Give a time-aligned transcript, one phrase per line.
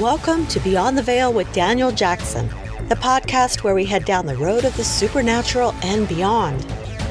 [0.00, 2.48] Welcome to Beyond the Veil with Daniel Jackson,
[2.90, 6.66] the podcast where we head down the road of the supernatural and beyond.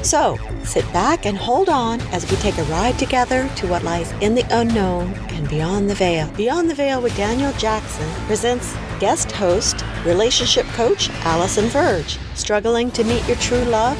[0.06, 4.12] So, sit back and hold on as we take a ride together to what lies
[4.20, 6.30] in the unknown and beyond the veil.
[6.36, 12.20] Beyond the Veil with Daniel Jackson presents guest host, relationship coach Alison Verge.
[12.36, 13.98] Struggling to meet your true love?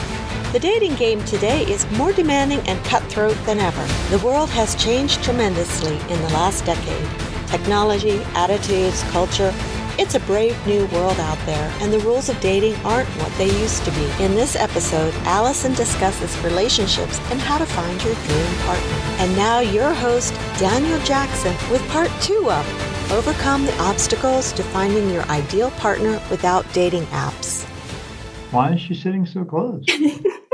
[0.53, 3.84] The dating game today is more demanding and cutthroat than ever.
[4.16, 7.25] The world has changed tremendously in the last decade.
[7.46, 9.52] Technology, attitudes, culture,
[9.98, 13.46] it's a brave new world out there, and the rules of dating aren't what they
[13.46, 14.04] used to be.
[14.23, 18.96] In this episode, Alison discusses relationships and how to find your dream partner.
[19.20, 25.09] And now, your host, Daniel Jackson, with part two of Overcome the Obstacles to Finding
[25.09, 27.65] Your Ideal Partner Without Dating Apps.
[28.51, 29.82] Why is she sitting so close?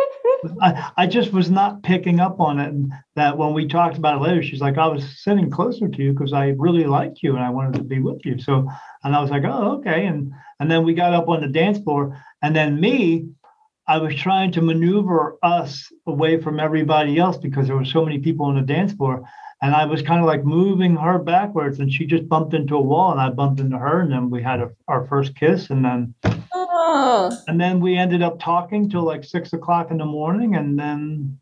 [0.60, 2.68] I, I just was not picking up on it.
[2.68, 6.02] And that when we talked about it later, she's like, I was sitting closer to
[6.02, 8.38] you because I really liked you and I wanted to be with you.
[8.40, 8.68] So,
[9.04, 10.06] and I was like, oh, okay.
[10.06, 13.26] And and then we got up on the dance floor, and then me,
[13.88, 18.18] I was trying to maneuver us away from everybody else because there were so many
[18.18, 19.24] people on the dance floor.
[19.60, 22.80] And I was kind of like moving her backwards, and she just bumped into a
[22.80, 25.84] wall, and I bumped into her, and then we had a, our first kiss, and
[25.84, 26.14] then
[26.84, 30.76] Oh, and then we ended up talking till like six o'clock in the morning, and
[30.76, 31.38] then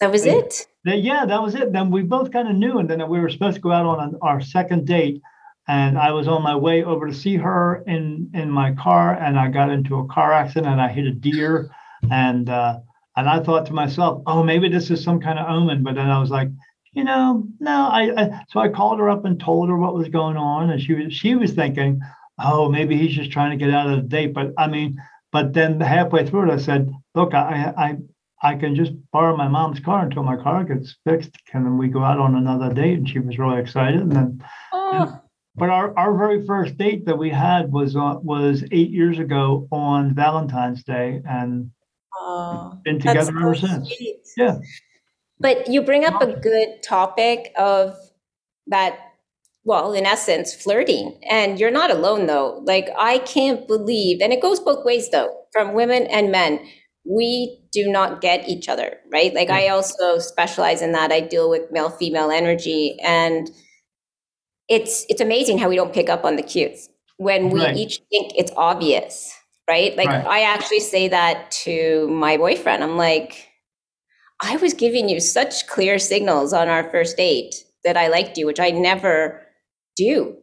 [0.00, 0.66] that was it.
[0.84, 1.72] then, yeah, that was it.
[1.72, 4.00] Then we both kind of knew, and then we were supposed to go out on
[4.06, 5.22] an, our second date,
[5.66, 9.38] and I was on my way over to see her in in my car, and
[9.38, 11.70] I got into a car accident, and I hit a deer,
[12.10, 12.80] and uh,
[13.16, 16.10] and I thought to myself, oh, maybe this is some kind of omen, but then
[16.10, 16.48] I was like.
[16.92, 20.08] You know, no, I, I so I called her up and told her what was
[20.08, 22.00] going on, and she was she was thinking,
[22.38, 24.34] oh, maybe he's just trying to get out of the date.
[24.34, 25.00] But I mean,
[25.32, 27.96] but then halfway through it, I said, look, I, I,
[28.42, 31.36] I can just borrow my mom's car until my car gets fixed.
[31.46, 32.98] Can we go out on another date?
[32.98, 34.00] And she was really excited.
[34.00, 35.20] And then, Oh,
[35.56, 39.66] but our, our very first date that we had was uh, was eight years ago
[39.72, 41.70] on Valentine's Day, and
[42.18, 43.88] oh, been together ever so since.
[43.88, 44.16] sweet.
[44.36, 44.58] Yeah.
[45.40, 47.96] But you bring up a good topic of
[48.66, 48.98] that.
[49.66, 51.20] Well, in essence, flirting.
[51.28, 52.62] And you're not alone, though.
[52.64, 56.60] Like, I can't believe, and it goes both ways, though, from women and men.
[57.04, 59.34] We do not get each other, right?
[59.34, 61.12] Like, I also specialize in that.
[61.12, 62.98] I deal with male female energy.
[63.04, 63.50] And
[64.68, 66.88] it's it's amazing how we don't pick up on the cues
[67.18, 67.76] when we Right.
[67.76, 69.32] each think it's obvious,
[69.68, 69.96] right?
[69.96, 70.26] Like, Right.
[70.26, 72.82] I actually say that to my boyfriend.
[72.82, 73.48] I'm like,
[74.42, 77.54] I was giving you such clear signals on our first date
[77.84, 79.45] that I liked you, which I never
[79.96, 80.36] do.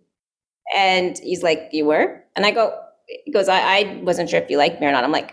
[0.76, 2.24] And he's like, You were?
[2.36, 2.78] And I go,
[3.26, 5.04] He goes, I, I wasn't sure if you liked me or not.
[5.04, 5.32] I'm like,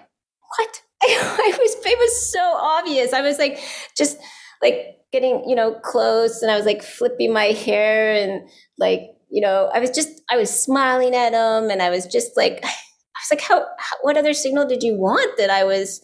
[0.59, 0.83] What?
[1.03, 3.13] I was, it was so obvious.
[3.13, 3.59] I was like,
[3.97, 4.19] just
[4.63, 8.49] like getting, you know, close and I was like flipping my hair and
[8.79, 12.37] like, you know, I was just, I was smiling at him and I was just
[12.37, 16.03] like, I was like, how, how what other signal did you want that I was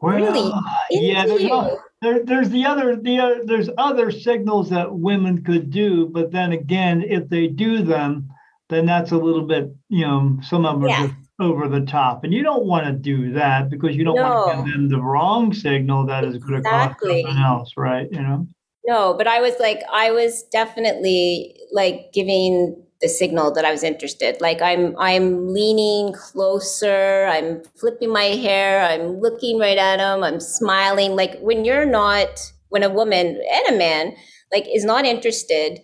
[0.00, 0.52] Well, Really?
[0.90, 1.78] yeah, there's, you?
[2.02, 6.30] No- there, there's the other the other, there's other signals that women could do, but
[6.32, 8.28] then again, if they do them,
[8.68, 11.06] then that's a little bit, you know, some of them are Yeah.
[11.06, 14.46] just over the top, and you don't want to do that because you don't want
[14.48, 14.64] to No.
[14.64, 18.08] give them the wrong signal that is going to cause something else, right?
[18.10, 18.46] You know,
[18.86, 23.82] No, but I was like, I was definitely like giving the signal that I was
[23.82, 24.40] interested.
[24.40, 27.26] Like I'm, I'm leaning closer.
[27.26, 28.82] I'm flipping my hair.
[28.84, 30.24] I'm looking right at him.
[30.24, 31.16] I'm smiling.
[31.16, 32.40] Like when you're not,
[32.70, 34.14] when a woman and a man
[34.52, 35.80] like is not interested,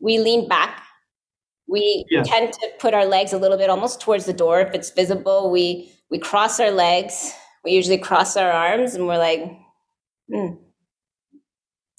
[0.00, 0.82] we lean back.
[1.68, 2.22] We Yeah.
[2.24, 5.50] tend to put our legs a little bit almost towards the door if it's visible.
[5.50, 7.32] We we cross our legs.
[7.64, 9.42] We usually cross our arms, and we're like,
[10.32, 10.54] hmm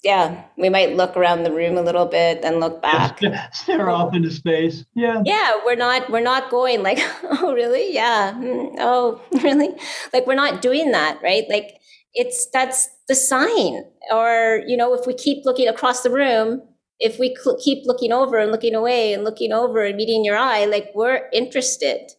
[0.04, 3.20] yeah, we might look around the room a little bit, then look back.
[3.52, 4.84] Stare off into space.
[4.94, 7.92] Yeah, Yeah, we're not we're not going like, oh really?
[7.94, 8.34] Yeah.
[8.34, 9.70] Hmm, Oh, really?
[10.12, 11.44] Like we're not doing that, right?
[11.48, 11.80] Like
[12.12, 13.84] it's that's the sign.
[14.12, 16.62] Or, you know, if we keep looking across the room,
[17.00, 20.36] if we cl- keep looking over and looking away and looking over and meeting your
[20.36, 22.12] eye, like we're interested.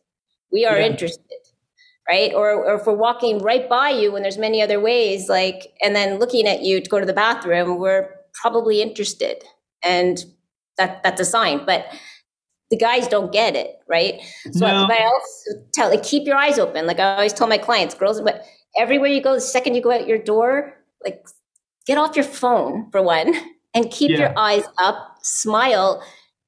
[0.51, 0.87] We are Yeah.
[0.87, 1.21] interested.
[2.07, 2.31] Right?
[2.35, 5.95] Or, or if we're walking right by you when there's many other ways, like, and
[5.95, 9.43] then looking at you to go to the bathroom, we're probably interested.
[9.83, 10.23] And
[10.77, 11.65] that that's a sign.
[11.65, 11.85] But
[12.69, 14.21] the guys don't get it, right?
[14.51, 14.87] So No.
[14.89, 16.85] I also tell like keep your eyes open.
[16.85, 18.43] Like I always tell my clients, girls, but
[18.77, 20.73] everywhere you go, the second you go out your door,
[21.03, 21.25] like
[21.87, 23.33] get off your phone for one
[23.73, 24.17] and keep Yeah.
[24.19, 26.03] your eyes up, smile.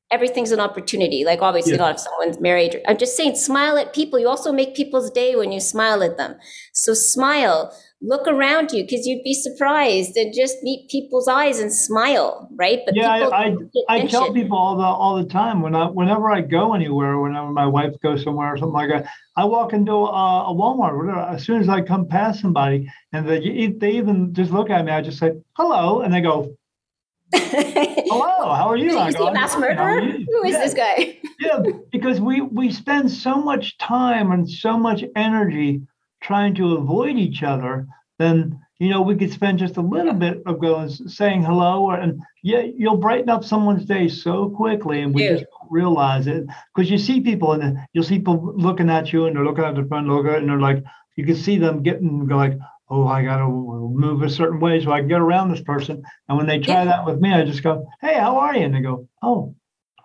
[0.09, 1.25] Everything's an opportunity.
[1.25, 1.80] Like obviously Yeah.
[1.80, 2.81] not if someone's married.
[2.88, 4.19] I'm just saying smile at people.
[4.19, 6.36] You also make people's day when you smile at them.
[6.74, 11.74] So smile, look around you because you'd be surprised and just meet people's eyes and
[11.74, 12.80] smile, right?
[12.86, 13.56] But yeah, I, I,
[13.89, 17.50] I tell people all the all the time when I whenever I go anywhere, whenever
[17.51, 20.95] my wife goes somewhere or something like that, I walk into a, a Walmart.
[20.95, 24.86] Whatever, as soon as I come past somebody and they they even just look at
[24.86, 26.56] me, I just say hello, and they go.
[27.33, 28.91] Hello, how are you?
[29.00, 30.01] You see a mass murderer?
[30.01, 30.59] Who is yeah.
[30.59, 31.19] this guy?
[31.39, 31.59] yeah,
[31.91, 35.81] because we we spend so much time and so much energy
[36.21, 37.88] trying to avoid each other,
[38.18, 41.95] then you know we could spend just a little bit of going saying hello, or,
[41.95, 45.33] and yeah, you'll brighten up someone's day so quickly, and we yeah.
[45.33, 49.12] just don't realize it because you see people and uh, you'll see people looking at
[49.12, 50.83] you, and they're looking at the front logo and they're like,
[51.18, 52.57] you can see them getting like,
[52.89, 56.04] oh, I got to move a certain way so I can get around this person.
[56.28, 56.86] And when they try yeah.
[56.86, 58.66] that with me, I just go, hey, how are you?
[58.66, 59.56] And they go, oh,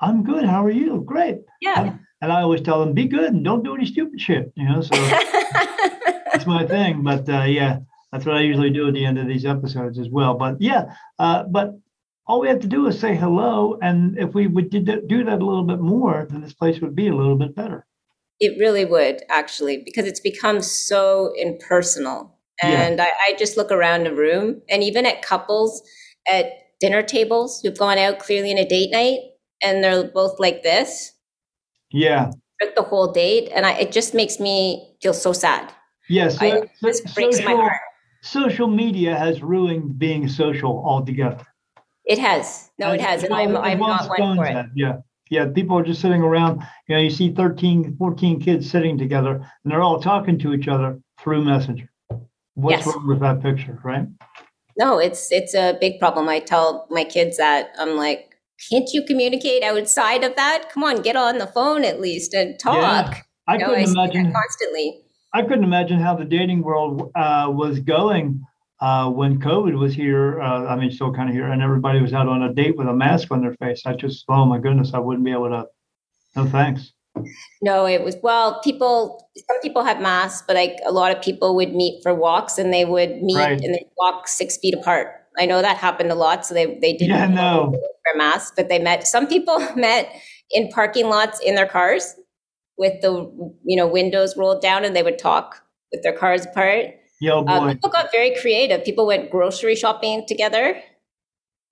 [0.01, 0.45] I'm good.
[0.45, 1.03] How are you?
[1.07, 1.39] Great.
[1.61, 1.97] Yeah.
[2.21, 4.81] And I always tell them, be good and don't do any stupid shit, you know.
[4.81, 4.95] So
[6.33, 7.03] that's my thing.
[7.03, 7.79] But uh, yeah,
[8.11, 10.35] that's what I usually do at the end of these episodes as well.
[10.35, 11.79] But yeah, uh, but
[12.27, 15.41] all we have to do is say hello, and if we would that, do that
[15.41, 17.87] a little bit more, then this place would be a little bit better.
[18.39, 22.39] It really would actually, because it's become so impersonal.
[22.63, 23.05] And yeah.
[23.05, 25.83] I, I just look around the room, and even at couples
[26.31, 26.47] at
[26.81, 29.21] dinner tables who've gone out clearly in a date night,
[29.63, 31.13] and they're both like this.
[31.91, 32.31] Yeah.
[32.77, 35.73] The whole date, and I, it just makes me feel so sad.
[36.09, 37.79] Yes, yeah, so, this breaks social, my heart.
[38.23, 41.45] Social media has ruined being social altogether.
[42.05, 42.71] It has.
[42.79, 44.67] No, it has, and I'm I'm not one for it.
[44.77, 44.99] Yeah.
[45.31, 46.63] Yeah, people are just sitting around.
[46.89, 50.69] You know, you see 13, 14 kids sitting together, and they're all talking to each
[50.69, 51.89] other through Messenger.
[52.55, 52.95] What's yes.
[52.95, 54.07] wrong with that picture, right?
[54.77, 56.29] No, it's it's a big problem.
[56.29, 58.37] I tell my kids that I'm like,
[58.71, 60.71] can't you communicate outside of that?
[60.71, 62.77] Come on, get on the phone at least and talk.
[62.77, 65.01] Yeah, I you couldn't imagine constantly.
[65.35, 68.45] I couldn't imagine how the dating world uh, was going
[68.81, 70.41] uh, when COVID was here.
[70.41, 72.87] Uh, I mean, still kind of here, and everybody was out on a date with
[72.87, 73.83] a mask on their face.
[73.87, 75.67] I just, oh my goodness, I wouldn't be able to.
[76.37, 76.93] No thanks.
[77.61, 78.61] No, it was well.
[78.63, 82.59] People, some people had masks, but like a lot of people would meet for walks,
[82.59, 83.61] and they would meet right.
[83.61, 85.09] and they walk six feet apart.
[85.39, 87.71] I know that happened a lot, so they they didn't yeah, no.
[87.71, 89.07] wear masks, but they met.
[89.07, 90.13] Some people met
[90.51, 92.15] in parking lots in their cars
[92.77, 93.13] with the
[93.65, 95.63] you know windows rolled down, and they would talk
[95.93, 96.87] with their cars apart.
[97.21, 97.73] Yo, uh, boy.
[97.75, 98.85] People got very creative.
[98.85, 100.83] People went grocery shopping together.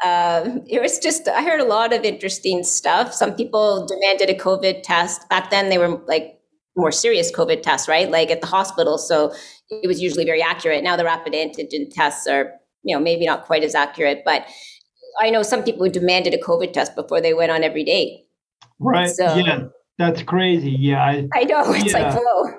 [0.04, 3.12] Um, it was just I heard a lot of interesting stuff.
[3.12, 5.28] Some people demanded a COVID test.
[5.28, 6.40] Back then, they were like
[6.76, 8.10] more serious COVID tests, right?
[8.10, 8.96] Like at the hospital.
[8.96, 9.34] So
[9.70, 10.82] it was usually very accurate.
[10.82, 14.46] Now the rapid antigen tests are you know, maybe not quite as accurate, but
[15.20, 18.26] I know some people who demanded a COVID test before they went on every date.
[18.78, 19.08] Right.
[19.08, 19.64] So, yeah,
[19.98, 20.70] that's crazy.
[20.70, 21.72] Yeah, I, I know.
[21.74, 21.98] It's yeah.
[21.98, 22.52] like, whoa.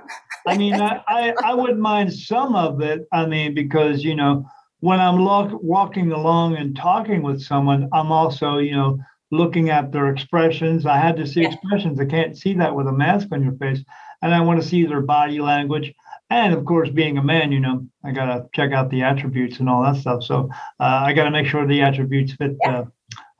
[0.47, 3.07] I mean, I, I, I wouldn't mind some of it.
[3.11, 4.45] I mean, because, you know,
[4.81, 8.99] when I'm lo- walking along and talking with someone, I'm also, you know,
[9.31, 10.85] looking at their expressions.
[10.85, 11.53] I had to see yeah.
[11.53, 11.99] expressions.
[11.99, 13.83] I can't see that with a mask on your face.
[14.21, 15.93] And I want to see their body language
[16.31, 19.69] and of course being a man you know i gotta check out the attributes and
[19.69, 20.49] all that stuff so
[20.79, 22.85] uh, i gotta make sure the attributes fit uh,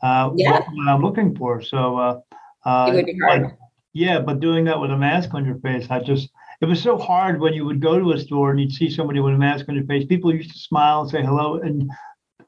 [0.03, 0.51] uh, yeah.
[0.51, 2.19] what, i'm looking for so uh,
[2.65, 3.57] uh, it would be hard.
[3.93, 6.29] Yeah but doing that with a mask on your face i just
[6.62, 9.19] it was so hard when you would go to a store and you'd see somebody
[9.19, 11.90] with a mask on your face people used to smile and say hello and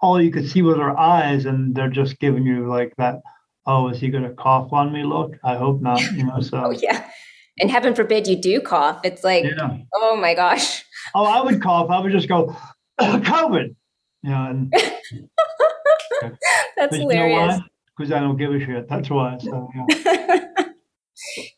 [0.01, 3.21] all you could see was their eyes and they're just giving you like that
[3.65, 6.57] oh is he going to cough on me look i hope not you know so
[6.65, 7.09] oh yeah
[7.59, 8.99] and heaven forbid you do cough.
[9.03, 9.77] It's like, yeah.
[9.93, 10.83] oh my gosh.
[11.13, 11.89] Oh, I would cough.
[11.89, 12.55] I would just go,
[12.99, 13.75] COVID.
[14.23, 14.49] Yeah.
[14.49, 14.73] And,
[16.77, 17.59] That's hilarious.
[17.95, 18.87] Because I don't give a shit.
[18.89, 19.37] That's why.
[19.39, 20.42] So, yeah.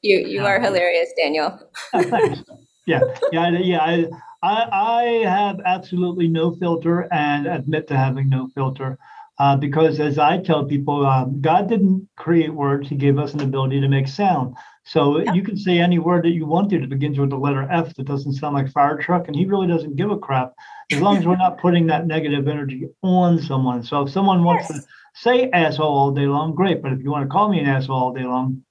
[0.02, 1.60] you you are hilarious, Daniel.
[1.92, 2.44] thanks.
[2.88, 3.00] Yeah,
[3.32, 3.80] yeah, yeah.
[3.82, 4.06] I,
[4.44, 9.00] I I have absolutely no filter and admit to having no filter.
[9.40, 13.42] Uh, because as I tell people, um, God didn't create words; He gave us an
[13.42, 14.56] ability to make sound.
[14.86, 17.68] So you can say any word that you want to that begins with the letter
[17.72, 20.54] F that doesn't sound like fire truck, and he really doesn't give a crap
[20.92, 23.82] as long as we're not putting that negative energy on someone.
[23.84, 24.84] So if someone wants yes.
[24.84, 26.84] to say asshole all day long, great.
[26.84, 28.64] But if you want to call me an asshole all day long,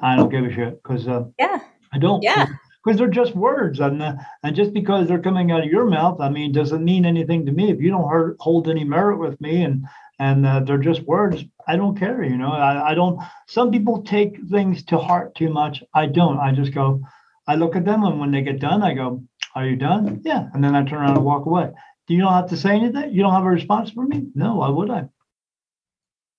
[0.00, 1.58] I don't give a shit because uh, yeah,
[1.92, 2.22] I don't.
[2.22, 2.46] Yeah.
[2.84, 6.20] Because they're just words, and uh, and just because they're coming out of your mouth,
[6.20, 7.70] I mean, doesn't mean anything to me.
[7.70, 9.84] If you don't hurt, hold any merit with me, and
[10.18, 11.44] and uh, they're just words.
[11.66, 12.50] I don't care, you know.
[12.50, 13.20] I, I don't.
[13.46, 15.84] Some people take things to heart too much.
[15.94, 16.38] I don't.
[16.38, 17.02] I just go.
[17.46, 19.22] I look at them, and when they get done, I go,
[19.54, 21.70] "Are you done?" Yeah, and then I turn around and walk away.
[22.08, 23.12] Do you don't have to say anything?
[23.12, 24.26] You don't have a response for me?
[24.34, 25.04] No, why would I?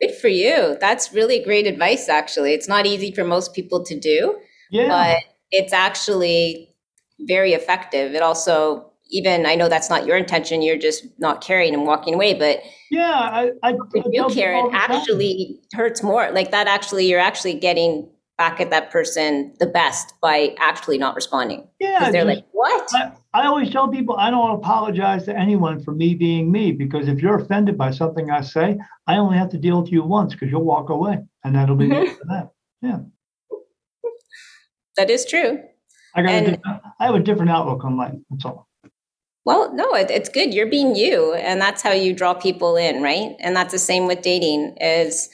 [0.01, 0.77] Good for you.
[0.79, 2.09] That's really great advice.
[2.09, 4.37] Actually, it's not easy for most people to do.
[4.71, 4.87] Yeah.
[4.87, 5.17] But
[5.51, 6.75] it's actually
[7.19, 8.13] very effective.
[8.13, 10.61] It also even I know that's not your intention.
[10.61, 12.33] You're just not caring and walking away.
[12.33, 16.31] But yeah, I, I, if you care, it actually hurts more.
[16.31, 18.09] Like that, actually, you're actually getting
[18.43, 21.65] back at that person the best by actually not responding.
[21.79, 25.81] Yeah, they're just, like, "What?" I, I, always tell people I don't apologize to anyone
[25.81, 29.49] for me being me because if you're offended by something I say, I only have
[29.51, 32.27] to deal with you once because you'll walk away, and that'll be mm-hmm.
[32.29, 32.51] that.
[32.81, 32.99] Yeah,
[34.97, 35.63] that is true.
[36.13, 36.59] I got and,
[36.99, 38.15] I have a different outlook on life.
[38.29, 38.67] That's all.
[39.45, 40.53] Well, no, it, it's good.
[40.53, 43.37] You're being you, and that's how you draw people in, right?
[43.39, 44.75] And that's the same with dating.
[44.81, 45.29] Is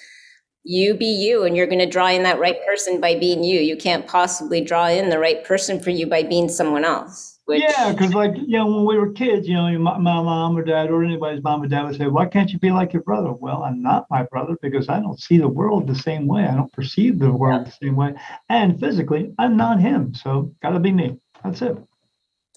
[0.63, 3.60] you be you, and you're going to draw in that right person by being you.
[3.60, 7.39] You can't possibly draw in the right person for you by being someone else.
[7.46, 10.56] Which, yeah, because like you know, when we were kids, you know, my, my mom
[10.56, 13.01] or dad or anybody's mom or dad would say, "Why can't you be like your
[13.01, 16.44] brother?" Well, I'm not my brother because I don't see the world the same way.
[16.44, 17.72] I don't perceive the world yeah.
[17.72, 18.13] the same way,
[18.50, 20.13] and physically, I'm not him.
[20.13, 21.18] So, got to be me.
[21.44, 21.75] That's it.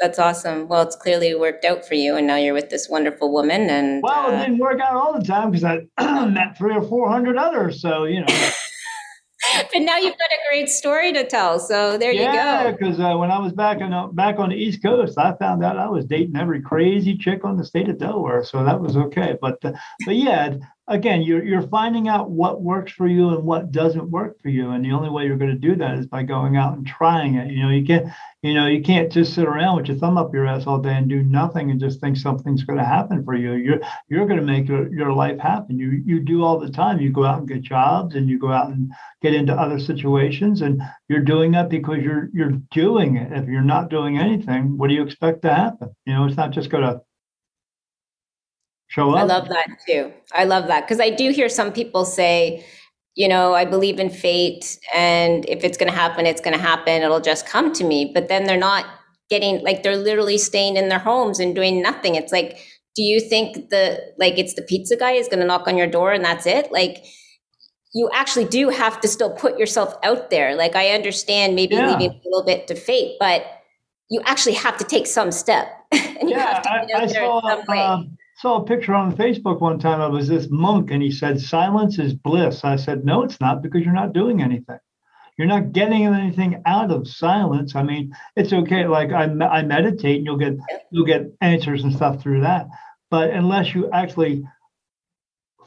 [0.02, 0.66] That's awesome.
[0.66, 3.70] Well, it's clearly worked out for you, and now you're with this wonderful woman.
[3.70, 6.82] And well, it uh, didn't work out all the time because I met three or
[6.82, 7.80] four hundred others.
[7.80, 8.26] So you know.
[9.72, 11.60] but now you've got a great story to tell.
[11.60, 12.32] So there yeah, you go.
[12.32, 15.36] Yeah, because uh, when I was back on uh, back on the East Coast, I
[15.36, 18.80] found out I was dating every crazy chick on the state of Delaware, so that
[18.80, 19.38] was okay.
[19.40, 19.70] But uh,
[20.04, 20.56] but yeah,
[20.92, 24.70] again, you're you're finding out what works for you and what doesn't work for you,
[24.70, 27.36] and the only way you're going to do that is by going out and trying
[27.36, 27.50] it.
[27.50, 28.08] You know, you can't
[28.42, 30.94] you know you can't just sit around with your thumb up your ass all day
[30.94, 33.54] and do nothing and just think something's going to happen for you.
[33.54, 35.78] You're you're going to make your, your life happen.
[35.78, 37.00] You you do all the time.
[37.00, 40.60] You go out and get jobs, and you go out and get into other situations,
[40.60, 43.32] and you're doing that because you're you're doing it.
[43.32, 45.94] If you're not doing anything, what do you expect to happen?
[46.04, 47.00] You know, it's not just going to
[48.92, 49.18] show up.
[49.18, 50.12] I love that too.
[50.32, 52.64] I love that because I do hear some people say,
[53.14, 56.62] you know, I believe in fate, and if it's going to happen, it's going to
[56.62, 57.02] happen.
[57.02, 58.10] It'll just come to me.
[58.12, 58.86] But then they're not
[59.28, 62.14] getting like they're literally staying in their homes and doing nothing.
[62.14, 62.58] It's like,
[62.94, 65.86] do you think the like it's the pizza guy is going to knock on your
[65.86, 66.70] door and that's it?
[66.70, 67.04] Like
[67.94, 70.54] you actually do have to still put yourself out there.
[70.54, 71.90] Like I understand maybe yeah.
[71.90, 73.44] leaving a little bit to fate, but
[74.10, 77.06] you actually have to take some step and you yeah, have to get out I,
[77.06, 77.78] there saw, some way.
[77.78, 81.40] Um, saw a picture on Facebook one time of was this monk and he said
[81.40, 82.64] silence is bliss.
[82.64, 84.80] I said no it's not because you're not doing anything.
[85.38, 87.76] You're not getting anything out of silence.
[87.76, 90.54] I mean, it's okay like I I meditate and you'll get
[90.90, 92.66] you'll get answers and stuff through that.
[93.10, 94.44] But unless you actually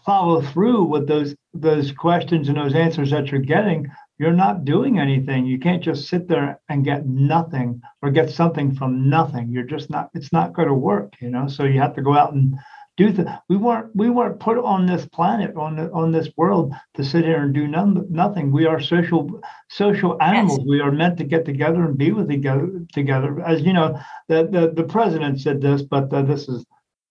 [0.06, 4.98] follow through with those those questions and those answers that you're getting, you're not doing
[5.00, 5.46] anything.
[5.46, 9.50] You can't just sit there and get nothing or get something from nothing.
[9.50, 10.10] You're just not.
[10.14, 11.48] It's not going to work, you know.
[11.48, 12.56] So you have to go out and
[12.96, 13.42] do the.
[13.50, 13.94] We weren't.
[13.94, 17.54] We weren't put on this planet on the, on this world to sit here and
[17.54, 18.52] do none, nothing.
[18.52, 20.60] We are social social animals.
[20.60, 20.68] Yes.
[20.68, 23.42] We are meant to get together and be with together together.
[23.42, 26.66] As you know, the the, the president said this, but uh, this is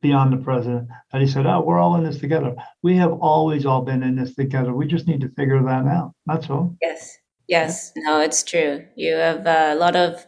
[0.04, 2.54] beyond the president that he said, Oh, we're all in this together.
[2.82, 4.74] We have always all been in this together.
[4.74, 6.12] We just need to figure that out.
[6.26, 6.76] That's all.
[6.82, 7.16] Yes.
[7.48, 7.90] Yes.
[7.96, 8.84] No, it's true.
[8.96, 10.26] You have a lot of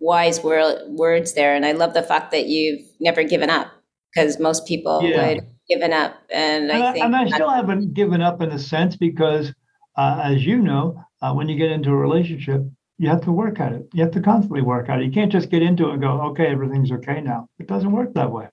[0.00, 1.54] wise wor- words there.
[1.54, 3.68] And I love the fact that you've never given up
[4.14, 5.34] because most people yeah.
[5.34, 6.14] would given up.
[6.32, 7.04] And, and I, think.
[7.04, 9.52] And I still haven't given up in a sense because,
[9.98, 12.62] uh, as you know, uh, when you get into a relationship,
[12.96, 13.86] you have to work at it.
[13.92, 15.04] You have to constantly work at it.
[15.04, 17.46] You can't just get into it and go, okay, everything's okay now.
[17.58, 18.48] It doesn't work that way.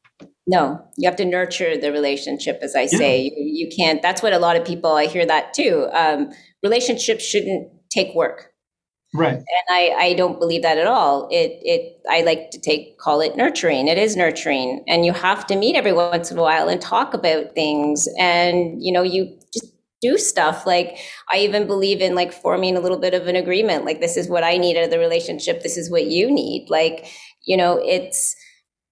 [0.47, 3.23] No, you have to nurture the relationship, as I say.
[3.23, 4.01] You, you, can't.
[4.01, 4.91] That's what a lot of people.
[4.91, 5.89] I hear that too.
[5.91, 8.53] Um, relationships shouldn't take work,
[9.15, 9.37] right?
[9.37, 11.27] And I, I don't believe that at all.
[11.31, 11.99] It, it.
[12.07, 13.87] I like to take call it nurturing.
[13.87, 17.15] It is nurturing, and you have to meet every once in a while and talk
[17.15, 18.07] about things.
[18.19, 20.67] And you know, you just do stuff.
[20.67, 20.99] Like
[21.31, 23.83] I even believe in like forming a little bit of an agreement.
[23.83, 25.63] Like this is what I need out of the relationship.
[25.63, 26.67] This is what you need.
[26.69, 27.07] Like
[27.45, 28.35] you know, it's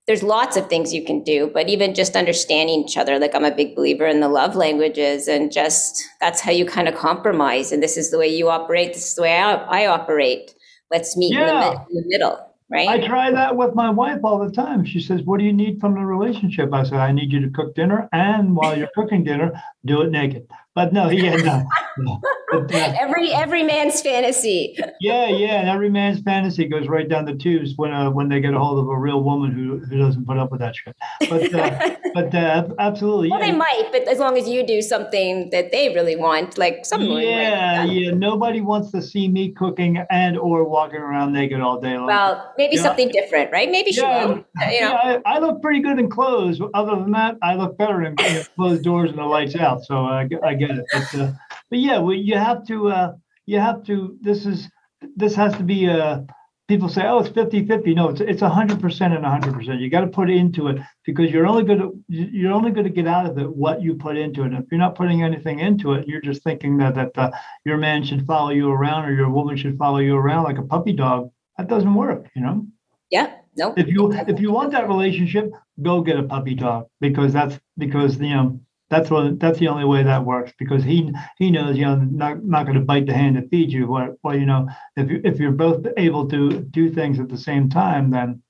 [0.05, 3.45] there's lots of things you can do, but even just understanding each other, like I'm
[3.45, 7.71] a big believer in the love languages and just that's how you kind of compromise.
[7.71, 8.93] And this is the way you operate.
[8.93, 10.55] This is the way I, I operate.
[10.91, 11.41] Let's meet yeah.
[11.41, 12.49] in, the, in the middle.
[12.69, 12.89] Right.
[12.89, 14.83] I try that with my wife all the time.
[14.83, 16.73] She says, What do you need from the relationship?
[16.73, 18.09] I said, I need you to cook dinner.
[18.11, 19.51] And while you're cooking dinner,
[19.85, 20.47] do it naked.
[20.75, 21.67] But no, yeah, no.
[21.99, 22.21] no.
[22.51, 24.75] But, uh, every every man's fantasy.
[24.99, 28.39] yeah, yeah, and every man's fantasy goes right down the tubes when uh, when they
[28.39, 30.95] get a hold of a real woman who, who doesn't put up with that shit.
[31.29, 33.29] But uh, but uh, absolutely.
[33.29, 33.51] Well, yeah.
[33.51, 37.01] they might, but as long as you do something that they really want, like some.
[37.01, 38.11] Yeah, yeah.
[38.11, 42.07] Nobody wants to see me cooking and or walking around naked all day long.
[42.07, 43.69] Well, maybe something different, right?
[43.69, 44.35] Maybe she yeah, will.
[44.35, 44.71] You know.
[44.71, 46.59] Yeah, I, I, look pretty good in clothes.
[46.73, 48.15] Other than that, I look better in
[48.55, 49.83] closed doors and the lights out.
[49.85, 50.85] So I, I get it.
[50.91, 51.31] But, uh,
[51.69, 52.89] but yeah, well, you have to.
[52.89, 53.13] Uh,
[53.45, 54.17] you have to.
[54.21, 54.69] This is.
[55.15, 56.25] This has to be a
[56.67, 57.93] people say, oh, it's 50 50.
[57.93, 59.79] No, it's, it's 100% and 100%.
[59.79, 62.93] You got to put into it because you're only going to you're only going to
[62.93, 64.53] get out of it what you put into it.
[64.53, 67.31] If you're not putting anything into it, you're just thinking that that uh,
[67.65, 70.63] your man should follow you around or your woman should follow you around like a
[70.63, 71.31] puppy dog.
[71.57, 72.65] That doesn't work, you know.
[73.11, 73.35] Yeah.
[73.55, 73.73] No.
[73.77, 75.51] If you if you want that relationship,
[75.81, 78.59] go get a puppy dog because that's because you know
[78.93, 82.43] that's what that's the only way that works because he he knows you know not
[82.45, 83.87] not going to bite the hand that feeds you.
[83.87, 87.37] Well, well, you know if you if you're both able to do things at the
[87.37, 88.43] same time, then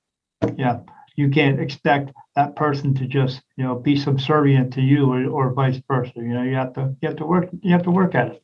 [0.58, 0.80] yeah,
[1.16, 5.54] you can't expect that person to just you know be subservient to you or, or
[5.54, 6.12] vice versa.
[6.16, 8.42] You know you have to you have to work you have to work at it.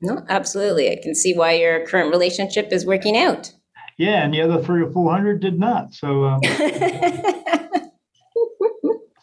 [0.00, 0.90] No, absolutely.
[0.90, 3.52] I can see why your current relationship is working out.
[3.98, 5.92] Yeah, and the other three or four hundred did not.
[5.92, 6.24] So.
[6.24, 6.40] Um,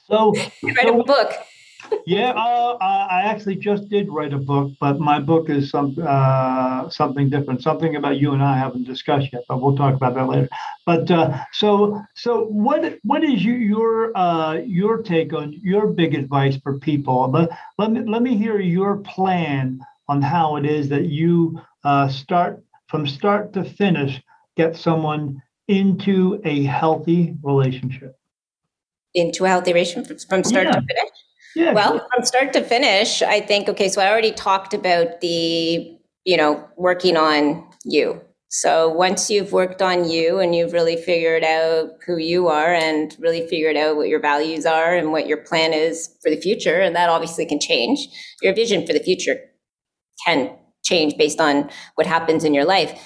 [0.08, 0.34] so,
[0.64, 1.34] write so, a book
[2.06, 6.90] yeah, uh, I actually just did write a book, but my book is some uh,
[6.90, 10.28] something different, something about you and I haven't discussed yet, but we'll talk about that
[10.28, 10.50] later.
[10.86, 16.16] But uh, so so what what is you, your uh, your take on your big
[16.16, 17.30] advice for people?
[17.32, 22.08] Let, let me let me hear your plan on how it is that you uh,
[22.08, 24.22] start from start to finish
[24.58, 28.18] get someone into a healthy relationship.
[29.14, 30.72] Into a healthy relationship from start yeah.
[30.72, 31.10] to finish.
[31.56, 35.98] Yeah, well, from start to finish, I think, okay, so I already talked about the,
[36.24, 38.22] you know, working on you.
[38.50, 43.16] So once you've worked on you and you've really figured out who you are and
[43.20, 46.82] really figured out what your values are and what your plan is for the future,
[46.82, 48.08] and that obviously can change,
[48.42, 49.40] your vision for the future
[50.26, 53.00] can change based on what happens in your life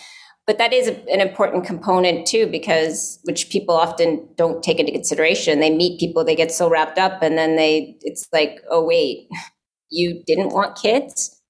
[0.46, 5.60] but that is an important component too because which people often don't take into consideration.
[5.60, 9.28] They meet people they get so wrapped up and then they it's like oh wait
[9.90, 11.42] you didn't want kids?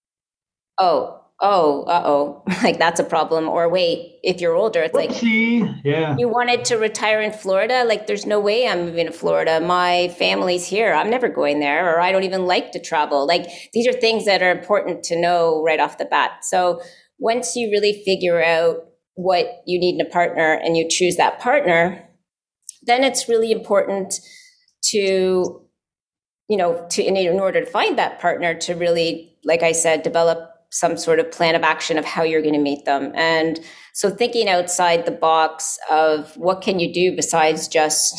[0.78, 2.44] Oh oh uh-oh.
[2.64, 3.50] Like that's a problem.
[3.50, 5.62] Or wait if you're older it's Whoopsie.
[5.62, 6.16] like yeah.
[6.18, 7.86] you wanted to retire in florida?
[7.86, 9.60] Like there's no way i'm moving to florida.
[9.60, 10.94] My family's here.
[10.94, 13.26] I'm never going there or i don't even like to travel.
[13.26, 16.46] Like these are things that are important to know right off the bat.
[16.46, 16.80] So
[17.24, 18.84] once you really figure out
[19.16, 22.04] what you need in a partner and you choose that partner,
[22.86, 24.16] then it's really important
[24.84, 25.66] to,
[26.50, 30.04] you know, to in, in order to find that partner to really, like I said,
[30.04, 30.38] develop
[30.70, 33.14] some sort of plan of action of how you're going to meet them.
[33.16, 33.58] And
[33.94, 38.16] so thinking outside the box of what can you do besides just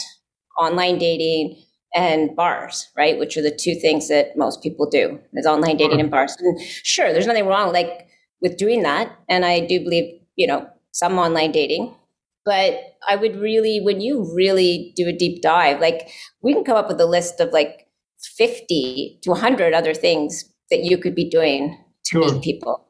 [0.58, 1.62] online dating
[1.94, 3.18] and bars, right?
[3.18, 6.34] Which are the two things that most people do is online dating and bars.
[6.38, 8.08] And sure, there's nothing wrong like
[8.44, 9.10] with doing that.
[9.28, 11.92] And I do believe, you know, some online dating.
[12.44, 12.78] But
[13.08, 16.10] I would really, when you really do a deep dive, like
[16.42, 17.88] we can come up with a list of like
[18.36, 22.32] 50 to 100 other things that you could be doing to sure.
[22.34, 22.86] meet people.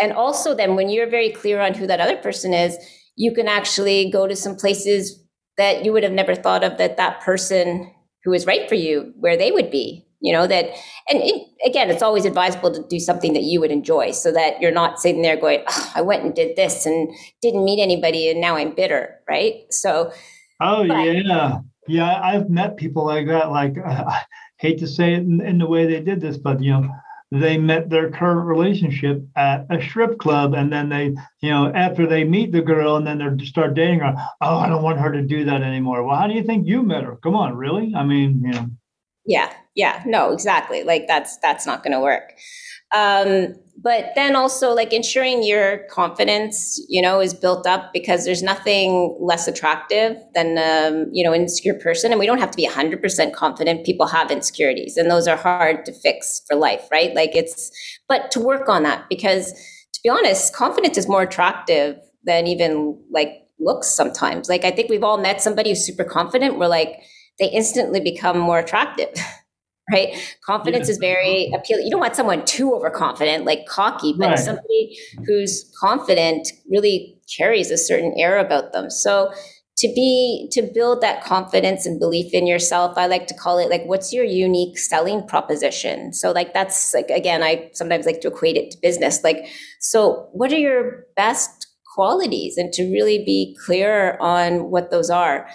[0.00, 2.78] And also, then when you're very clear on who that other person is,
[3.16, 5.20] you can actually go to some places
[5.56, 9.12] that you would have never thought of that that person who is right for you,
[9.18, 10.66] where they would be you know that
[11.08, 14.60] and it, again it's always advisable to do something that you would enjoy so that
[14.60, 18.30] you're not sitting there going oh, i went and did this and didn't meet anybody
[18.30, 19.64] and now i'm bitter right?
[19.70, 20.12] So
[20.60, 21.58] oh but, yeah.
[21.86, 24.22] Yeah i've met people like that like i
[24.58, 26.88] hate to say it in, in the way they did this but you know
[27.30, 32.06] they met their current relationship at a strip club and then they you know after
[32.06, 35.12] they meet the girl and then they start dating her oh i don't want her
[35.12, 36.02] to do that anymore.
[36.02, 37.16] Well how do you think you met her?
[37.16, 37.92] Come on really?
[37.94, 38.66] I mean you know.
[39.26, 40.82] Yeah yeah no exactly.
[40.82, 42.34] Like that's that's not going to work.
[42.94, 48.42] Um, but then also like ensuring your confidence you know is built up because there's
[48.42, 52.66] nothing less attractive than um, you know insecure person and we don't have to be
[52.66, 57.14] 100% confident people have insecurities and those are hard to fix for life right?
[57.14, 57.70] Like it's
[58.08, 59.52] but to work on that because
[59.92, 64.48] to be honest confidence is more attractive than even like looks sometimes.
[64.48, 67.00] Like i think we've all met somebody who's super confident we're like
[67.38, 69.14] they instantly become more attractive.
[69.92, 70.36] right?
[70.44, 70.92] Confidence yeah.
[70.92, 71.84] is very appealing.
[71.84, 74.38] You don't want someone too overconfident, like cocky, but right.
[74.38, 78.90] somebody who's confident really carries a certain air about them.
[78.90, 79.32] So
[79.76, 83.70] to be to build that confidence and belief in yourself i like to call it
[83.70, 88.26] like what's your unique selling proposition so like that's like again i sometimes like to
[88.26, 89.46] equate it to business like
[89.78, 95.48] so what are your best qualities and to really be clear on what those are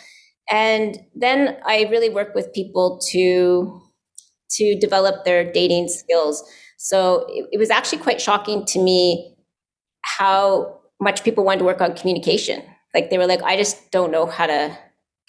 [0.49, 3.81] and then I really work with people to
[4.57, 6.43] to develop their dating skills.
[6.77, 9.35] So it, it was actually quite shocking to me
[10.01, 12.63] how much people wanted to work on communication.
[12.93, 14.77] Like they were like, I just don't know how to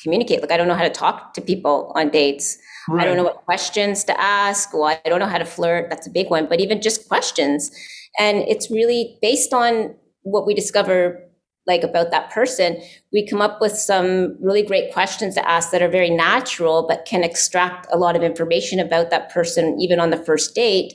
[0.02, 0.40] communicate.
[0.40, 2.58] Like I don't know how to talk to people on dates.
[2.88, 3.02] Right.
[3.02, 4.72] I don't know what questions to ask.
[4.74, 5.88] Well, I don't know how to flirt.
[5.88, 6.46] That's a big one.
[6.46, 7.70] But even just questions.
[8.18, 11.23] And it's really based on what we discover
[11.66, 12.80] like about that person,
[13.12, 17.06] we come up with some really great questions to ask that are very natural, but
[17.06, 20.92] can extract a lot of information about that person, even on the first date,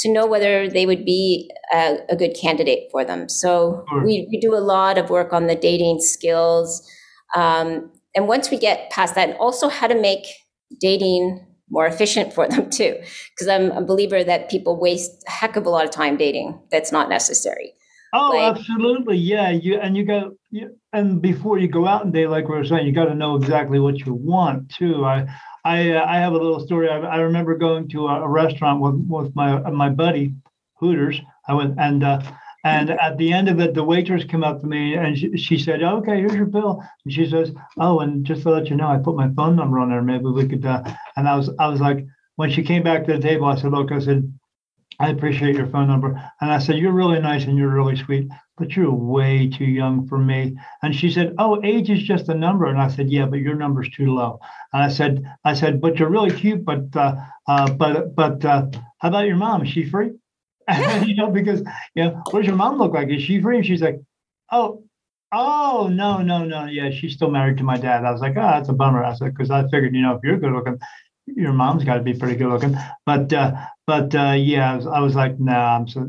[0.00, 3.28] to know whether they would be a, a good candidate for them.
[3.28, 4.04] So sure.
[4.04, 6.88] we, we do a lot of work on the dating skills.
[7.34, 10.26] Um, and once we get past that, and also how to make
[10.80, 12.96] dating more efficient for them too.
[13.34, 16.58] Because I'm a believer that people waste a heck of a lot of time dating
[16.70, 17.72] that's not necessary.
[18.12, 19.50] Oh, like, absolutely, yeah.
[19.50, 22.64] You and you got you, and before you go out and date, like we were
[22.64, 25.04] saying, you got to know exactly what you want too.
[25.04, 25.26] I
[25.64, 26.88] I uh, I have a little story.
[26.88, 30.34] I, I remember going to a, a, restaurant with with my my buddy
[30.80, 31.20] Hooters.
[31.46, 32.02] I went and.
[32.02, 32.20] Uh,
[32.64, 35.58] and at the end of it, the waitress came up to me and she, she
[35.58, 38.88] said, "Okay, here's your bill." And she says, "Oh, and just to let you know,
[38.88, 40.02] I put my phone number on there.
[40.02, 40.82] Maybe we could." Uh,
[41.16, 43.70] and I was, I was like, when she came back to the table, I said,
[43.70, 44.32] "Look," I said,
[44.98, 46.08] "I appreciate your phone number."
[46.40, 50.06] And I said, "You're really nice and you're really sweet, but you're way too young
[50.06, 53.26] for me." And she said, "Oh, age is just a number." And I said, "Yeah,
[53.26, 54.40] but your number's too low."
[54.72, 58.66] And I said, "I said, but you're really cute, but uh, uh, but but uh,
[58.98, 59.62] how about your mom?
[59.62, 60.10] Is she free?"
[61.06, 61.62] you know, because
[61.94, 63.08] you know, what does your mom look like?
[63.08, 63.56] Is she free?
[63.56, 64.00] And she's like,
[64.52, 64.84] oh,
[65.32, 66.66] oh, no, no, no.
[66.66, 68.04] Yeah, she's still married to my dad.
[68.04, 69.04] I was like, oh, that's a bummer.
[69.04, 70.78] I said, because I figured, you know, if you're good looking,
[71.36, 72.76] your mom's got to be pretty good looking.
[73.06, 73.52] But uh,
[73.86, 76.06] but uh, yeah, I was, I was like, nah, I'm so,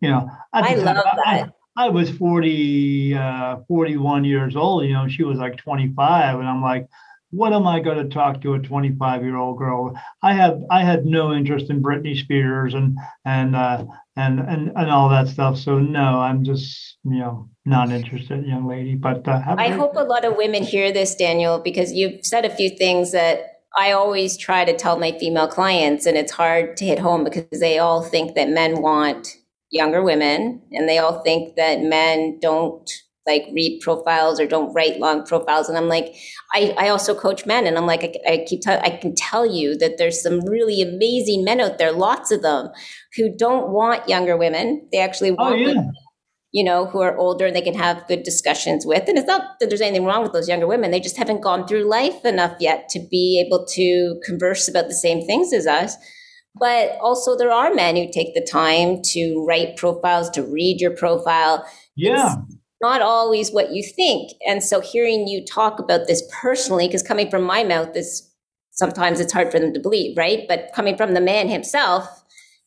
[0.00, 1.18] you know, I, I love that.
[1.26, 6.38] I, I was 40, uh, 41 years old, you know, she was like 25.
[6.38, 6.88] And I'm like,
[7.30, 9.94] what am I going to talk to a 25 year old girl?
[10.22, 13.84] I have I had no interest in Britney Spears and and uh,
[14.16, 15.56] and and and all that stuff.
[15.56, 18.96] So no, I'm just you know not interested, young lady.
[18.96, 22.54] But uh, I hope a lot of women hear this, Daniel, because you've said a
[22.54, 26.84] few things that I always try to tell my female clients, and it's hard to
[26.84, 29.36] hit home because they all think that men want
[29.70, 32.90] younger women, and they all think that men don't
[33.26, 35.68] like read profiles or don't write long profiles.
[35.68, 36.14] And I'm like,
[36.54, 39.46] I, I also coach men, and I'm like, I, I keep, t- I can tell
[39.46, 42.70] you that there's some really amazing men out there, lots of them,
[43.16, 44.88] who don't want younger women.
[44.90, 45.66] They actually oh, want, oh, yeah.
[45.68, 45.92] women,
[46.52, 49.08] you know, who are older and they can have good discussions with.
[49.08, 51.66] And it's not that there's anything wrong with those younger women; they just haven't gone
[51.66, 55.96] through life enough yet to be able to converse about the same things as us.
[56.58, 60.90] But also, there are men who take the time to write profiles, to read your
[60.90, 61.64] profile.
[61.94, 62.34] Yeah.
[62.48, 64.32] It's, not always what you think.
[64.46, 68.28] And so hearing you talk about this personally, because coming from my mouth is
[68.70, 70.46] sometimes it's hard for them to believe, right?
[70.48, 72.24] But coming from the man himself,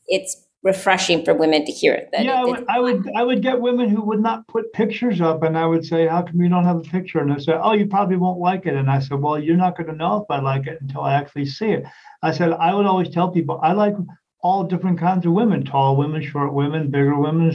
[0.08, 2.10] it's refreshing for women to hear it.
[2.14, 5.44] yeah, I would, I would, I would get women who would not put pictures up,
[5.44, 7.74] and I would say, "How come you don't have a picture?" And they say, "Oh,
[7.74, 10.32] you probably won't like it." And I said, "Well, you're not going to know if
[10.32, 11.86] I like it until I actually see it."
[12.22, 13.96] I said, "I would always tell people I like
[14.42, 17.54] all different kinds of women: tall women, short women, bigger women,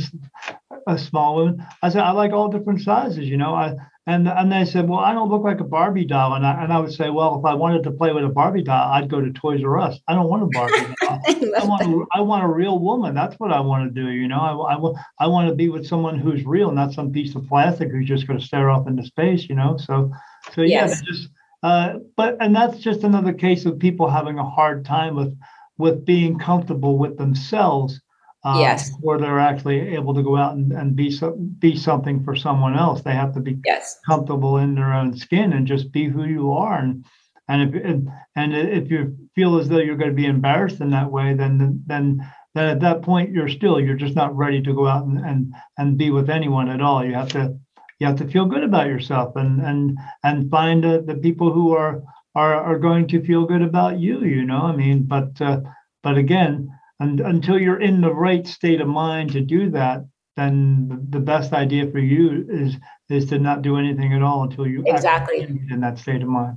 [0.86, 1.66] uh, small women.
[1.82, 3.54] I said, I like all different sizes, you know.
[3.54, 3.74] I
[4.08, 6.34] and and they said, Well, I don't look like a Barbie doll.
[6.34, 8.62] And I and I would say, Well, if I wanted to play with a Barbie
[8.62, 9.98] doll, I'd go to Toys R Us.
[10.08, 11.20] I don't want a Barbie doll.
[11.26, 13.14] I, I want a, I want a real woman.
[13.14, 14.40] That's what I want to do, you know.
[14.40, 17.90] I, I, I want to be with someone who's real, not some piece of plastic
[17.90, 19.76] who's just going to stare off into space, you know.
[19.76, 20.10] So
[20.54, 21.02] so yeah, yes.
[21.02, 21.28] just
[21.62, 25.38] uh, but and that's just another case of people having a hard time with
[25.76, 28.00] with being comfortable with themselves
[28.44, 28.90] um, yes.
[28.90, 32.76] before they're actually able to go out and, and be so, be something for someone
[32.76, 33.02] else.
[33.02, 33.98] They have to be yes.
[34.06, 36.78] comfortable in their own skin and just be who you are.
[36.78, 37.04] And
[37.48, 40.90] and if and, and if you feel as though you're going to be embarrassed in
[40.90, 42.20] that way, then then
[42.54, 45.54] then at that point you're still you're just not ready to go out and and,
[45.76, 47.04] and be with anyone at all.
[47.04, 47.58] You have to
[47.98, 51.74] you have to feel good about yourself and and and find uh, the people who
[51.74, 52.02] are
[52.36, 54.20] are are going to feel good about you.
[54.24, 55.60] You know, I mean, but uh,
[56.04, 60.04] but again and until you're in the right state of mind to do that
[60.38, 62.76] then the best idea for you is
[63.10, 65.40] is to not do anything at all until you exactly.
[65.70, 66.56] in that state of mind.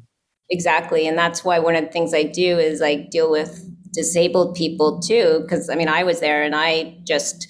[0.50, 4.56] Exactly and that's why one of the things i do is like deal with disabled
[4.56, 7.48] people too because i mean i was there and i just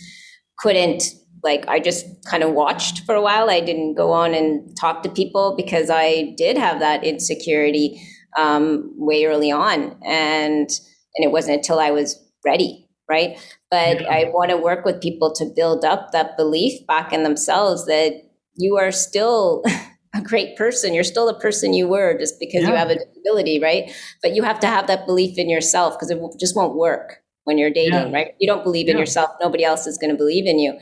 [0.57, 1.03] couldn't
[1.43, 3.49] like i just kind of watched for a while.
[3.49, 8.01] I didn't go on and talk to people because i did have that insecurity
[8.37, 10.69] um, way early on and
[11.15, 13.37] and it wasn't until i was ready, right?
[13.69, 14.09] But yeah.
[14.09, 18.21] I want to work with people to build up that belief back in themselves that
[18.55, 19.63] you are still
[20.13, 20.93] a great person.
[20.93, 22.69] You're still the person you were just because yeah.
[22.69, 23.91] you have a disability, right?
[24.21, 27.57] But you have to have that belief in yourself because it just won't work when
[27.57, 28.11] you're dating, yeah.
[28.11, 28.33] right?
[28.39, 30.77] You don't believe in yourself, nobody else is going to believe in you.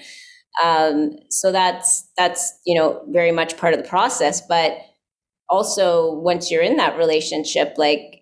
[0.62, 4.42] Um, so that's that's you know very much part of the process.
[4.42, 4.78] But
[5.50, 8.19] also once you're in that relationship, like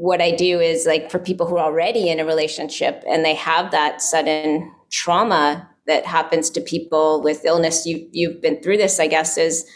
[0.00, 3.34] what I do is like for people who are already in a relationship and they
[3.34, 7.84] have that sudden trauma that happens to people with illness.
[7.84, 9.70] You you've been through this, I guess, is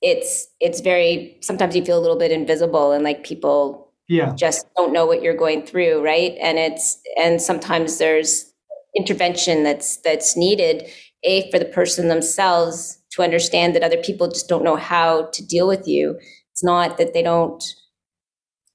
[0.00, 4.66] it's it's very sometimes you feel a little bit invisible and like people yeah just
[4.76, 6.36] don't know what you're going through, right?
[6.42, 8.52] And it's and sometimes there's
[8.96, 10.90] intervention that's that's needed
[11.22, 15.46] a for the person themselves to understand that other people just don't know how to
[15.46, 16.18] deal with you.
[16.50, 17.62] It's not that they don't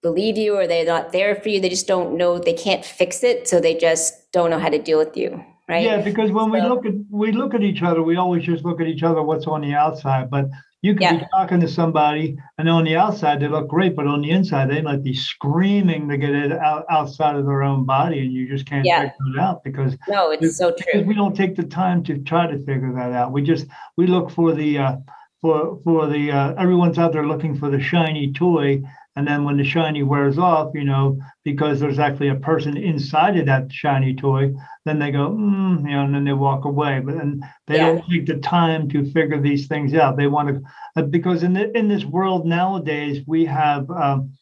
[0.07, 1.59] believe you or they're not there for you.
[1.59, 3.47] They just don't know, they can't fix it.
[3.47, 5.43] So they just don't know how to deal with you.
[5.69, 5.83] Right.
[5.83, 8.63] Yeah, because when so, we look at we look at each other, we always just
[8.63, 10.29] look at each other what's on the outside.
[10.29, 10.45] But
[10.81, 11.19] you can yeah.
[11.19, 14.69] be talking to somebody, and on the outside they look great, but on the inside
[14.69, 18.47] they might be screaming to get it out, outside of their own body, and you
[18.47, 19.01] just can't yeah.
[19.01, 20.85] figure it out because no, it's so true.
[20.85, 23.33] because We don't take the time to try to figure that out.
[23.33, 23.67] We just
[23.97, 24.95] we look for the uh,
[25.41, 28.81] for for the uh, everyone's out there looking for the shiny toy,
[29.17, 33.35] and then when the shiny wears off, you know, because there's actually a person inside
[33.35, 34.53] of that shiny toy,
[34.85, 37.01] then they go, mm, you know, and then they walk away.
[37.03, 37.85] But then they yeah.
[37.87, 40.17] don't take the time to figure these things out.
[40.17, 40.61] They want to,
[40.95, 44.33] uh, because in the, in this world nowadays, we have um,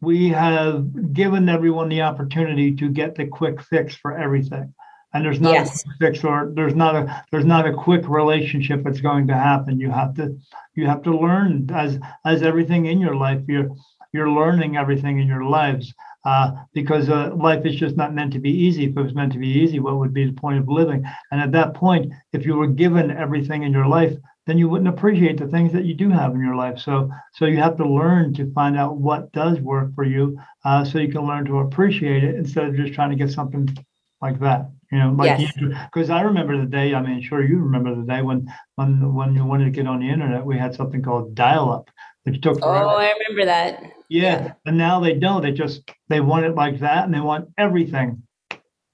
[0.00, 4.72] we have given everyone the opportunity to get the quick fix for everything.
[5.12, 5.84] And there's not yes.
[5.84, 9.78] a fix or there's not a there's not a quick relationship that's going to happen.
[9.78, 10.36] You have to
[10.74, 13.42] you have to learn as as everything in your life.
[13.46, 13.68] You're
[14.14, 15.92] you're learning everything in your lives
[16.24, 18.84] uh, because uh, life is just not meant to be easy.
[18.84, 21.04] If it was meant to be easy, what would be the point of living?
[21.30, 24.88] And at that point, if you were given everything in your life, then you wouldn't
[24.88, 26.78] appreciate the things that you do have in your life.
[26.78, 30.84] So, so you have to learn to find out what does work for you, uh,
[30.84, 33.76] so you can learn to appreciate it instead of just trying to get something
[34.20, 34.70] like that.
[34.92, 36.10] You know, like because yes.
[36.10, 36.94] I remember the day.
[36.94, 38.46] I mean, sure you remember the day when
[38.76, 41.90] when when you wanted to get on the internet, we had something called dial-up,
[42.32, 42.58] took.
[42.58, 42.84] Oh, forever.
[42.84, 43.82] Oh, I remember that.
[44.08, 44.54] Yeah.
[44.66, 45.42] And now they don't.
[45.42, 48.22] They just they want it like that and they want everything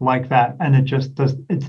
[0.01, 0.57] like that.
[0.61, 1.67] And it just does it's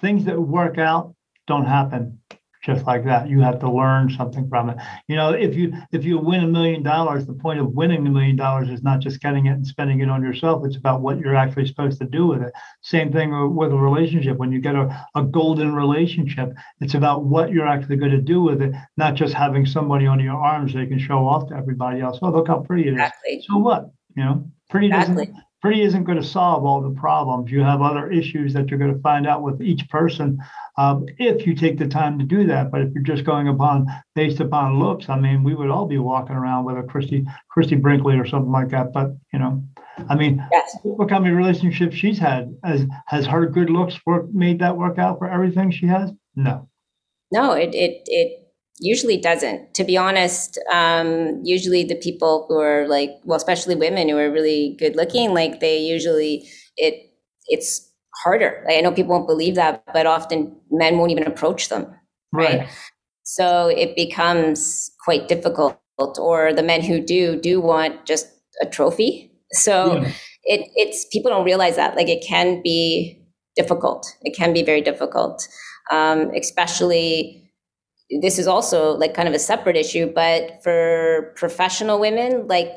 [0.00, 1.14] things that work out
[1.46, 2.20] don't happen
[2.66, 3.28] just like that.
[3.28, 4.76] You have to learn something from it.
[5.06, 8.10] You know, if you if you win a million dollars, the point of winning the
[8.10, 10.66] million dollars is not just getting it and spending it on yourself.
[10.66, 12.52] It's about what you're actually supposed to do with it.
[12.82, 14.36] Same thing with a relationship.
[14.36, 18.42] When you get a, a golden relationship, it's about what you're actually going to do
[18.42, 21.54] with it, not just having somebody on your arms that you can show off to
[21.54, 22.18] everybody else.
[22.20, 22.98] Oh, look how pretty it is.
[22.98, 23.44] Exactly.
[23.46, 23.92] So what?
[24.16, 25.26] You know, pretty exactly.
[25.26, 27.50] doesn't pretty isn't going to solve all the problems.
[27.50, 30.38] You have other issues that you're going to find out with each person
[30.78, 32.70] um, if you take the time to do that.
[32.70, 35.98] But if you're just going upon based upon looks, I mean, we would all be
[35.98, 38.92] walking around with a Christie Christie Brinkley or something like that.
[38.92, 39.64] But you know,
[40.08, 40.76] I mean, yes.
[40.84, 42.56] look how many relationships she's had.
[42.62, 46.12] Has has her good looks work made that work out for everything she has?
[46.36, 46.68] No.
[47.32, 48.45] No, it it it
[48.78, 49.74] usually doesn't.
[49.74, 54.30] To be honest um, usually the people who are like well especially women who are
[54.30, 57.12] really good looking like they usually it
[57.46, 57.90] it's
[58.24, 58.62] harder.
[58.66, 61.94] Like i know people won't believe that but often men won't even approach them
[62.32, 62.68] right, right.
[63.24, 65.78] so it becomes quite difficult
[66.18, 68.28] or the men who do do want just
[68.62, 69.30] a trophy.
[69.52, 70.12] So yeah.
[70.44, 73.22] it it's people don't realize that like it can be
[73.54, 74.06] difficult.
[74.22, 75.46] It can be very difficult
[75.90, 77.45] um, especially
[78.22, 82.70] this is also like kind of a separate issue, but for professional women, like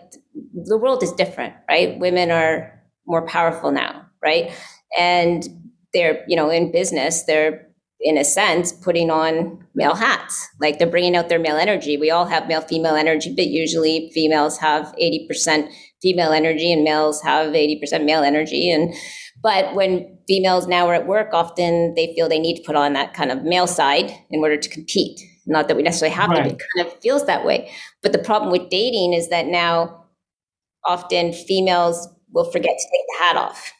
[0.53, 1.99] the world is different, right?
[1.99, 4.51] Women are more powerful now, right?
[4.97, 5.47] And
[5.93, 7.67] they're, you know, in business, they're
[8.01, 10.47] in a sense putting on male hats.
[10.59, 11.97] Like they're bringing out their male energy.
[11.97, 15.69] We all have male female energy, but usually females have 80%
[16.01, 18.71] female energy and males have 80% male energy.
[18.71, 18.93] And
[19.41, 22.93] but when females now are at work, often they feel they need to put on
[22.93, 25.19] that kind of male side in order to compete.
[25.45, 26.37] Not that we necessarily have right.
[26.37, 27.71] to, but it kind of feels that way.
[28.03, 30.05] But the problem with dating is that now
[30.85, 33.71] often females will forget to take the hat off.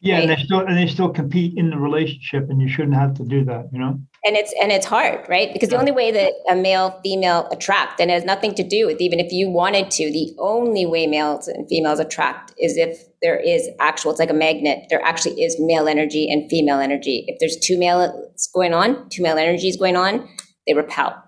[0.00, 0.22] Yeah, right?
[0.22, 3.24] and they still and they still compete in the relationship, and you shouldn't have to
[3.24, 5.52] do that, you know and it's and it's hard right?
[5.52, 8.86] Because the only way that a male female attract and it has nothing to do
[8.86, 13.04] with even if you wanted to the only way males and females attract is if
[13.20, 14.86] there is actual it's like a magnet.
[14.90, 17.24] There actually is male energy and female energy.
[17.26, 20.28] If there's two males going on two male energies going on
[20.66, 21.22] they repel.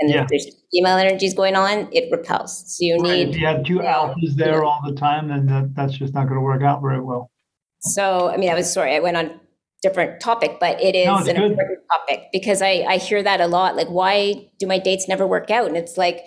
[0.00, 0.22] And yeah.
[0.22, 2.76] if there's female energies going on it repels.
[2.76, 3.02] So you right.
[3.02, 6.24] need if you have two alphas there all the time then that, that's just not
[6.24, 7.30] going to work out very well.
[7.80, 9.40] So i mean i was sorry i went on
[9.82, 11.36] different topic, but it is no, an good.
[11.36, 13.76] important topic because I, I hear that a lot.
[13.76, 15.66] Like, why do my dates never work out?
[15.66, 16.20] And it's like,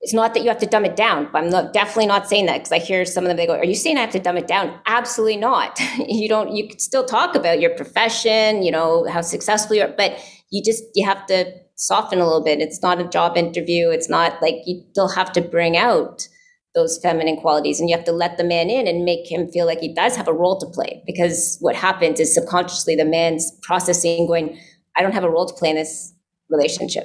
[0.00, 1.28] it's not that you have to dumb it down.
[1.34, 3.64] I'm not definitely not saying that because I hear some of them they go, "Are
[3.64, 5.80] you saying I have to dumb it down?" Absolutely not.
[6.06, 6.54] you don't.
[6.54, 10.18] You can still talk about your profession, you know, how successful you are, but
[10.50, 12.60] you just you have to soften a little bit.
[12.60, 13.90] It's not a job interview.
[13.90, 16.28] It's not like you still have to bring out
[16.76, 19.66] those feminine qualities and you have to let the man in and make him feel
[19.66, 23.50] like he does have a role to play because what happens is subconsciously the man's
[23.62, 24.56] processing going
[24.96, 26.12] i don't have a role to play in this
[26.50, 27.04] relationship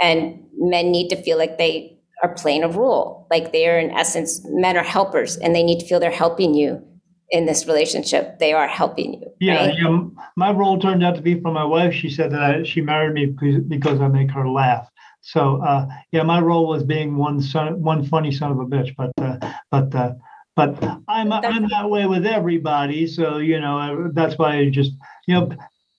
[0.00, 3.90] and men need to feel like they are playing a role like they are in
[3.90, 6.82] essence men are helpers and they need to feel they're helping you
[7.30, 9.74] in this relationship they are helping you Yeah, right?
[9.74, 11.92] you know, my role turned out to be for my wife.
[11.92, 14.88] She said that I, she married me because, because I make her laugh.
[15.26, 18.94] So uh, yeah, my role was being one son, one funny son of a bitch.
[18.96, 19.38] But uh,
[19.70, 20.12] but uh,
[20.54, 23.06] but I'm I'm that way with everybody.
[23.08, 24.92] So you know that's why I just
[25.26, 25.50] you know.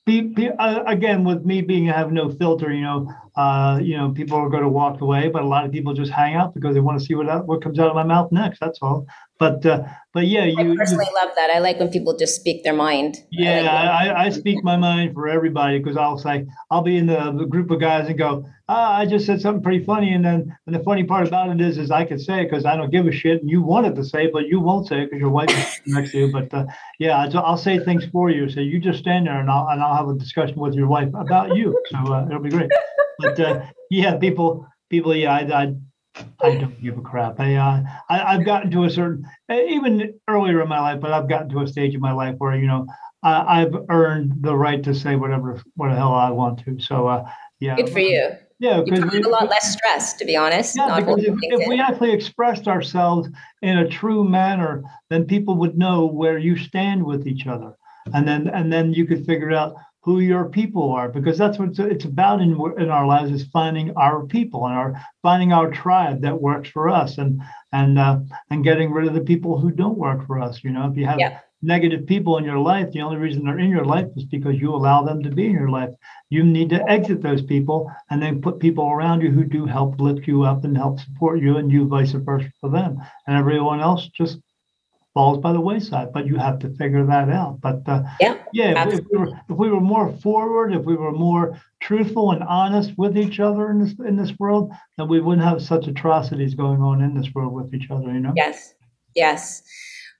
[0.06, 4.12] Be, be, uh, again, with me being have no filter, you know, uh, you know,
[4.12, 6.76] people are going to walk away, but a lot of people just hang out because
[6.76, 8.60] they want to see what what comes out of my mouth next.
[8.62, 9.06] That's all.
[9.40, 9.84] But uh,
[10.18, 12.74] but yeah, i you, you personally love that i like when people just speak their
[12.74, 14.18] mind I yeah, like.
[14.18, 17.46] I, I speak my mind for everybody because I'll say I'll be in the, the
[17.46, 20.76] group of guys and go, ah, I just said something pretty funny, and then and
[20.76, 23.06] the funny part about it is, is I can say it because I don't give
[23.06, 25.30] a shit, and you wanted to say, it, but you won't say it because your
[25.30, 26.32] wife is next to you.
[26.32, 26.66] But uh,
[27.00, 29.82] yeah, I- I'll say things for you, so you just stand there and I'll and
[29.84, 31.80] I'll have a discussion with your wife about you.
[31.92, 32.72] So uh, it'll be great.
[33.20, 35.74] But uh, yeah, people, people, yeah, I, I
[36.42, 37.40] I don't give a crap.
[37.40, 41.30] I, uh, I I've gotten to a certain, even earlier in my life, but I've
[41.30, 42.88] gotten to a stage in my life where you know
[43.24, 46.80] I, I've earned the right to say whatever what the hell I want to.
[46.80, 50.14] So uh, yeah, good for you Yeah, you because come with a lot less stress
[50.14, 53.30] to be honest yeah, because if, if we actually expressed ourselves
[53.62, 57.76] in a true manner, then people would know where you stand with each other,
[58.14, 59.76] and then and then you could figure out
[60.08, 62.52] who your people are, because that's what it's, about in
[62.84, 64.92] in our lives is finding our people and our
[65.22, 67.42] finding our tribe that works for us, and
[67.74, 68.18] and uh,
[68.50, 70.64] and getting rid of the people who don't work for us.
[70.64, 71.40] You know, if you have Yeah.
[71.62, 74.70] negative people in your life, the only reason they're in your life is because you
[74.74, 75.94] allow them to be in your life.
[76.30, 80.00] You need to exit those people and then put people around you who do help
[80.00, 82.92] lift you up and help support you, and you vice versa for them.
[83.26, 84.40] And everyone else just
[85.18, 86.14] falls by the wayside.
[86.14, 87.60] But you have to figure that out.
[87.60, 91.12] But uh, Yeah, yeah, if, we were if we were more forward, if we were
[91.12, 95.48] more truthful and honest with each other in this in this world, then we wouldn't
[95.48, 98.10] have such atrocities going on in this world with each other.
[98.16, 98.34] You know.
[98.36, 98.76] Yes,
[99.16, 99.64] yes.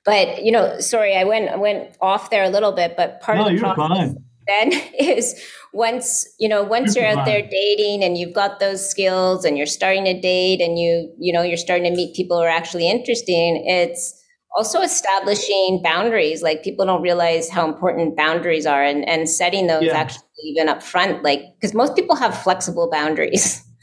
[0.04, 2.96] But you know, sorry, I went I went off there a little bit.
[2.98, 4.18] But part No, of the fine.
[4.48, 5.40] then is
[5.74, 9.60] once you know once You're you're out there dating and you've got those skills and
[9.60, 12.58] you're starting to date and you you know you're starting to meet people who are
[12.62, 13.64] actually interesting.
[13.68, 14.24] It's
[14.58, 16.42] also establishing boundaries.
[16.42, 19.96] Like people don't realize how important boundaries are, and and setting those Yeah.
[19.98, 21.24] actually even up front.
[21.24, 23.64] Like because most people have flexible boundaries.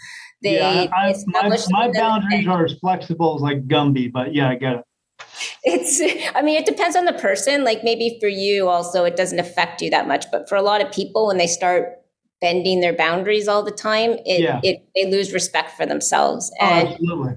[0.42, 4.56] They, yeah, I, my, my boundaries are as flexible as like Gumby, but yeah, I
[4.56, 4.84] get it.
[5.64, 6.02] It's,
[6.34, 7.64] I mean, it depends on the person.
[7.64, 10.26] Like maybe for you also, it doesn't affect you that much.
[10.30, 11.94] But for a lot of people, when they start
[12.42, 14.60] bending their boundaries all the time, it, Yeah.
[14.62, 16.52] it they lose respect for themselves.
[16.60, 17.32] Oh, And absolutely.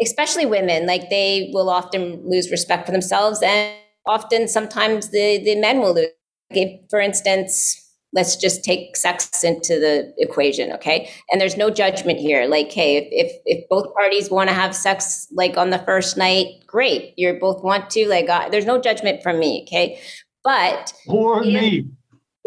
[0.00, 3.42] Especially women, like they will often lose respect for themselves.
[3.42, 3.74] And
[4.06, 6.08] often, sometimes the, the men will lose.
[6.52, 7.82] Okay, for instance,
[8.12, 11.10] let's just take sex into the equation, okay?
[11.30, 12.46] And there's no judgment here.
[12.46, 16.16] Like, hey, if if, if both parties want to have sex like on the first
[16.16, 17.14] night, great.
[17.16, 20.00] You both want to, like, uh, there's no judgment from me, okay?
[20.44, 20.92] But
[21.42, 21.60] Yeah.
[21.60, 21.86] me.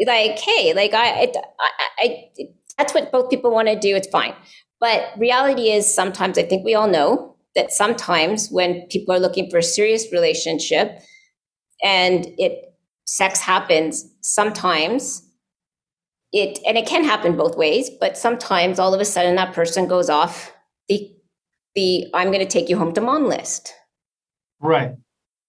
[0.07, 2.29] like hey like i it, I, I
[2.77, 4.33] that's what both people want to do it's fine
[4.79, 9.49] but reality is sometimes i think we all know that sometimes when people are looking
[9.49, 10.99] for a serious relationship
[11.83, 12.73] and it
[13.05, 15.23] sex happens sometimes
[16.31, 19.87] it and it can happen both ways but sometimes all of a sudden that person
[19.87, 20.53] goes off
[20.87, 21.11] the
[21.73, 23.73] the i'm going to take you home to mom list.
[24.61, 24.91] Right.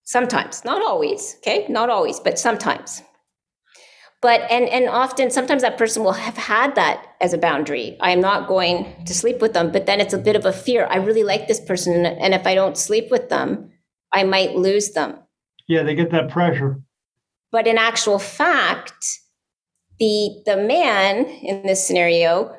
[0.05, 0.65] sometimes.
[0.65, 1.67] Not always okay?
[1.69, 3.03] Not always but sometimes
[4.23, 7.97] but and and often sometimes that person will have had that as a boundary.
[8.01, 10.53] I am not going to sleep with them but then it's a bit of a
[10.53, 10.87] fear.
[10.91, 13.71] I really like this person and if i don't sleep with them
[14.13, 15.19] i might lose them.
[15.69, 16.81] Yeah, they get that pressure.
[17.53, 19.05] but in actual fact
[19.99, 22.57] the the man in this scenario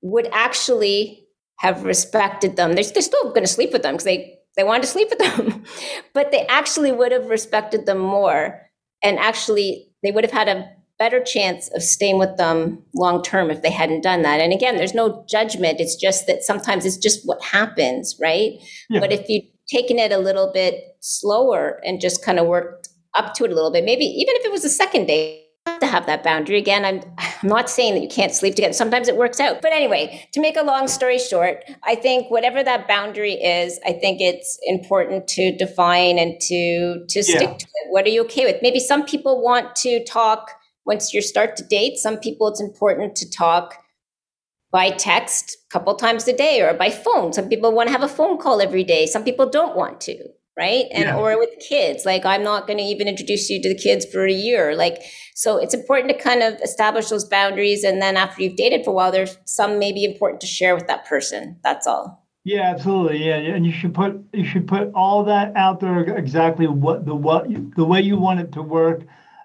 [0.00, 1.26] would actually
[1.58, 2.74] have respected them.
[2.74, 5.18] They're, they're still going to sleep with them because they they wanted to sleep with
[5.18, 5.64] them.
[6.14, 8.60] But they actually would have respected them more
[9.02, 13.50] and actually they would have had a better chance of staying with them long term
[13.50, 16.96] if they hadn't done that and again there's no judgment it's just that sometimes it's
[16.96, 18.52] just what happens right
[18.90, 19.00] Yeah.
[19.00, 23.34] but if you'd taken it a little bit slower and just kind of worked up
[23.34, 25.80] to it a little bit, maybe even if it was a second date, you have
[25.80, 26.56] to have that boundary.
[26.56, 28.72] Again, I'm, I'm not saying that you can't sleep together.
[28.72, 29.60] Sometimes it works out.
[29.60, 33.92] But anyway, to make a long story short, I think whatever that boundary is, I
[33.92, 37.22] think it's important to define and to to Yeah.
[37.36, 37.90] stick to it.
[37.90, 38.62] What are you okay with?
[38.62, 40.52] Maybe some people want to talk
[40.88, 41.98] once you start to date.
[41.98, 43.76] Some people it's important to talk
[44.72, 47.32] by text a couple times a day or by phone.
[47.32, 49.06] Some people want to have a phone call every day.
[49.06, 50.16] Some people don't want to,
[50.58, 50.86] right?
[50.90, 51.16] And yeah.
[51.16, 54.26] or with kids, like I'm not going to even introduce you to the kids for
[54.26, 54.74] a year.
[54.74, 55.02] Like
[55.34, 58.90] so it's important to kind of establish those boundaries and then after you've dated for
[58.90, 61.60] a while there's some maybe important to share with that person.
[61.62, 62.26] That's all.
[62.44, 63.26] Yeah, absolutely.
[63.26, 67.14] Yeah, and you should put you should put all that out there exactly what the
[67.14, 69.02] what the way you want it to work.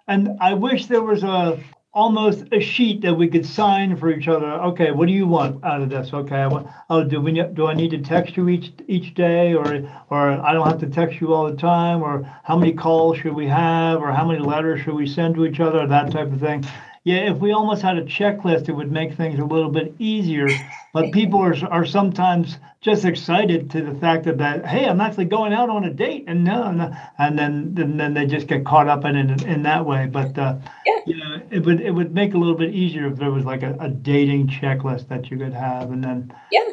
[0.08, 1.60] And I wish there was a
[1.94, 4.52] almost a sheet that we could sign for each other.
[4.52, 6.12] Okay, what do you want out of this?
[6.12, 9.54] Okay, I want, oh, do we do I need to text you each each day,
[9.54, 13.18] or or I don't have to text you all the time, or how many calls
[13.18, 16.32] should we have, or how many letters should we send to each other, that type
[16.32, 16.66] of thing
[17.06, 20.48] yeah, if we almost had a checklist, it would make things a little bit easier.
[20.94, 25.26] But people are, are sometimes just excited to the fact that, that hey, I'm actually
[25.26, 28.64] going out on a date, and no, no and then and then they just get
[28.64, 30.06] caught up in it in that way.
[30.06, 31.00] But uh, yeah.
[31.06, 33.44] you know, it would it would make it a little bit easier if there was
[33.44, 36.70] like a, a dating checklist that you could have, and then yeah,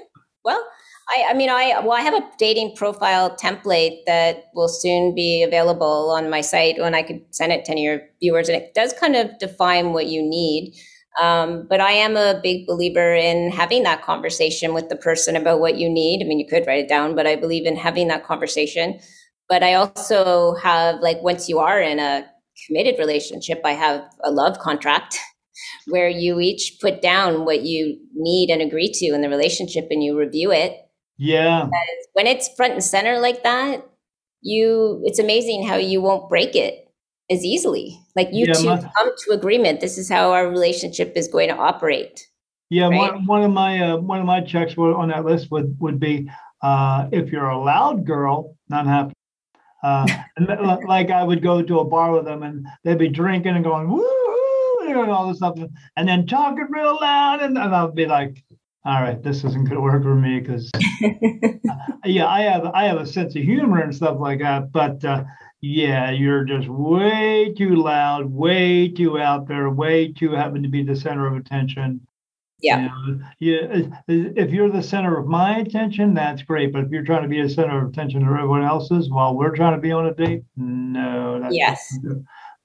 [1.11, 5.42] I, I mean, I well, I have a dating profile template that will soon be
[5.42, 8.92] available on my site, and I could send it to your viewers, and it does
[8.92, 10.74] kind of define what you need.
[11.20, 15.58] Um, but I am a big believer in having that conversation with the person about
[15.58, 16.22] what you need.
[16.22, 19.00] I mean, you could write it down, but I believe in having that conversation.
[19.48, 22.24] But I also have like once you are in a
[22.66, 25.18] committed relationship, I have a love contract
[25.86, 30.04] where you each put down what you need and agree to in the relationship and
[30.04, 30.76] you review it
[31.21, 31.64] yeah.
[31.64, 33.87] Because when it's front and center like that,
[34.41, 36.89] you it's amazing how you won't break it
[37.31, 38.01] as easily.
[38.16, 39.81] Like you yeah, two my, come to agreement.
[39.81, 42.27] This is how our relationship is going to operate.
[42.71, 43.12] Yeah, right?
[43.12, 46.31] one, one of my uh, one of my checks on that list would would be
[46.62, 49.12] uh, if you're a loud girl, not happy.
[49.83, 50.07] Uh,
[50.87, 53.89] like I would go to a bar with them and they'd be drinking and going
[53.89, 54.05] woo
[54.87, 55.59] and all this stuff,
[55.97, 58.45] and then talking real loud, and, and I'd be like,
[58.85, 60.70] all right, this isn't going to work for me because,
[62.05, 64.72] yeah, I have I have a sense of humor and stuff like that.
[64.72, 65.24] But uh,
[65.61, 70.83] yeah, you're just way too loud, way too out there, way too having to be
[70.83, 72.07] the center of attention.
[72.62, 72.81] Yeah.
[72.81, 73.89] You know, yeah.
[74.09, 76.72] If you're the center of my attention, that's great.
[76.72, 79.55] But if you're trying to be a center of attention to everyone else's while we're
[79.55, 81.99] trying to be on a date, no, that's yes.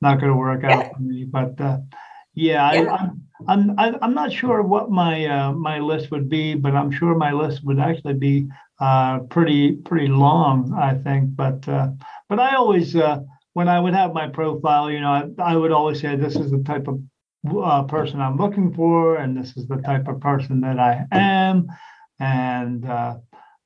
[0.01, 0.89] not going to work out yeah.
[0.93, 1.25] for me.
[1.25, 1.79] But uh,
[2.33, 2.81] yeah, yeah.
[2.81, 6.29] I, I'm I'm I, am i am not sure what my uh, my list would
[6.29, 8.47] be, but I'm sure my list would actually be
[8.79, 10.73] uh, pretty pretty long.
[10.73, 11.89] I think, but uh,
[12.29, 13.19] but I always uh,
[13.53, 16.51] when I would have my profile, you know, I, I would always say this is
[16.51, 17.01] the type of
[17.61, 21.67] uh, person I'm looking for, and this is the type of person that I am,
[22.19, 23.17] and uh,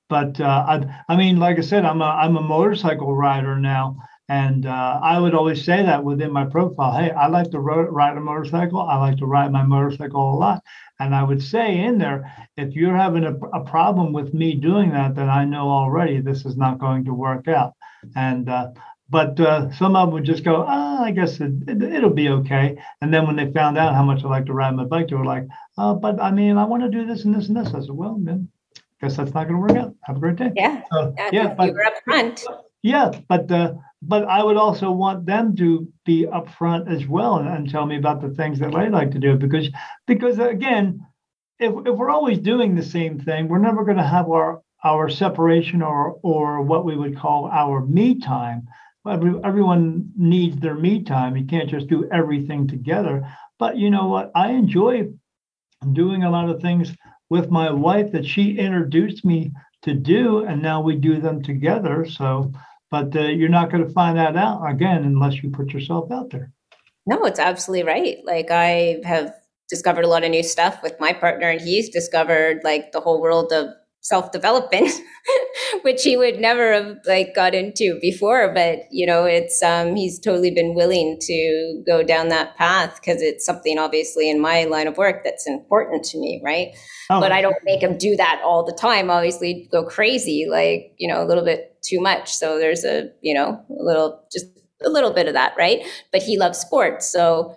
[0.09, 3.97] but I I mean, like I said, I'm a I'm a motorcycle rider now.
[4.29, 6.97] And uh, I would always say that within my profile.
[6.97, 8.79] Hey, I like to ro- ride a motorcycle.
[8.79, 10.63] I like to ride my motorcycle a lot.
[10.99, 14.91] And I would say in there, if you're having a, a problem with me doing
[14.91, 17.73] that, then I know already this is not going to work out.
[18.15, 18.69] And uh,
[19.09, 22.29] but uh, some of them would just go, oh, I guess it, it, will be
[22.29, 22.77] okay.
[23.01, 25.15] And then when they found out how much I like to ride my bike, they
[25.15, 25.47] were like,
[25.79, 27.73] oh, but I mean, I want to do this and this and this.
[27.73, 28.49] I said, well, then
[29.01, 29.95] guess that's not going to work out.
[30.03, 30.51] Have a great day.
[30.55, 30.83] Yeah.
[30.91, 31.53] So, yeah.
[31.55, 32.45] But, you were up front.
[32.81, 37.49] Yeah, but uh, but I would also want them to be upfront as well and,
[37.49, 39.69] and tell me about the things that they like to do because
[40.07, 41.05] because again,
[41.59, 45.09] if if we're always doing the same thing, we're never going to have our our
[45.09, 48.67] separation or or what we would call our me time.
[49.07, 51.35] Every, everyone needs their me time.
[51.35, 53.27] You can't just do everything together.
[53.57, 54.31] But you know what?
[54.35, 55.09] I enjoy
[55.93, 56.93] doing a lot of things
[57.29, 62.05] with my wife that she introduced me to do, and now we do them together.
[62.05, 62.51] So
[62.91, 66.31] but uh, you're not going to find that out again unless you put yourself out
[66.31, 66.51] there.
[67.05, 68.17] No, it's absolutely right.
[68.25, 69.33] Like I have
[69.69, 73.21] discovered a lot of new stuff with my partner, and he's discovered like the whole
[73.21, 73.67] world of
[74.01, 74.91] self development,
[75.81, 78.53] which he would never have like got into before.
[78.53, 83.21] But you know, it's um, he's totally been willing to go down that path because
[83.21, 86.69] it's something obviously in my line of work that's important to me, right?
[87.09, 87.19] Oh.
[87.19, 89.09] But I don't make him do that all the time.
[89.09, 92.33] Obviously, go crazy, like you know, a little bit too much.
[92.35, 94.45] So there's a you know a little just
[94.83, 95.85] a little bit of that, right?
[96.11, 97.55] But he loves sports, so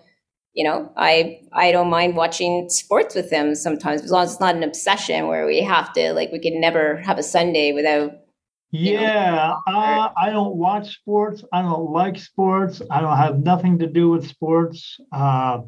[0.55, 4.41] you know, I I don't mind watching sports with him sometimes as long as it's
[4.41, 8.19] not an obsession where we have to like we could never have a Sunday without.
[8.75, 11.45] Yeah, know, uh, I don't watch sports.
[11.53, 12.81] I don't like sports.
[12.91, 14.99] I don't have nothing to do with sports.
[15.13, 15.61] Uh,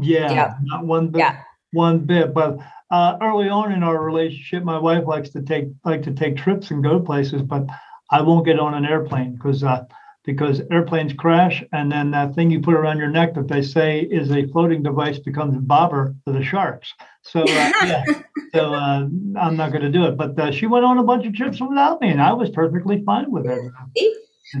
[0.00, 1.18] yeah, yeah, not one bit.
[1.18, 1.42] Yeah.
[1.72, 2.58] One bit, but
[2.94, 6.70] uh, early on in our relationship, my wife likes to take like to take trips
[6.70, 7.66] and go places, but
[8.12, 9.84] I won't get on an airplane because uh,
[10.24, 14.02] because airplanes crash and then that thing you put around your neck that they say
[14.02, 16.94] is a floating device becomes a bobber for the sharks.
[17.22, 18.04] So uh, yeah,
[18.54, 19.08] so uh,
[19.40, 20.16] I'm not going to do it.
[20.16, 23.02] But uh, she went on a bunch of trips without me, and I was perfectly
[23.04, 23.72] fine with it.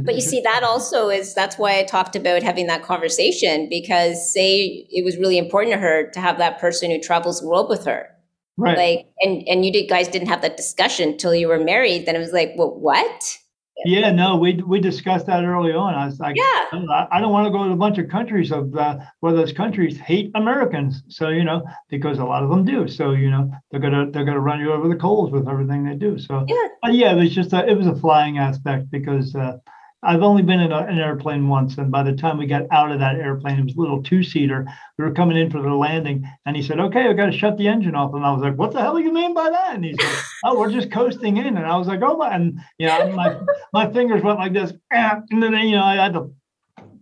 [0.02, 4.32] But you see, that also is that's why I talked about having that conversation because
[4.32, 7.68] say it was really important to her to have that person who travels the world
[7.68, 8.08] with her.
[8.56, 8.78] Right.
[8.78, 12.14] Like and and you did guys didn't have that discussion until you were married, then
[12.16, 13.38] it was like, well, what?
[13.84, 15.94] Yeah, no, we we discussed that early on.
[15.94, 16.42] I was like, Yeah.
[16.88, 19.52] I, I don't want to go to a bunch of countries of uh, where those
[19.52, 21.02] countries hate Americans.
[21.08, 22.86] So you know, because a lot of them do.
[22.86, 25.96] So you know, they're gonna they're gonna run you over the coals with everything they
[25.96, 26.18] do.
[26.18, 26.68] So Yeah.
[26.82, 29.56] but yeah, it was just a, it was a flying aspect because uh,
[30.04, 32.92] I've only been in a, an airplane once, and by the time we got out
[32.92, 34.66] of that airplane, it was a little two seater.
[34.98, 37.56] We were coming in for the landing, and he said, "Okay, we got to shut
[37.56, 39.74] the engine off." And I was like, "What the hell do you mean by that?"
[39.74, 42.60] And he said, "Oh, we're just coasting in." And I was like, "Oh my!" And
[42.78, 43.40] you know, my
[43.72, 46.32] my fingers went like this, and then you know, I had to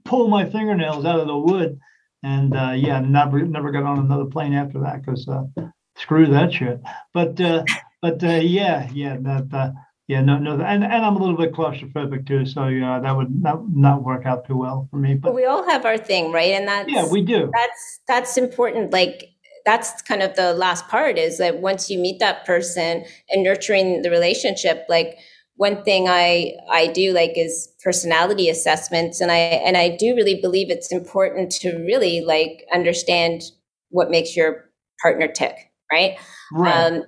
[0.05, 1.79] pull my fingernails out of the wood,
[2.23, 5.45] and uh, yeah, never never got on another plane after that because uh,
[5.97, 6.81] screw that shit.
[7.13, 7.65] But uh,
[8.01, 9.75] but uh, yeah, yeah, that.
[10.11, 13.17] Uh, yeah, no, no, and and I'm a little bit claustrophobic too, so yeah, that
[13.17, 15.15] would not not work out too well for me.
[15.15, 16.53] But But we all have our thing, right?
[16.53, 17.51] And that's yeah, we do.
[17.53, 19.29] that's that's important like
[19.65, 24.03] that's kind of the last part is that once you meet that person and nurturing
[24.03, 25.17] the relationship like
[25.55, 30.41] one thing i i do like is personality assessments and i and i do really
[30.41, 33.43] believe it's important to really like understand
[33.91, 34.69] what makes your
[35.01, 36.19] partner tick right
[36.53, 36.87] Right.
[36.87, 37.05] um,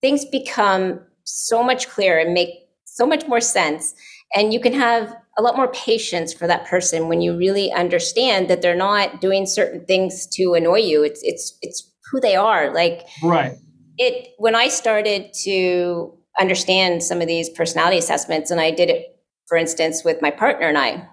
[0.00, 2.50] things become so much clearer and make
[2.84, 3.94] so much more sense.
[4.34, 8.48] And you can have a lot more patience for that person when you really understand
[8.48, 11.02] that they're not doing certain things to annoy you.
[11.02, 12.72] It's it's it's who they are.
[12.72, 13.56] Like right.
[13.98, 19.18] it when i started to understand some of these personality assessments and i did it
[19.48, 21.04] for instance with my partner and i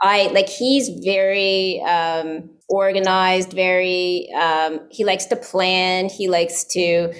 [0.00, 6.08] i like he's very um organized very um he likes to plan.
[6.08, 7.12] He likes to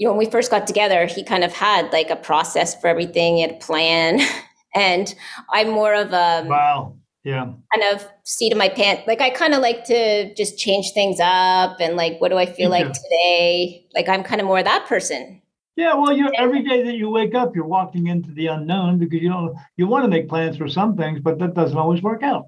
[0.00, 2.88] you know when we first got together he kind of had like a process for
[2.88, 4.18] everything he had a plan
[4.74, 5.14] and
[5.52, 6.96] i'm more of a Wow.
[7.22, 7.52] Yeah.
[7.74, 9.02] kind of seat of my pants.
[9.06, 12.46] Like I kind of like to just change things up and like, what do I
[12.46, 13.86] feel like today?
[13.94, 15.42] Like I'm kind of more that person.
[15.76, 15.94] Yeah.
[15.94, 19.28] Well, you every day that you wake up, you're walking into the unknown because you
[19.28, 22.46] don't you want to make plans for some things, but that doesn't always work out.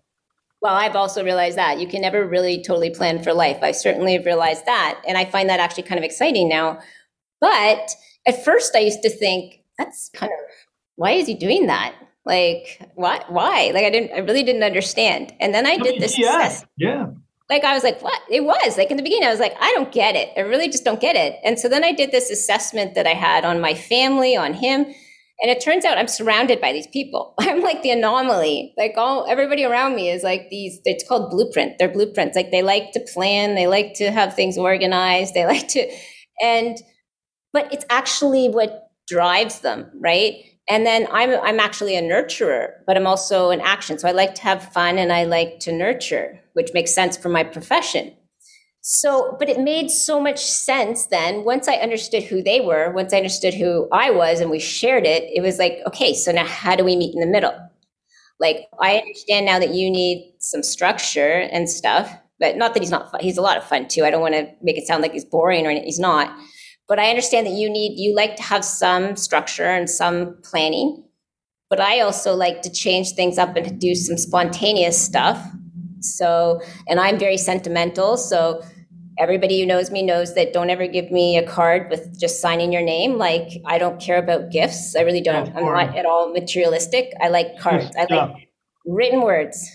[0.62, 3.58] Well, I've also realized that you can never really totally plan for life.
[3.62, 5.02] I certainly have realized that.
[5.06, 6.78] And I find that actually kind of exciting now.
[7.42, 7.90] But
[8.24, 10.38] at first I used to think that's kind of,
[10.94, 11.94] why is he doing that?
[12.24, 13.72] Like, why, why?
[13.74, 15.34] Like I didn't, I really didn't understand.
[15.40, 16.56] And then I did this yeah.
[16.76, 17.06] Yeah.
[17.50, 18.20] like I was like, what?
[18.30, 20.30] It was like in the beginning, I was like, I don't get it.
[20.36, 21.40] I really just don't get it.
[21.44, 24.86] And so then I did this assessment that I had on my family, on him.
[25.40, 27.34] And it turns out I'm surrounded by these people.
[27.40, 28.72] I'm like the anomaly.
[28.78, 31.80] Like all everybody around me is like these, it's called blueprint.
[31.80, 32.36] They're blueprints.
[32.36, 35.90] Like they like to plan, they like to have things organized, they like to,
[36.40, 36.78] and
[37.52, 40.34] but it's actually what drives them, right?
[40.68, 43.98] And then I'm I'm actually a nurturer, but I'm also an action.
[43.98, 47.28] So I like to have fun and I like to nurture, which makes sense for
[47.28, 48.14] my profession.
[48.84, 53.12] So, but it made so much sense then once I understood who they were, once
[53.12, 56.44] I understood who I was and we shared it, it was like, okay, so now
[56.44, 57.54] how do we meet in the middle?
[58.40, 62.90] Like, I understand now that you need some structure and stuff, but not that he's
[62.90, 63.20] not fun.
[63.20, 64.04] He's a lot of fun too.
[64.04, 65.86] I don't want to make it sound like he's boring or anything.
[65.86, 66.36] He's not.
[66.88, 71.04] But I understand that you need, you like to have some structure and some planning.
[71.70, 75.42] But I also like to change things up and do some spontaneous stuff.
[76.00, 78.16] So, and I'm very sentimental.
[78.16, 78.62] So,
[79.18, 82.72] everybody who knows me knows that don't ever give me a card with just signing
[82.72, 83.18] your name.
[83.18, 84.96] Like, I don't care about gifts.
[84.96, 85.54] I really don't.
[85.54, 87.12] I'm not at all materialistic.
[87.20, 87.94] I like cards.
[87.96, 88.48] I like
[88.86, 89.70] written words.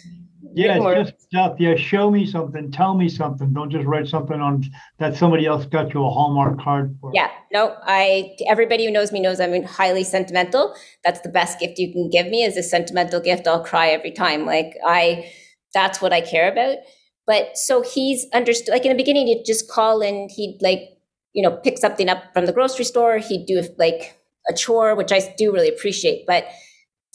[0.57, 1.11] Yeah, words.
[1.11, 1.57] just stuff.
[1.59, 2.71] Yeah, show me something.
[2.71, 3.53] Tell me something.
[3.53, 4.63] Don't just write something on
[4.99, 7.11] that somebody else got you a Hallmark card for.
[7.13, 10.75] Yeah, no, I everybody who knows me knows I'm highly sentimental.
[11.03, 13.47] That's the best gift you can give me is a sentimental gift.
[13.47, 14.45] I'll cry every time.
[14.45, 15.31] Like I
[15.73, 16.77] that's what I care about.
[17.25, 20.89] But so he's understood like in the beginning he'd just call and he'd like,
[21.33, 24.17] you know, pick something up from the grocery store, he'd do like
[24.49, 26.45] a chore, which I do really appreciate, but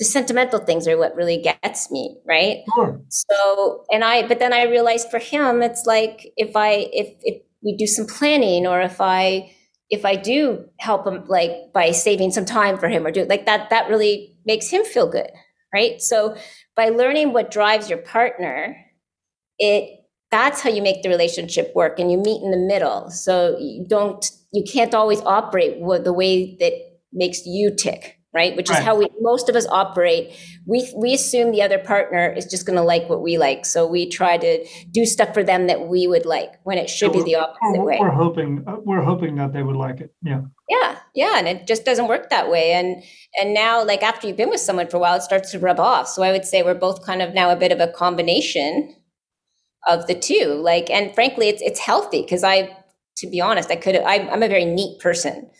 [0.02, 2.64] the sentimental things are what really gets me, right?
[2.74, 3.00] Sure.
[3.08, 7.40] So, and I, but then I realized for him, it's like if I, if, if
[7.62, 9.54] we do some planning or if I,
[9.90, 13.46] if I do help him like by saving some time for him or do like
[13.46, 15.30] that, that really makes him feel good.
[15.72, 16.00] Right.
[16.02, 16.36] So
[16.74, 18.76] by learning what drives your partner,
[19.60, 20.00] it,
[20.32, 23.08] that's how you make the relationship work and you meet in the middle.
[23.10, 26.72] So you don't, you can't always operate with the way that
[27.12, 28.18] makes you tick.
[28.34, 28.56] Right?
[28.56, 30.32] Which is how we most of us operate.
[30.66, 33.86] We we assume the other partner is just going to like what we like, so
[33.86, 37.22] we try to do stuff for them that we would like when it should be
[37.22, 37.98] the opposite We're, way.
[38.00, 40.14] we're hoping uh, we're hoping that they would like it.
[40.22, 40.42] Yeah.
[40.68, 42.72] Yeah, yeah, and it just doesn't work that way.
[42.72, 43.02] And
[43.38, 45.78] and now, like after you've been with someone for a while, it starts to rub
[45.78, 46.08] off.
[46.08, 48.96] So I would say we're both kind of now a bit of a combination
[49.86, 50.54] of the two.
[50.62, 52.76] Like, and frankly, it's it's healthy because I,
[53.16, 55.50] to be honest, I could I, I'm a very neat person,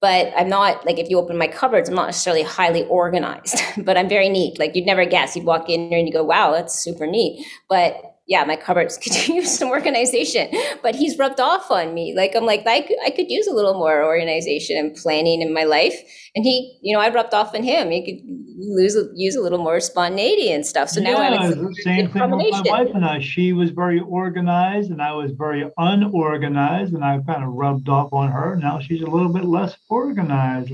[0.00, 3.96] but I'm not like if you open my cupboards, I'm not necessarily highly organized, but
[3.96, 4.58] I'm very neat.
[4.58, 5.34] Like you'd never guess.
[5.36, 8.98] You'd walk in there and you go, "Wow, that's super neat," but yeah, my cupboards
[9.02, 10.50] could use some organization,
[10.82, 12.14] but he's rubbed off on me.
[12.14, 15.52] Like I'm like, I could, I could use a little more organization and planning in
[15.52, 15.94] my life.
[16.36, 17.90] And he, you know, I rubbed off on him.
[17.90, 18.22] He could
[18.58, 20.90] lose, use a little more spontaneity and stuff.
[20.90, 23.18] So now I yeah, would it's the same thing with my wife and I.
[23.20, 28.12] She was very organized, and I was very unorganized, and I kind of rubbed off
[28.12, 28.56] on her.
[28.56, 30.70] Now she's a little bit less organized,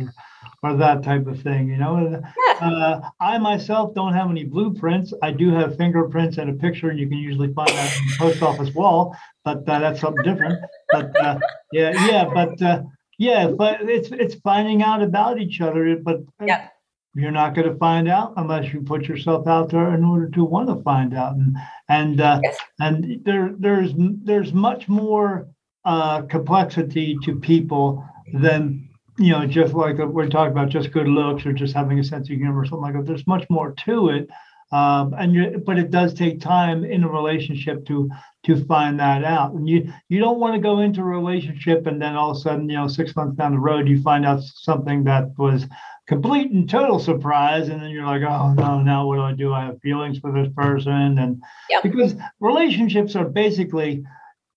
[0.64, 1.68] or, that type of thing.
[1.68, 2.22] You know,
[2.60, 2.66] Yeah.
[2.68, 5.12] uh, I myself don't have any blueprints.
[5.22, 8.14] I do have fingerprints and a picture, and you can usually find that on the
[8.18, 9.16] post office wall.
[9.44, 10.58] But uh, that's something different.
[10.90, 11.38] But uh,
[11.72, 12.82] yeah, yeah, but uh,
[13.18, 15.96] yeah, but it's it's finding out about each other.
[15.96, 16.72] But Yep.
[17.14, 20.44] you're not going to find out unless you put yourself out there in order to
[20.44, 21.56] want to find out and
[21.88, 22.58] and uh, Yes.
[22.80, 25.46] and there there's there's much more
[25.84, 28.02] uh, complexity to people
[28.32, 28.88] than
[29.18, 32.28] you know just like we're talking about just good looks or just having a sense
[32.30, 33.06] of humor or something like that.
[33.06, 34.28] There's much more to it
[34.72, 38.10] um, and you but it does take time in a relationship to
[38.44, 39.52] to find that out.
[39.52, 42.40] And you you don't want to go into a relationship and then all of a
[42.40, 45.66] sudden you know six months down the road you find out something that was
[46.06, 49.52] complete and total surprise and then you're like oh no now what do i do?
[49.52, 51.82] I have feelings for this person and Yep.
[51.82, 54.04] because relationships are basically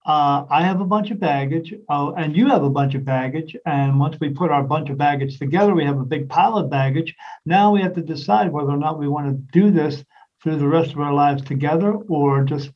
[0.07, 3.55] uh, i have a bunch of baggage oh, and you have a bunch of baggage
[3.65, 6.69] and once we put our bunch of baggage together we have a big pile of
[6.69, 7.15] baggage.
[7.45, 10.03] Now we have to decide whether or not we want to do this
[10.41, 12.71] through the rest of our lives together or just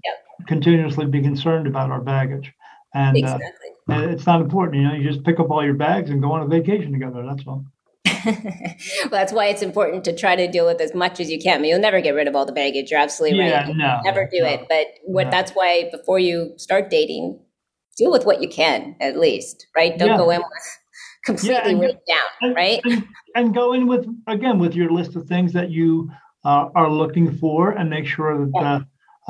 [0.48, 2.52] continuously be concerned about our baggage.
[2.94, 3.70] And uh, Exactly.
[3.90, 6.32] and it's not important you know you just pick up all your bags and go
[6.32, 7.66] on a vacation together that's all
[8.26, 11.58] well, that's why it's important to try to deal with as much as you can.
[11.58, 12.92] I mean, you'll never get rid of all the baggage.
[12.92, 13.76] You're absolutely yeah right.
[13.76, 14.48] no Never do no.
[14.48, 14.66] it.
[14.70, 15.32] But what No.
[15.32, 17.40] that's why before you start dating,
[17.98, 19.98] deal with what you can at least, right?
[19.98, 20.18] Don't Yeah.
[20.18, 20.78] go in with
[21.26, 22.82] completely weighed down, and- right?
[22.84, 23.04] and,
[23.36, 26.10] and go in with again with your list of things that you
[26.44, 28.80] uh, are looking for and make sure that uh,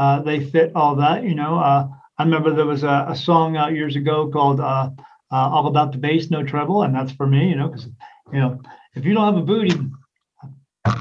[0.02, 1.86] uh, they fit all that you know uh,
[2.18, 4.90] i remember there was a, a song out years ago called uh,
[5.32, 7.88] uh, all about the bass no treble and that's for me you know because
[8.34, 8.62] you know
[8.96, 9.78] if you don't have a booty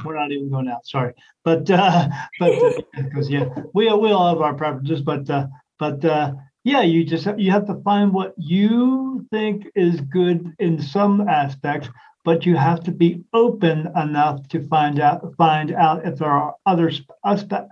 [0.05, 1.15] we're not even going out sorry
[1.45, 2.09] but uh
[2.39, 2.53] but
[2.97, 5.47] because yeah we, we all have our preferences but uh
[5.79, 6.33] but uh
[6.65, 11.29] yeah you just have, you have to find what you think is good in some
[11.29, 11.89] aspects
[12.23, 16.55] but you have to be open enough to find out find out if there are
[16.67, 17.17] other sp-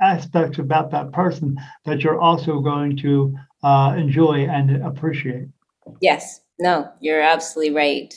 [0.01, 5.49] aspects about that person that you're also going to uh, enjoy and appreciate
[6.01, 6.41] Yes.
[6.59, 8.15] No, you're absolutely right.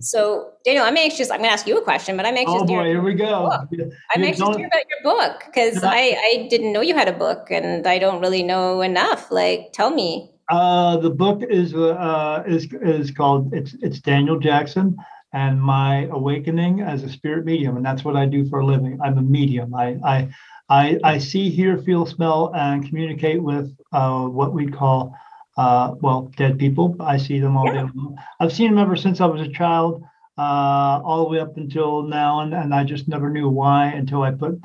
[0.00, 1.30] So, Daniel, I'm anxious.
[1.30, 3.02] I'm going to ask you a question, but I'm anxious oh to hear boy here
[3.02, 6.80] we go I'm You anxious to hear about your book because I, I didn't know
[6.80, 9.30] you had a book and I don't really know enough.
[9.30, 10.30] Like, tell me.
[10.48, 14.96] Uh, the book is uh, is is called it's it's Daniel Jackson
[15.32, 18.98] and my awakening as a spirit medium, and that's what I do for a living.
[19.02, 19.74] I'm a medium.
[19.74, 20.28] I I
[20.68, 25.16] I, I see, hear, feel, smell, and communicate with uh, what we call
[25.56, 26.96] uh, well dead people.
[27.00, 28.16] I see them all day long.
[28.40, 30.02] I've seen them ever since I was a child,
[30.38, 34.22] uh, all the way up until now, and, and I just never knew why until
[34.22, 34.60] I put.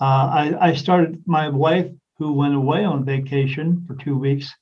[0.00, 4.54] Uh, I I started my wife who went away on vacation for two weeks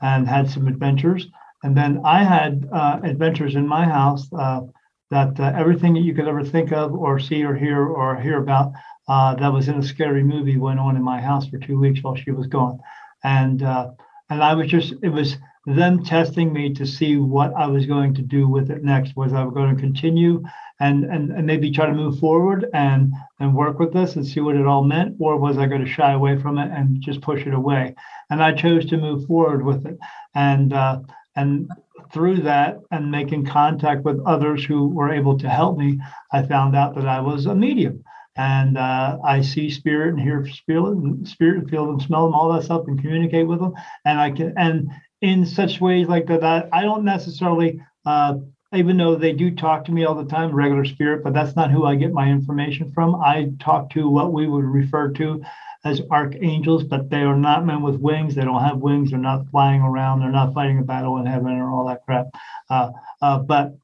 [0.00, 1.26] and had some adventures.
[1.62, 4.62] And then I had uh, adventures in my house uh,
[5.10, 8.38] that uh, everything that you could ever think of or see or hear or hear
[8.38, 8.72] about
[9.08, 12.02] uh, that was in a scary movie went on in my house for two weeks
[12.02, 12.78] while she was gone.
[13.22, 13.90] And uh,
[14.30, 18.14] and I was just it was them testing me to see what I was going
[18.14, 19.16] to do with it next.
[19.16, 20.42] Was I going to continue
[20.80, 24.40] and and, and maybe try to move forward and and work with this and see
[24.40, 27.20] what it all meant, or was I going to shy away from it and just
[27.20, 27.94] push it away?
[28.30, 29.98] and I chose to move forward with it.
[30.34, 31.00] And uh,
[31.34, 31.70] and
[32.12, 35.98] through that and making contact with others who were able to help me,
[36.32, 38.04] I found out that I was a medium.
[38.36, 42.34] And uh, I see spirit and hear spirit, and spirit and feel them, smell them,
[42.34, 43.74] all that stuff, and communicate with them.
[44.04, 44.90] And I can, and
[45.22, 48.34] in such ways like that, I, I don't necessarily, uh,
[48.74, 51.70] even though they do talk to me all the time, regular spirit, but that's not
[51.70, 53.14] who I get my information from.
[53.16, 55.42] I talk to what we would refer to
[55.84, 58.34] as archangels, but they are not men with wings.
[58.34, 59.10] They don't have wings.
[59.10, 60.20] They're not flying around.
[60.20, 62.26] They're not fighting a battle in heaven or all that crap.
[62.68, 62.90] Uh,
[63.22, 63.76] uh, but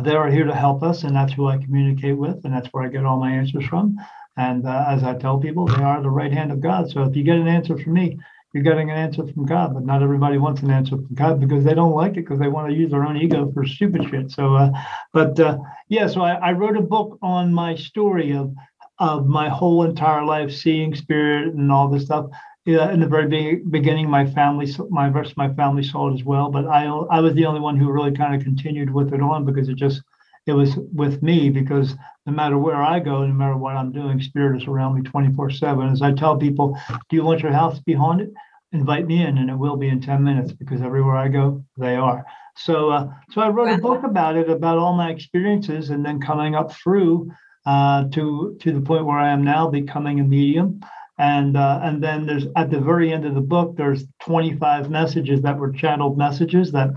[0.00, 2.84] they are here to help us, and that's who I communicate with, and that's where
[2.84, 3.96] I get all my answers from.
[4.36, 6.90] And uh, as I tell people, they are the right hand of God.
[6.90, 8.18] So if you get an answer from me,
[8.52, 9.74] you're getting an answer from God.
[9.74, 12.48] But not everybody wants an answer from God because they don't like it because they
[12.48, 14.30] want to use their own ego for stupid shit.
[14.30, 14.70] So, uh,
[15.12, 18.54] but uh, yeah, so I, I wrote a book on my story of
[18.98, 22.26] of my whole entire life, seeing spirit and all this stuff.
[22.64, 26.14] Yeah, in the very be- beginning, my family, my rest of my family saw it
[26.14, 29.12] as well, but I I was the only one who really kind of continued with
[29.12, 30.02] it on because it just
[30.46, 31.96] it was with me because
[32.26, 35.50] no matter where I go, no matter what I'm doing, spirit is around me 24
[35.50, 35.88] 7.
[35.88, 38.32] As I tell people, do you want your house to be haunted?
[38.72, 41.96] Invite me in, and it will be in 10 minutes because everywhere I go, they
[41.96, 42.24] are.
[42.56, 46.20] So, uh, so I wrote a book about it, about all my experiences, and then
[46.20, 47.30] coming up through
[47.66, 50.80] uh, to to the point where I am now, becoming a medium.
[51.22, 55.40] And uh, and then there's at the very end of the book, there's 25 messages
[55.42, 56.90] that were channeled messages that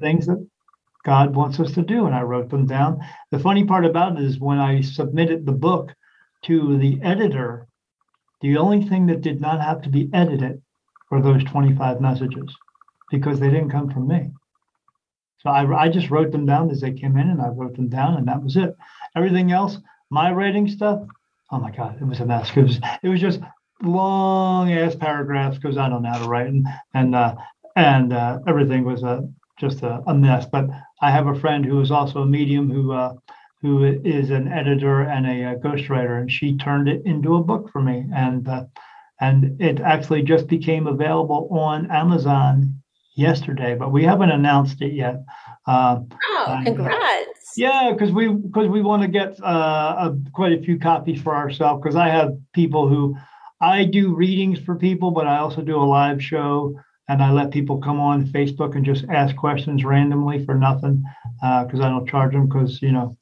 [0.00, 0.44] things that
[1.04, 2.98] God wants us to do, and I wrote them down.
[3.30, 5.94] The funny part about it is when I submitted the book
[6.46, 7.68] to the editor,
[8.40, 10.60] the only thing that did not have to be edited
[11.12, 12.52] were those 25 messages
[13.12, 14.32] because they didn't come from me.
[15.38, 17.90] So I, I just wrote them down as they came in and I wrote them
[17.90, 18.74] down and that was it.
[19.14, 19.78] Everything else,
[20.10, 21.06] my writing stuff,
[21.50, 22.50] oh my God, it was a mess.
[22.56, 23.40] It was, it was just
[23.82, 27.34] long ass paragraphs because I don't know how to write and, and, uh,
[27.76, 29.28] and uh, everything was a,
[29.58, 30.46] just a, a, mess.
[30.46, 30.68] But
[31.00, 33.14] I have a friend who is also a medium who uh,
[33.62, 37.70] who is an editor and a, a, ghostwriter, and she turned it into a book
[37.72, 38.64] for me, and uh,
[39.20, 42.82] and it actually just became available on Amazon
[43.14, 45.24] yesterday, but we haven't announced it yet.
[45.66, 46.00] Uh,
[46.30, 47.52] oh, congrats!
[47.56, 51.34] yeah, because we because we want to get uh, a, quite a few copies for
[51.34, 51.82] ourselves.
[51.82, 53.16] Because I have people who
[53.60, 57.50] I do readings for people, but I also do a live show and I let
[57.50, 61.04] people come on Facebook and just ask questions randomly for nothing
[61.40, 63.16] because uh, I don't charge them because you know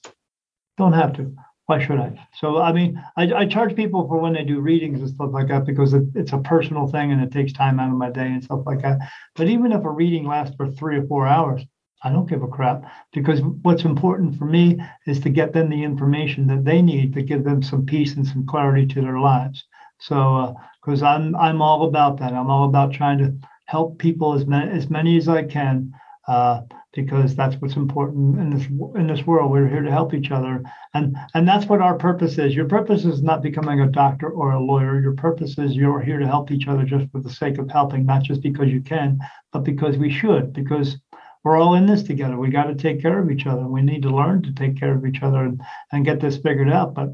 [0.78, 1.34] don't have to.
[1.66, 2.26] Why should I?
[2.34, 5.48] So I mean, I, I charge people for when they do readings and stuff like
[5.48, 8.26] that because it, it's a personal thing and it takes time out of my day
[8.26, 8.98] and stuff like that.
[9.34, 11.62] But even if a reading lasts for three or four hours,
[12.04, 15.82] I don't give a crap because what's important for me is to get them the
[15.82, 19.64] information that they need to give them some peace and some clarity to their lives.
[19.98, 22.32] So because uh, I'm I'm all about that.
[22.32, 23.34] I'm all about trying to
[23.66, 25.92] help people as many as many as I can
[26.28, 26.60] uh,
[26.92, 29.50] because that's what's important in this in this world.
[29.50, 30.62] We're here to help each other,
[30.94, 32.54] and and that's what our purpose is.
[32.54, 35.00] Your purpose is not becoming a doctor or a lawyer.
[35.00, 38.06] Your purpose is you're here to help each other just for the sake of helping,
[38.06, 39.18] not just because you can,
[39.52, 40.52] but because we should.
[40.52, 40.98] Because
[41.44, 42.38] we're all in this together.
[42.38, 43.66] We got to take care of each other.
[43.66, 45.60] We need to learn to take care of each other and,
[45.92, 46.94] and get this figured out.
[46.94, 47.10] But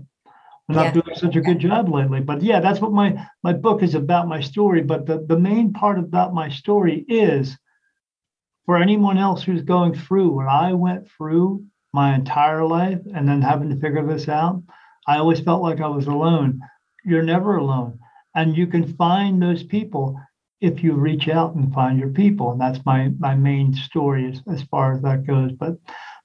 [0.68, 1.02] we're not yeah.
[1.02, 2.20] doing such a good job lately.
[2.20, 4.82] But yeah, that's what my my book is about, my story.
[4.82, 7.58] But the, the main part about my story is
[8.66, 13.42] for anyone else who's going through what I went through my entire life and then
[13.42, 14.62] having to figure this out,
[15.08, 16.60] I always felt like I was alone.
[17.04, 17.98] You're never alone.
[18.36, 20.20] And you can find those people
[20.60, 22.52] if you reach out and find your people.
[22.52, 25.52] And that's my my main story as, as far as that goes.
[25.52, 25.76] But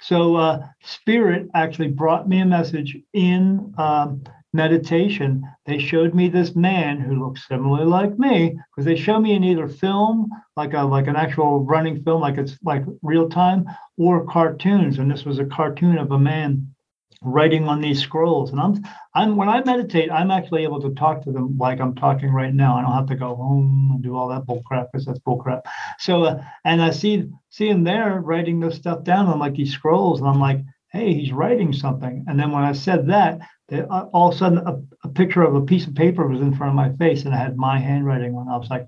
[0.02, 4.24] so uh, Spirit actually brought me a message in um,
[4.54, 5.44] meditation.
[5.66, 9.44] They showed me this man who looks similarly like me because they show me in
[9.44, 13.66] either film, like a like an actual running film, like it's like real time,
[13.98, 14.98] or cartoons.
[14.98, 16.75] And this was a cartoon of a man
[17.22, 18.52] writing on these scrolls.
[18.52, 21.96] And I'm I'm when I meditate, I'm actually able to talk to them like I'm
[21.96, 22.76] talking right now.
[22.76, 25.38] I don't have to go home and do all that bull crap because that's bull
[25.38, 25.66] crap.
[26.00, 29.74] So uh, and I see see him there writing this stuff down on like these
[29.74, 30.60] scrolls, and I'm like,
[30.92, 32.26] hey, he's writing something.
[32.28, 33.40] And then when I said that,
[33.72, 36.56] uh, all of a sudden a, a picture of a piece of paper was in
[36.56, 38.48] front of my face, and I had my handwriting on.
[38.48, 38.88] I was like,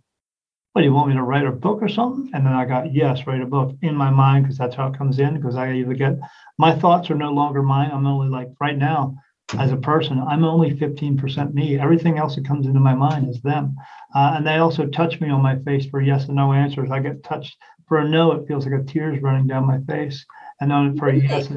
[0.78, 2.30] what do you want me to write a book or something?
[2.36, 4.96] And then I got, yes, write a book in my mind because that's how it
[4.96, 5.34] comes in.
[5.34, 6.20] Because I either get
[6.60, 7.90] my thoughts are no longer mine.
[7.92, 9.16] I'm only like right now,
[9.58, 11.80] as a person, I'm only 15% me.
[11.80, 13.76] Everything else that comes into my mind is them.
[14.14, 16.92] Uh, and they also touch me on my face for yes and no answers.
[16.92, 17.58] I get touched
[17.88, 20.24] for a no, it feels like a tears running down my face.
[20.62, 21.52] And then for a yes,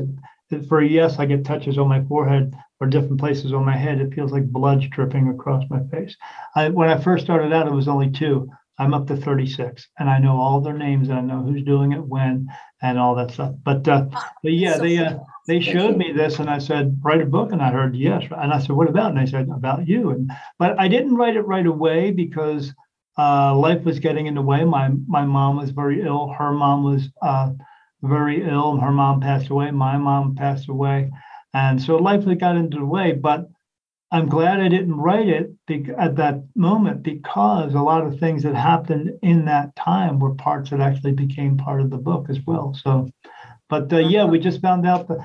[0.66, 4.00] for a yes, I get touches on my forehead or different places on my head.
[4.00, 6.16] It feels like blood's dripping across my face.
[6.56, 8.50] I, when I first started out, it was only two.
[8.80, 11.92] I'm up to 36 and I know all their names and I know who's doing
[11.92, 12.48] it when
[12.80, 13.54] and all that stuff.
[13.62, 17.20] But uh, but yeah, so they uh, they showed me this and I said write
[17.20, 19.86] a book and I heard yes and I said what about and they said about
[19.86, 22.72] you and but I didn't write it right away because
[23.18, 24.64] uh, life was getting in the way.
[24.64, 26.28] My my mom was very ill.
[26.28, 27.50] Her mom was uh,
[28.00, 28.78] very ill.
[28.78, 29.70] Her mom passed away.
[29.72, 31.10] My mom passed away,
[31.52, 33.12] and so life got into the way.
[33.12, 33.50] But
[34.12, 35.52] I'm glad I didn't write it
[35.96, 40.70] at that moment because a lot of things that happened in that time were parts
[40.70, 42.74] that actually became part of the book as well.
[42.74, 43.08] So,
[43.68, 45.18] But uh, yeah, we just found out that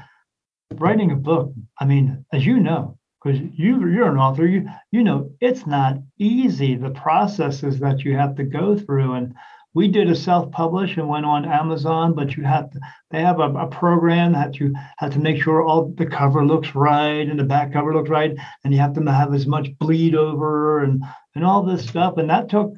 [0.75, 1.51] writing a book.
[1.79, 5.97] I mean, as you know, because you you're an author, you you know it's not
[6.19, 6.75] easy.
[6.75, 9.33] The processes that you have to go through, and
[9.75, 12.79] we did a self-publish and went on Amazon, but you have to
[13.11, 16.73] they have a, a, program that you have to make sure all the cover looks
[16.73, 20.15] right and the back cover looks right, and you have to have as much bleed
[20.15, 21.03] over and
[21.35, 22.17] and all this stuff.
[22.17, 22.73] And that took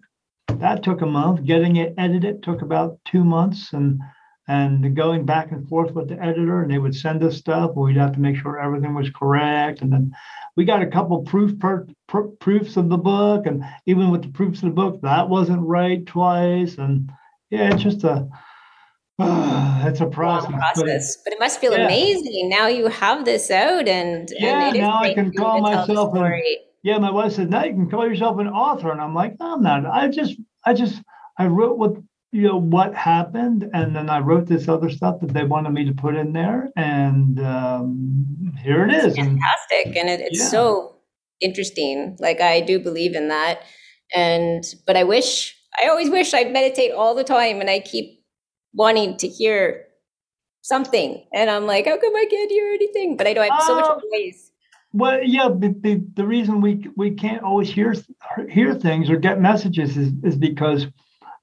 [0.47, 1.45] that took a month.
[1.45, 4.01] Getting it edited took about two months, and
[4.47, 7.71] and going back and forth with the editor, and they would send us stuff.
[7.75, 10.15] We'd have to make sure everything was correct, and then
[10.55, 14.29] we got a couple proof per, pr- proofs of the book, and even with the
[14.29, 17.11] proofs of the book, that wasn't right twice, and
[17.49, 18.27] yeah, it's just a
[19.19, 20.51] uh, it's a process.
[20.51, 21.85] process, but, but, it must feel yeah.
[21.85, 22.49] amazing.
[22.49, 26.15] Now you have this out, and yeah, and now I can call myself.
[26.15, 26.41] A,
[26.83, 29.55] yeah, my wife said now you can call yourself an author, and I'm like, no,
[29.55, 29.85] I'm not.
[29.85, 31.01] I just, I just,
[31.37, 31.97] I wrote what
[32.37, 35.83] you know what happened and then i wrote this other stuff that they wanted me
[35.83, 39.15] to put in there and um, here it is.
[39.15, 40.47] Fantastic and it, it's yeah.
[40.47, 40.97] so
[41.41, 43.61] interesting like i do believe in that
[44.13, 48.23] and but i wish i always wish i meditate all the time and i keep
[48.73, 49.85] wanting to hear
[50.61, 53.17] something and i'm like how come i can't hear anything?
[53.17, 54.51] But i know i have so much uh, ways
[54.93, 57.95] well yeah the, the, the reason we we can't always hear
[58.47, 60.85] hear things or get messages is, is because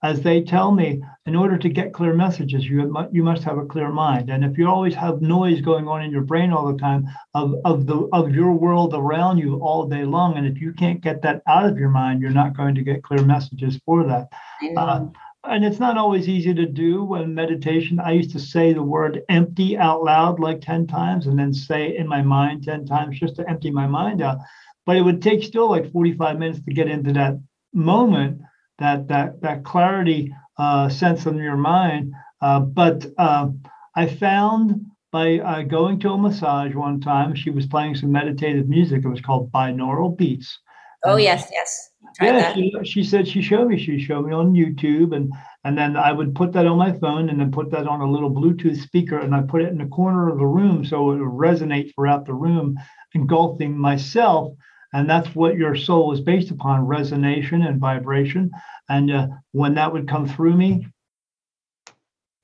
[0.04, 3.64] as they tell me, in order to get clear messages, you you must have a
[3.64, 4.28] clear mind.
[4.28, 7.54] And if you always have noise going on in your brain all the time of
[7.64, 11.22] of the of your world around you all day long, and if you can't get
[11.22, 14.28] that out of your mind, you're not going to get clear messages for that.
[14.76, 15.06] Uh,
[15.44, 17.98] and it's not always easy to do when meditation.
[17.98, 21.96] I used to say the word empty out loud like 10 times and then say
[21.96, 24.38] in my mind 10 times just to empty my mind out.
[24.84, 27.38] But it would take still like 45 minutes to get into that
[27.72, 28.42] moment
[28.78, 32.12] that that that clarity uh, sense in your mind.
[32.40, 33.48] Uh, but uh,
[33.96, 38.68] I found by uh, going to a massage one time, she was playing some meditative
[38.68, 39.04] music.
[39.04, 40.58] It was called binaural beats.
[41.04, 41.90] Oh yes, yes.
[42.20, 43.78] yeah, she, she said she showed me.
[43.78, 45.32] She showed me on YouTube, and
[45.64, 48.10] and then I would put that on my phone, and then put that on a
[48.10, 51.18] little Bluetooth speaker, and I put it in the corner of the room so it
[51.18, 52.76] would resonate throughout the room,
[53.14, 54.54] engulfing myself
[54.94, 58.50] and that's what your soul is based upon resonation and vibration.
[58.88, 60.86] And uh, when that would come through me,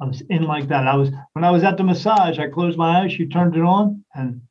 [0.03, 0.89] I was in like that.
[0.89, 3.63] I was when I was at the massage, I closed my eyes, she turned it
[3.63, 4.43] on, and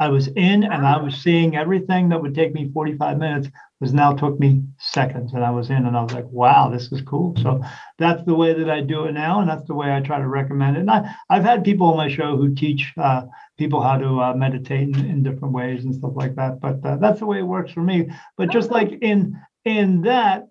[0.00, 3.48] I was in and I was seeing everything that would take me 45 minutes
[3.80, 6.90] was now took me seconds and I was in and I was like, wow, this
[6.90, 7.34] is cool.
[7.42, 7.62] So
[7.96, 9.40] that's the way that I do it now.
[9.40, 10.80] And that's the way I try to recommend it.
[10.80, 13.22] And I, I've had people on my show who teach uh,
[13.56, 16.60] people how to uh, meditate in, in, different ways and stuff like that.
[16.60, 18.08] But uh, that's the way it works for me.
[18.36, 20.48] But just like in, in that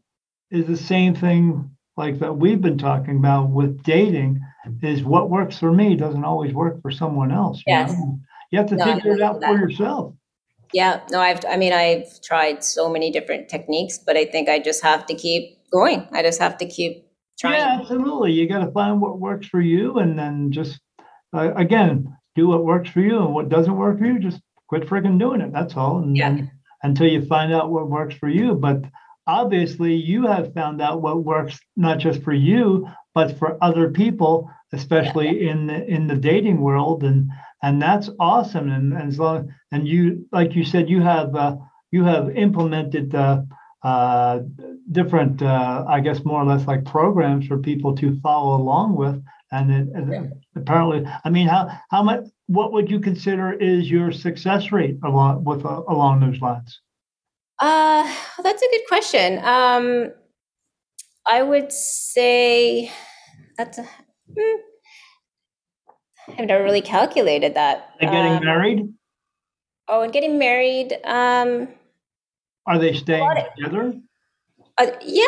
[0.50, 4.40] is the same thing like that we've been talking about with dating
[4.82, 7.58] is what works for me doesn't always work for someone else.
[7.66, 7.92] You yes.
[7.94, 8.20] Know?
[8.52, 10.14] You have to no, figure it out for yourself.
[10.74, 14.60] Yeah, no, I've, I mean, I've tried so many different techniques, but I think I
[14.60, 16.08] just have to keep going.
[16.12, 17.08] I just have to keep
[17.40, 17.56] trying.
[17.56, 18.34] Yeah, absolutely.
[18.34, 20.80] You got to find what works for you and then just,
[21.34, 24.88] uh, again, do what works for you and what doesn't work for you, just quit
[24.88, 25.54] freaking doing it.
[25.54, 26.00] That's all.
[26.00, 26.30] And, yeah.
[26.30, 26.52] and
[26.84, 28.54] until you find out what works for you.
[28.54, 28.84] But
[29.26, 34.52] obviously, you have found out what works not just for you, but for other people,
[34.74, 35.52] especially yeah.
[35.52, 37.04] in the, in the dating world.
[37.04, 37.30] And,
[37.64, 38.70] and that's awesome.
[38.70, 41.58] And, and as long and you, like you said, you have uh,
[41.92, 43.42] you have implemented uh,
[43.84, 44.40] uh,
[44.92, 49.24] different, uh, I guess, more or less like programs for people to follow along with.
[49.52, 50.24] And it, yeah.
[50.56, 52.26] apparently, I mean, how how much?
[52.48, 56.80] What would you consider is your success rate along with uh, along those lines?
[57.60, 58.04] Uh,
[58.44, 59.40] that's a good question.
[59.44, 60.12] Um,
[61.26, 62.92] I would say
[63.58, 64.62] that's a, hmm,
[66.28, 67.78] I've never really calculated that.
[67.78, 68.94] Are they getting um, married?
[69.88, 70.98] Oh, and getting married.
[71.06, 71.70] Um,
[72.66, 73.94] are they staying together?
[74.78, 75.26] Uh, yeah,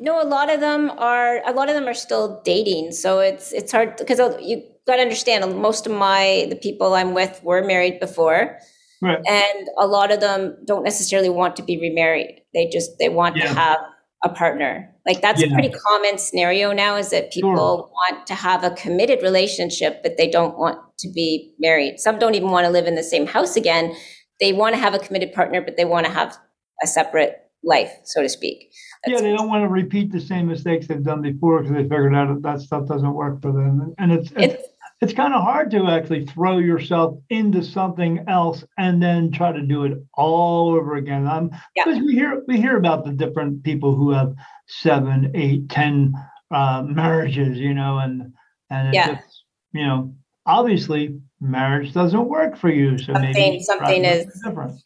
[0.00, 0.22] no.
[0.22, 1.42] A lot of them are.
[1.46, 2.92] A lot of them are still dating.
[2.92, 5.56] So it's it's hard because you got to understand.
[5.56, 8.58] Most of my the people I'm with were married before,
[9.02, 9.18] right.
[9.28, 12.40] and a lot of them don't necessarily want to be remarried.
[12.54, 13.48] They just they want yeah.
[13.48, 13.78] to have
[14.24, 14.92] a partner.
[15.06, 15.48] Like that's yeah.
[15.48, 17.90] a pretty common scenario now is that people sure.
[17.92, 22.00] want to have a committed relationship, but they don't want to be married.
[22.00, 23.94] Some don't even want to live in the same house again.
[24.40, 26.36] They want to have a committed partner, but they want to have
[26.82, 28.70] a separate life, so to speak.
[29.04, 31.82] That's yeah, they don't want to repeat the same mistakes they've done before because they
[31.82, 33.94] figured out that that stuff doesn't work for them.
[33.98, 34.67] And it's, it's, it's
[35.00, 39.62] it's kind of hard to actually throw yourself into something else and then try to
[39.62, 41.26] do it all over again.
[41.26, 41.84] Um, yeah.
[41.84, 44.34] because we hear we hear about the different people who have
[44.66, 46.14] seven, eight, ten
[46.50, 48.32] uh, marriages, you know, and
[48.70, 49.14] and yeah.
[49.14, 50.14] just you know
[50.46, 52.98] obviously marriage doesn't work for you.
[52.98, 54.80] So something, maybe something is different.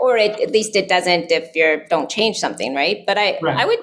[0.00, 3.04] Or it, at least it doesn't if you don't change something, right?
[3.06, 3.56] But I, right.
[3.56, 3.78] I would,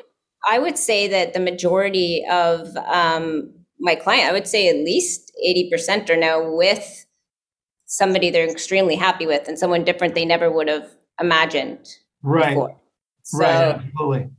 [0.47, 5.32] I would say that the majority of um, my client, I would say at least
[5.43, 7.05] eighty percent are now with
[7.86, 11.88] somebody they're extremely happy with and someone different they never would have imagined
[12.23, 12.49] right.
[12.49, 12.80] before.
[13.23, 14.30] So right, absolutely.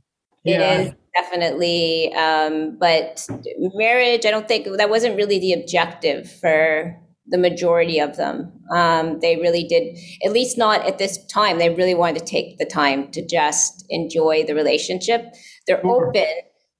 [0.43, 0.73] Yeah.
[0.73, 3.27] It is definitely, um, but
[3.73, 8.53] marriage, I don't think that wasn't really the objective for the majority of them.
[8.73, 12.57] Um, they really did, at least not at this time, they really wanted to take
[12.57, 15.33] the time to just enjoy the relationship.
[15.65, 16.07] They're sure.
[16.09, 16.27] open,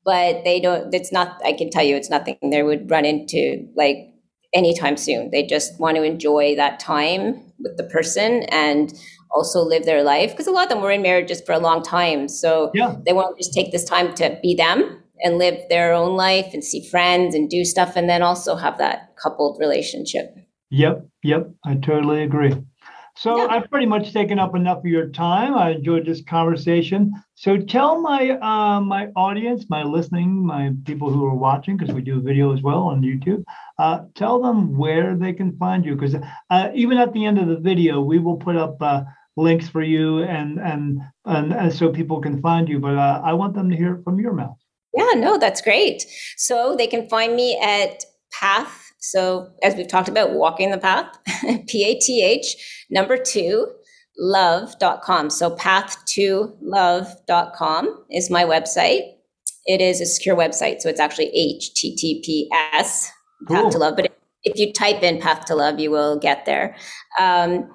[0.07, 3.67] but they don't, it's not, I can tell you, it's nothing they would run into
[3.75, 3.97] like
[4.53, 5.31] anytime soon.
[5.31, 8.93] They just want to enjoy that time with the person and
[9.31, 11.83] also live their life because a lot of them were in marriages for a long
[11.83, 12.29] time.
[12.29, 12.95] So yeah.
[13.05, 16.53] they want to just take this time to be them and live their own life
[16.53, 20.33] and see friends and do stuff and then also have that coupled relationship.
[20.69, 22.53] Yep, yep, I totally agree.
[23.19, 23.47] So yeah.
[23.49, 25.55] I've pretty much taken up enough of your time.
[25.55, 27.11] I enjoyed this conversation.
[27.33, 32.01] So tell my uh, my audience, my listening, my people who are watching, because we
[32.01, 33.43] do a video as well on YouTube.
[33.79, 36.15] Uh, tell them where they can find you, because
[36.51, 39.01] uh, even at the end of the video, we will put up uh,
[39.35, 42.79] links for you and, and and and so people can find you.
[42.79, 44.57] But uh, I want them to hear it from your mouth.
[44.93, 46.05] Yeah, no, that's great.
[46.37, 51.17] So they can find me at Path so, as we've talked about, walking the path,
[51.67, 53.67] P A T H, number two,
[54.17, 55.29] love.com.
[55.29, 59.01] So, path to love.com is my website.
[59.65, 60.81] It is a secure website.
[60.81, 61.31] So, it's actually
[61.61, 63.07] HTTPS,
[63.47, 63.63] cool.
[63.63, 63.95] path to love.
[63.95, 66.75] But if you type in path to love, you will get there.
[67.19, 67.69] Um,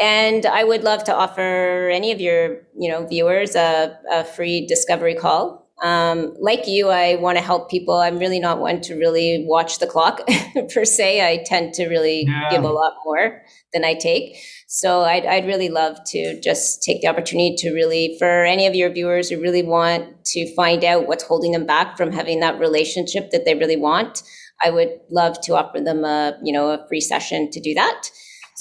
[0.00, 4.66] and I would love to offer any of your, you know, viewers a, a free
[4.66, 7.94] discovery call um, like you, I want to help people.
[7.94, 10.20] I'm really not one to really watch the clock
[10.74, 11.26] per se.
[11.26, 12.50] I tend to really yeah.
[12.50, 13.42] give a lot more
[13.74, 14.38] than I take.
[14.68, 18.74] So I'd, I'd really love to just take the opportunity to really, for any of
[18.74, 22.58] your viewers who really want to find out what's holding them back from having that
[22.58, 24.22] relationship that they really want,
[24.62, 28.10] I would love to offer them a, you know, a free session to do that.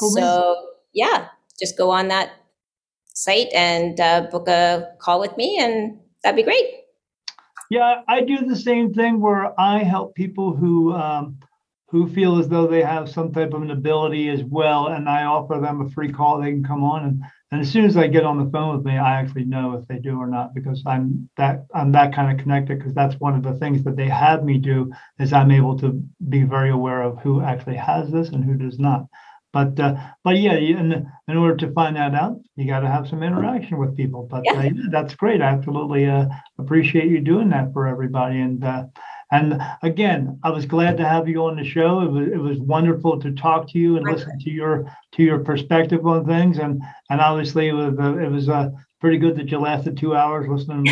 [0.02, 2.32] Oh, so yeah, just go on that
[3.14, 6.85] site and uh, book a call with me and that'd be great.
[7.70, 11.40] Yeah, I do the same thing where I help people who um,
[11.90, 15.24] who feel as though they have some type of an ability as well, and I
[15.24, 16.42] offer them a free call.
[16.42, 18.86] They can come on, and, and as soon as they get on the phone with
[18.86, 22.32] me, I actually know if they do or not because I'm that I'm that kind
[22.32, 22.78] of connected.
[22.78, 26.04] Because that's one of the things that they have me do is I'm able to
[26.30, 29.06] be very aware of who actually has this and who does not.
[29.56, 29.96] But uh,
[30.26, 33.78] but yeah, in, in order to find that out, you got to have some interaction
[33.78, 34.28] with people.
[34.30, 34.52] But yeah.
[34.52, 35.42] Uh, yeah that's great.
[35.42, 36.26] I absolutely uh,
[36.58, 38.42] appreciate you doing that for everybody.
[38.42, 38.88] And uh,
[39.32, 42.02] and again, I was glad to have you on the show.
[42.02, 45.40] It was it was wonderful to talk to you and listen to your to your
[45.40, 46.58] perspective on things.
[46.58, 50.18] And and obviously it was uh, it was uh, pretty good that you lasted two
[50.18, 50.92] hours listening to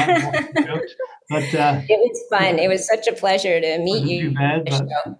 [0.55, 0.93] my jokes.
[1.29, 2.59] But uh, it was fun.
[2.59, 4.29] It was such a pleasure to meet you.
[4.29, 5.19] Too bad,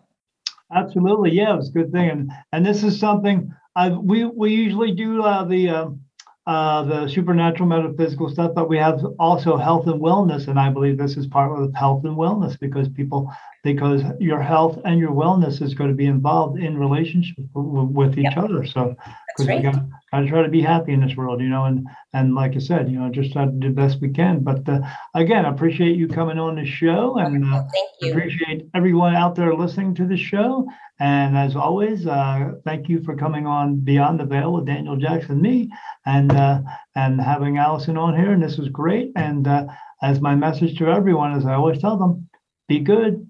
[0.73, 4.53] Absolutely, yeah, it was a good thing, and and this is something I we we
[4.53, 6.01] usually do uh, the um,
[6.45, 10.97] uh, the supernatural metaphysical stuff, but we have also health and wellness, and I believe
[10.97, 13.31] this is part of health and wellness because people
[13.63, 18.25] because your health and your wellness is going to be involved in relationship with each
[18.25, 18.37] yep.
[18.37, 18.65] other.
[18.65, 18.95] So
[19.35, 19.63] because right.
[19.63, 19.81] we got,
[20.11, 22.59] got to try to be happy in this world, you know, and and like I
[22.59, 24.39] said, you know, just try to do the best we can.
[24.43, 24.81] But uh,
[25.15, 28.11] again, I appreciate you coming on the show, and uh, thank you.
[28.11, 30.67] appreciate everyone out there listening to the show.
[30.99, 35.41] And as always, uh, thank you for coming on Beyond the Veil with Daniel Jackson,
[35.41, 35.71] me,
[36.05, 36.61] and uh,
[36.95, 38.31] and having Alison on here.
[38.31, 39.11] And this was great.
[39.15, 39.65] And uh,
[40.01, 42.29] as my message to everyone, as I always tell them,
[42.67, 43.29] be good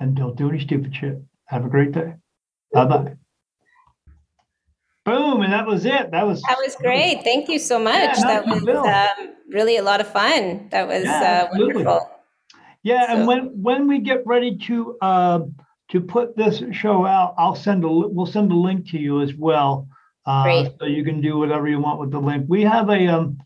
[0.00, 1.22] and don't do any stupid shit.
[1.46, 2.14] Have a great day.
[2.72, 3.21] Bye bye.
[5.04, 6.12] Boom, and that was it.
[6.12, 7.22] That was that was great.
[7.24, 8.18] Thank you so much.
[8.18, 10.68] Yeah, that was um, really a lot of fun.
[10.70, 12.08] That was yeah, uh, wonderful.
[12.84, 13.12] Yeah, so.
[13.12, 15.40] and when when we get ready to uh,
[15.90, 19.34] to put this show out, I'll send a we'll send a link to you as
[19.34, 19.88] well,
[20.24, 22.44] uh, so you can do whatever you want with the link.
[22.48, 23.38] We have a um,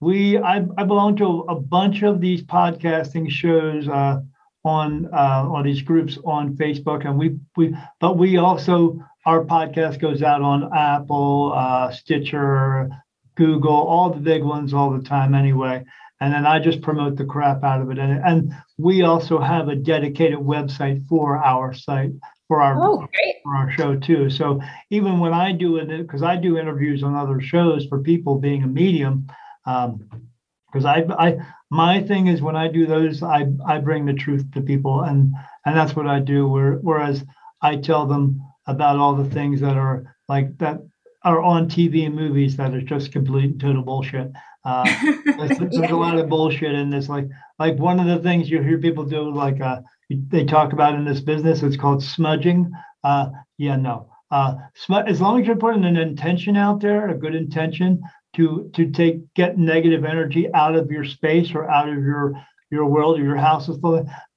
[0.00, 4.20] we I, I belong to a bunch of these podcasting shows uh,
[4.64, 10.00] on uh, on these groups on Facebook, and we we but we also our podcast
[10.00, 12.90] goes out on Apple, uh, Stitcher,
[13.36, 15.84] Google, all the big ones all the time anyway.
[16.20, 17.98] And then I just promote the crap out of it.
[17.98, 22.12] And, and we also have a dedicated website for our site
[22.48, 23.08] for our oh,
[23.42, 24.30] for our show too.
[24.30, 24.60] So
[24.90, 28.62] even when I do it, because I do interviews on other shows for people being
[28.62, 29.26] a medium,
[29.64, 31.36] because um, I I
[31.70, 35.34] my thing is when I do those, I I bring the truth to people, and
[35.64, 36.46] and that's what I do.
[36.46, 37.24] Where, whereas
[37.62, 40.80] I tell them about all the things that are like that
[41.22, 44.30] are on TV and movies that are just complete and total bullshit.
[44.64, 44.84] Uh,
[45.24, 45.92] there's, there's yeah.
[45.92, 47.08] a lot of bullshit in this.
[47.08, 50.94] Like like one of the things you hear people do, like uh, they talk about
[50.94, 52.70] in this business, it's called smudging.
[53.02, 54.08] Uh, yeah, no.
[54.30, 58.02] Uh, sm- as long as you're putting an intention out there, a good intention
[58.36, 62.34] to to take get negative energy out of your space or out of your
[62.70, 63.68] your world or your house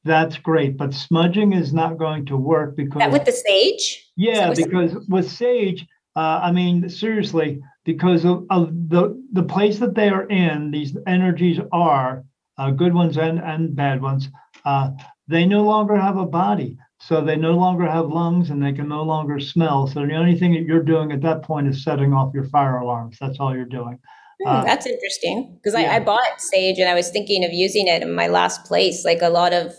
[0.08, 0.78] that's great.
[0.78, 4.06] But smudging is not going to work because that with the sage.
[4.16, 5.86] Yeah, because with sage,
[6.16, 10.98] uh, I mean seriously, because of, of, the the place that they are in, these
[11.06, 12.24] energies are
[12.58, 14.30] uh, good ones and and bad ones.
[14.66, 14.92] Uh,
[15.28, 18.88] they no longer have a body, so they no longer have lungs, and they can
[18.88, 19.88] no longer smell.
[19.88, 22.78] So the only thing that you're doing at that point is setting off your fire
[22.78, 23.18] alarms.
[23.20, 24.00] That's all you're doing.
[24.44, 25.92] Hmm, uh, that's interesting because yeah.
[25.92, 29.04] I, I bought sage and I was thinking of using it in my last place.
[29.04, 29.74] Like a lot of,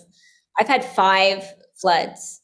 [0.58, 1.44] I've had five
[1.80, 2.42] floods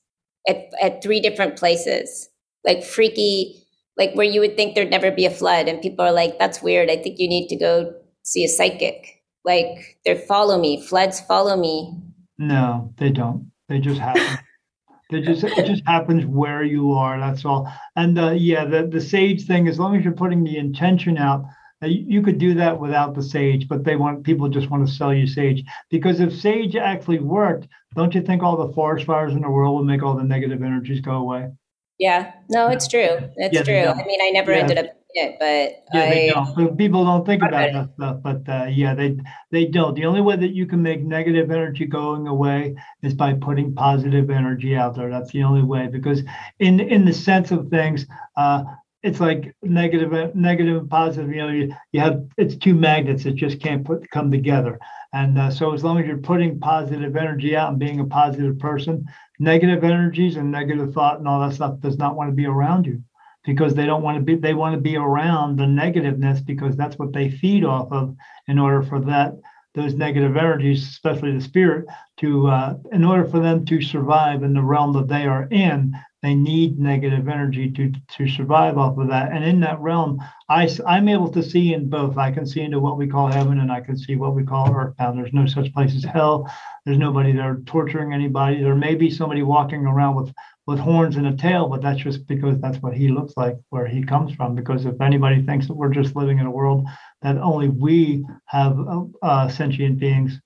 [0.48, 2.28] at, at three different places,
[2.64, 5.68] like freaky, like where you would think there'd never be a flood.
[5.68, 6.90] And people are like, that's weird.
[6.90, 7.92] I think you need to go
[8.22, 9.22] see a psychic.
[9.44, 11.94] Like they follow me, floods follow me.
[12.38, 13.50] No, they don't.
[13.68, 14.38] They just happen.
[15.10, 17.18] they just it just happens where you are.
[17.20, 17.70] That's all.
[17.96, 19.68] And uh, yeah, the the sage thing.
[19.68, 21.44] As long as you're putting the intention out,
[21.82, 25.12] you could do that without the sage, but they want people just want to sell
[25.12, 29.42] you sage because if sage actually worked, don't you think all the forest fires in
[29.42, 31.50] the world would make all the negative energies go away?
[31.98, 33.18] Yeah, no, it's true.
[33.36, 34.02] It's yeah, true.
[34.02, 34.58] I mean, I never yeah.
[34.58, 36.76] ended up it, but yeah, I, they don't.
[36.76, 39.16] People don't think about that stuff, but uh, yeah, they
[39.50, 39.94] they don't.
[39.94, 44.30] The only way that you can make negative energy going away is by putting positive
[44.30, 45.10] energy out there.
[45.10, 46.22] That's the only way because
[46.58, 48.06] in in the sense of things,
[48.36, 48.64] uh,
[49.04, 53.34] it's like negative negative and positive you know you, you have it's two magnets that
[53.34, 54.80] just can't put come together.
[55.12, 58.58] And uh, so as long as you're putting positive energy out and being a positive
[58.58, 59.04] person
[59.38, 62.86] negative energies and negative thought and all that stuff does not want to be around
[62.86, 63.02] you
[63.44, 66.98] because they don't want to be they want to be around the negativeness because that's
[66.98, 68.16] what they feed off of
[68.48, 69.34] in order for that
[69.74, 71.84] those negative energies especially the spirit
[72.16, 75.92] to uh, in order for them to survive in the realm that they are in
[76.24, 79.30] they need negative energy to to survive off of that.
[79.30, 80.18] And in that realm,
[80.48, 82.16] I I'm able to see in both.
[82.16, 84.74] I can see into what we call heaven, and I can see what we call
[84.74, 85.18] earthbound.
[85.18, 86.50] There's no such place as hell.
[86.86, 88.62] There's nobody there torturing anybody.
[88.62, 90.32] There may be somebody walking around with
[90.66, 93.86] with horns and a tail, but that's just because that's what he looks like where
[93.86, 94.54] he comes from.
[94.54, 96.86] Because if anybody thinks that we're just living in a world
[97.20, 98.78] that only we have
[99.20, 100.40] uh sentient beings,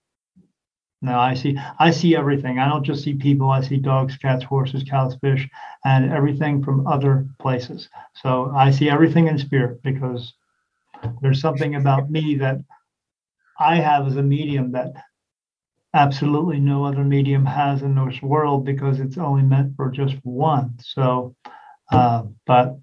[1.00, 2.58] no, I see I see everything.
[2.58, 3.50] I don't just see people.
[3.50, 5.48] I see dogs, cats, horses, cows, fish,
[5.84, 7.88] and everything from other places.
[8.14, 10.34] So I see everything in spirit because
[11.22, 12.58] there's something about me that
[13.60, 14.92] I have as a medium that
[15.94, 20.74] absolutely no other medium has in this world because it's only meant for just one.
[20.80, 21.36] So,
[21.92, 22.76] uh, but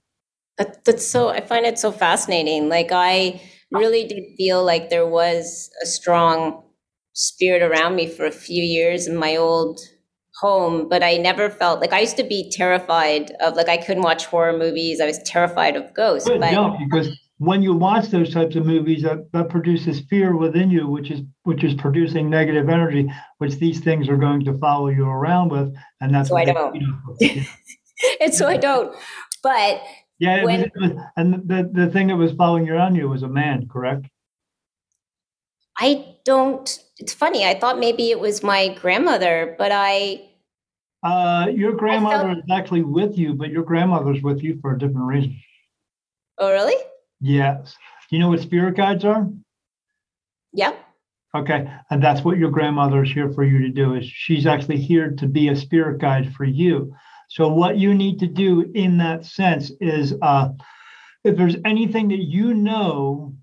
[0.57, 1.29] that, that's so.
[1.29, 2.69] I find it so fascinating.
[2.69, 3.41] Like I
[3.71, 6.64] really did feel like there was a strong
[7.15, 9.79] spirit around me for a few years in my old
[10.39, 14.03] home, but I never felt like I used to be terrified of like I couldn't
[14.03, 14.99] watch horror movies.
[15.01, 16.27] I was terrified of ghosts.
[16.27, 20.35] Good, but no, because when you watch those types of movies, that, that produces fear
[20.35, 24.57] within you, which is which is producing negative energy, which these things are going to
[24.57, 26.81] follow you around with, and that's so I don't.
[28.19, 28.95] and so I don't.
[29.41, 29.81] But
[30.19, 33.29] yeah, when, was, and the the thing that was following you around you was a
[33.29, 34.07] man, correct?
[35.77, 37.45] I don't it's funny.
[37.45, 40.29] I thought maybe it was my grandmother, but I.
[41.03, 42.37] Uh, your grandmother felt...
[42.39, 45.37] is actually with you, but your grandmother's with you for a different reason.
[46.37, 46.75] Oh, really?
[47.21, 47.75] Yes.
[48.09, 49.27] Do you know what spirit guides are?
[50.53, 50.73] Yeah.
[51.35, 53.95] Okay, and that's what your grandmother is here for you to do.
[53.95, 56.95] Is she's actually here to be a spirit guide for you.
[57.29, 60.49] So what you need to do in that sense is, uh,
[61.25, 63.35] if there's anything that you know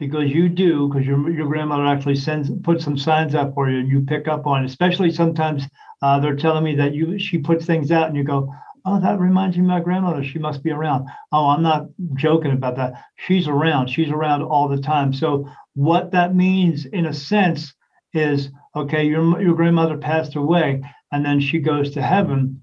[0.00, 3.78] because you do because your your grandmother actually sends put some signs up for you
[3.78, 4.64] and you pick up on.
[4.64, 5.64] Especially sometimes
[6.02, 8.52] uh, they're telling me that you she puts things out and you go,
[8.86, 10.24] oh, that reminds me of my grandmother.
[10.24, 11.06] She must be around.
[11.30, 12.94] Oh, I'm not joking about that.
[13.16, 13.88] She's around.
[13.88, 15.12] She's around all the time.
[15.12, 17.74] So what that means, in a sense,
[18.14, 19.04] is okay.
[19.04, 20.82] Your your grandmother passed away
[21.12, 22.60] and then she goes to heaven,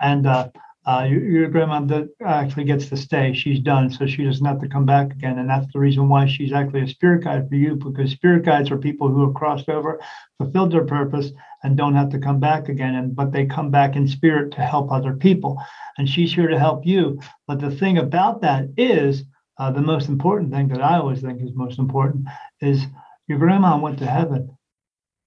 [0.00, 0.48] and uh,
[0.86, 3.32] uh, your, your grandmother actually gets to stay.
[3.32, 5.38] She's done, so she doesn't have to come back again.
[5.38, 8.70] And that's the reason why she's actually a spirit guide for you, because spirit guides
[8.70, 10.00] are people who have crossed over,
[10.38, 11.30] fulfilled their purpose,
[11.62, 12.94] and don't have to come back again.
[12.96, 15.58] And but they come back in spirit to help other people.
[15.96, 17.18] And she's here to help you.
[17.46, 19.24] But the thing about that is,
[19.58, 22.26] uh, the most important thing that I always think is most important
[22.60, 22.84] is
[23.26, 24.58] your grandma went to heaven,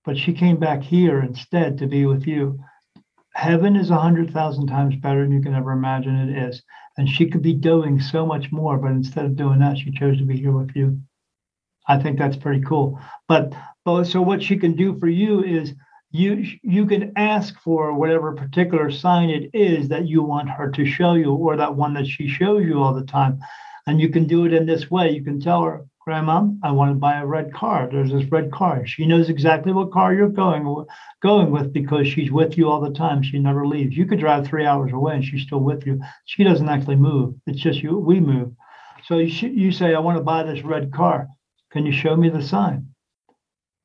[0.06, 2.60] but she came back here instead to be with you
[3.38, 6.64] heaven is a hundred thousand times better than you can ever imagine it is.
[6.98, 10.18] And she could be doing so much more, but instead of doing that, she chose
[10.18, 11.00] to be here with you.
[11.88, 13.00] I think that's pretty cool.
[13.28, 13.54] But
[13.86, 15.76] but so what she can do for you is
[16.10, 20.86] you you can ask for whatever particular sign it is that you want her to
[20.86, 23.40] show you or that one that she shows you all the time
[23.86, 26.90] and you can do it in this way you can tell her grandma i want
[26.90, 27.90] to buy a red car.
[27.92, 28.88] There's this red car.
[28.88, 30.86] She knows exactly what car you're going
[31.22, 33.22] going with because she's with you all the time.
[33.22, 33.98] She never leaves.
[33.98, 36.00] You could drive three hours away and she's still with you.
[36.24, 37.36] She doesn't actually move.
[37.46, 38.54] It's just you we move.
[39.04, 41.28] So you, you say i want to buy this red car.
[41.74, 42.88] Can you show me the sign?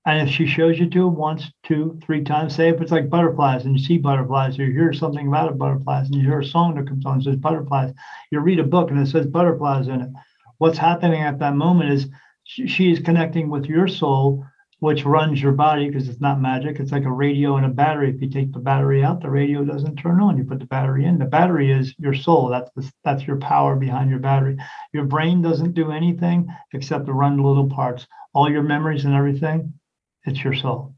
[0.07, 3.11] And if she shows you to it once, two, three times, say if it's like
[3.11, 6.45] butterflies and you see butterflies, or you hear something about butterflies and you hear a
[6.45, 7.93] song that comes on that says butterflies,
[8.31, 10.11] you read a book and it says butterflies in it.
[10.63, 12.09] What's happening at that moment is
[12.45, 14.47] she, is connecting with your soul,
[14.79, 16.79] which runs your body because it's not magic.
[16.79, 18.11] It's like a radio and a battery.
[18.11, 20.39] If you take the battery out, the radio doesn't turn on.
[20.39, 21.19] You put the battery in.
[21.19, 22.49] The battery is your soul.
[22.49, 24.57] That's the, that's your power behind your battery.
[24.93, 28.07] Your brain doesn't do anything except to run little parts.
[28.33, 29.75] All your memories and everything
[30.27, 30.95] it's your soul.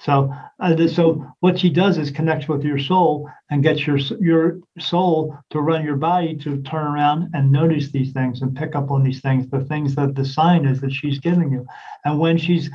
[0.00, 4.60] So, uh, so what she does is connects with your soul and gets your your
[4.78, 8.92] soul to run your body to turn around and notice these things and pick up
[8.92, 11.66] on these things, the things that the sign is that she's giving you.
[12.04, 12.70] And when she's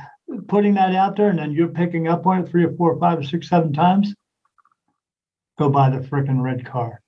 [0.48, 3.00] putting that out there, and then you're picking up on it three or four or
[3.00, 4.14] five or six, seven times,
[5.58, 7.00] go buy the freaking red car.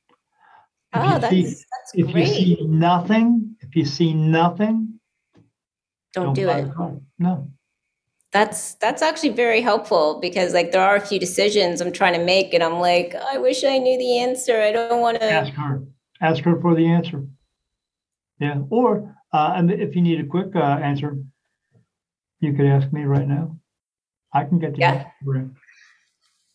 [0.95, 2.29] If oh, that's, see, that's if great.
[2.29, 4.99] you see nothing, if you see nothing,
[6.15, 6.71] don't, don't do it.
[7.19, 7.51] No,
[8.37, 12.25] that's that's actually very helpful because like there are a few decisions I'm trying to
[12.25, 14.61] make and I'm like I wish I knew the answer.
[14.61, 15.83] I don't want to ask her.
[16.21, 17.27] Ask her for the answer.
[18.39, 21.17] Yeah, or uh, and if you need a quick uh, answer,
[22.41, 23.57] you could ask me right now.
[24.35, 25.05] I can get the yeah.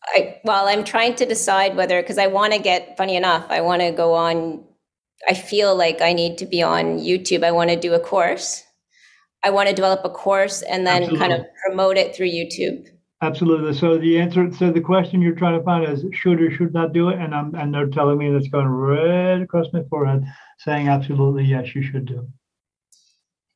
[0.03, 3.61] I, well, I'm trying to decide whether because I want to get funny enough, I
[3.61, 4.63] want to go on.
[5.27, 7.43] I feel like I need to be on YouTube.
[7.43, 8.63] I want to do a course
[9.43, 11.27] I want to develop a course and then Absolutely.
[11.27, 12.87] kind of promote it through YouTube.
[13.23, 13.73] Absolutely.
[13.73, 16.91] So the answer, so the question you're trying to find is should or should not
[16.91, 20.25] do it, and I'm and they're telling me that's going right across my forehead,
[20.57, 22.27] saying absolutely yes, you should do.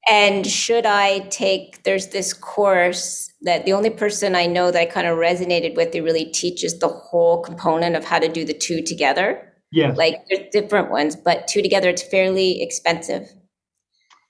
[0.07, 1.81] And should I take?
[1.81, 5.95] There's this course that the only person I know that I kind of resonated with.
[5.95, 9.51] It really teaches the whole component of how to do the two together.
[9.71, 9.97] Yes.
[9.97, 13.33] Like there's different ones, but two together, it's fairly expensive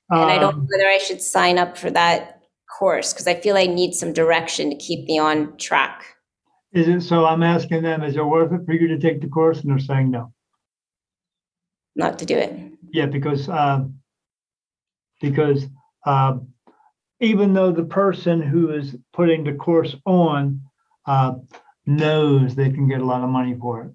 [0.10, 2.42] and um, I don't know um, whether I should sign up for that
[2.78, 6.16] course because I feel I need some direction to keep me on track.
[6.74, 7.26] Is it so?
[7.26, 9.62] I'm asking them, is it worth it for you to take the course?
[9.62, 10.34] And they're saying no.
[11.96, 12.54] Not to do it.
[12.92, 14.00] Yeah, because um,
[15.22, 15.66] because
[16.06, 16.38] uh,
[17.22, 20.62] even though the person who is putting the course on
[21.06, 21.36] uh,
[21.86, 23.92] knows they can get a lot of money for it,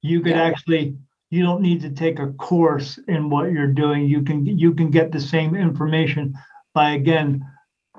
[0.00, 0.42] you could yeah.
[0.42, 0.96] actually
[1.30, 4.06] you don't need to take a course in what you're doing.
[4.06, 6.34] You can you can get the same information
[6.74, 7.44] by again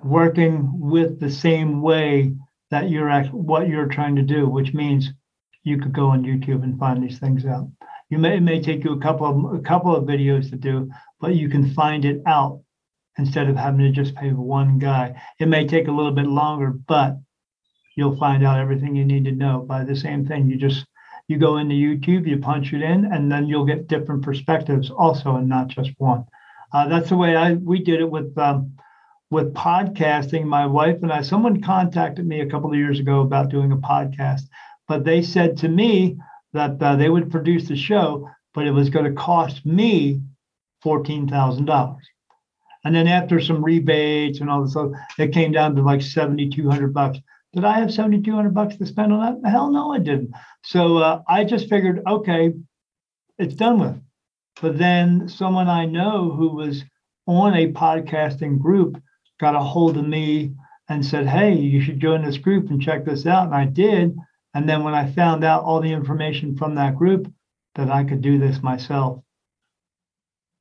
[0.04, 2.34] working with the same way
[2.72, 5.10] that you're at what you're trying to do which means
[5.64, 7.68] you could go on youtube and find these things out.
[8.10, 10.92] You may it may take you a couple of a couple of videos to do
[11.20, 12.62] but you can find it out
[13.18, 15.20] instead of having to just pay one guy.
[15.40, 17.18] It may take a little bit longer but
[17.96, 20.50] you'll find out everything you need to know by the same thing.
[20.50, 20.86] You just
[21.28, 25.36] you go into YouTube, you punch it in, and then you'll get different perspectives also,
[25.36, 26.26] and not just one.
[26.72, 28.76] Uh, that's the way I we did it with um,
[29.32, 30.46] with podcasting.
[30.46, 31.22] My wife and I.
[31.22, 34.42] Someone contacted me a couple of years ago about doing a podcast,
[34.88, 36.18] but they said to me
[36.54, 40.22] that uh, they would produce the show, but it was going to cost me
[40.82, 42.06] fourteen thousand dollars.
[42.84, 46.50] And then after some rebates and all this stuff, it came down to like seventy
[46.50, 47.18] two hundred bucks.
[47.56, 49.50] Did I have 7,200 bucks to spend on that?
[49.50, 50.32] Hell no, I didn't.
[50.64, 52.54] So uh, I just figured, okay,
[53.38, 54.02] it's done with.
[54.62, 56.84] But then someone I know who was
[57.26, 59.02] on a podcasting group
[59.40, 60.54] got a hold of me
[60.90, 63.46] and said, hey, you should join this group and check this out.
[63.46, 64.18] And I did.
[64.54, 67.32] And then when I found out all the information from that group
[67.76, 69.22] that I could do this myself,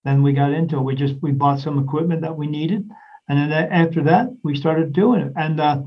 [0.05, 0.83] then we got into it.
[0.83, 2.89] We just we bought some equipment that we needed,
[3.29, 5.33] and then after that we started doing it.
[5.37, 5.83] And uh,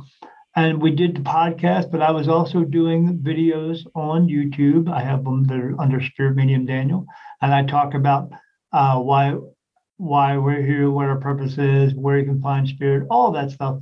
[0.58, 4.92] and we did the podcast, but I was also doing videos on YouTube.
[4.92, 7.06] I have them that are under Spirit Medium Daniel,
[7.44, 8.32] and I talk about
[8.74, 9.38] uh, why
[9.98, 13.78] why we're here, what our purpose is, where you can find spirit, all that stuff.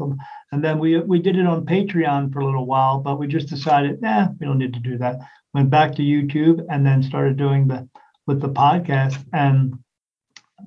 [0.51, 3.47] And then we we did it on Patreon for a little while, but we just
[3.47, 5.19] decided, nah, we don't need to do that.
[5.53, 7.87] Went back to YouTube and then started doing the
[8.27, 9.25] with the podcast.
[9.31, 9.79] And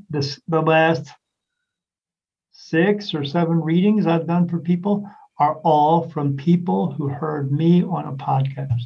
[0.08, 1.10] this the last
[2.52, 5.06] six or seven readings I've done for people
[5.38, 8.82] are all from people who heard me on a podcast.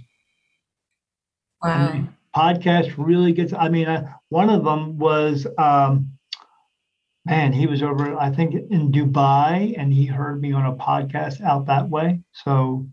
[1.63, 2.09] Wow.
[2.35, 3.53] podcast really gets.
[3.53, 6.13] I mean, I, one of them was, um,
[7.25, 11.41] man, he was over, I think, in Dubai, and he heard me on a podcast
[11.41, 12.21] out that way.
[12.33, 12.89] So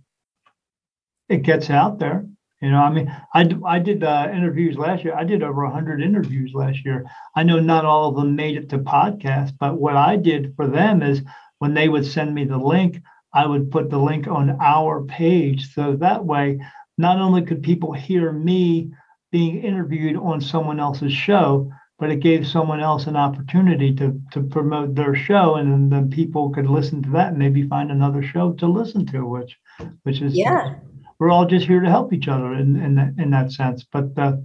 [1.30, 2.26] it gets out there.
[2.62, 5.16] You know, I mean, I, I did uh, interviews last year.
[5.16, 7.06] I did over 100 interviews last year.
[7.36, 10.68] I know not all of them made it to podcast, but what I did for
[10.68, 11.22] them is
[11.60, 13.02] when they would send me the link,
[13.34, 15.74] I would put the link on our page.
[15.74, 16.60] So that way,
[16.98, 18.92] not only could people hear me
[19.32, 24.42] being interviewed on someone else's show, but it gave someone else an opportunity to, to
[24.42, 25.56] promote their show.
[25.56, 29.26] And then people could listen to that and maybe find another show to listen to,
[29.26, 29.58] which,
[30.04, 30.76] which is, yeah
[31.20, 33.84] we're all just here to help each other in in that, in that sense.
[33.84, 34.38] But uh,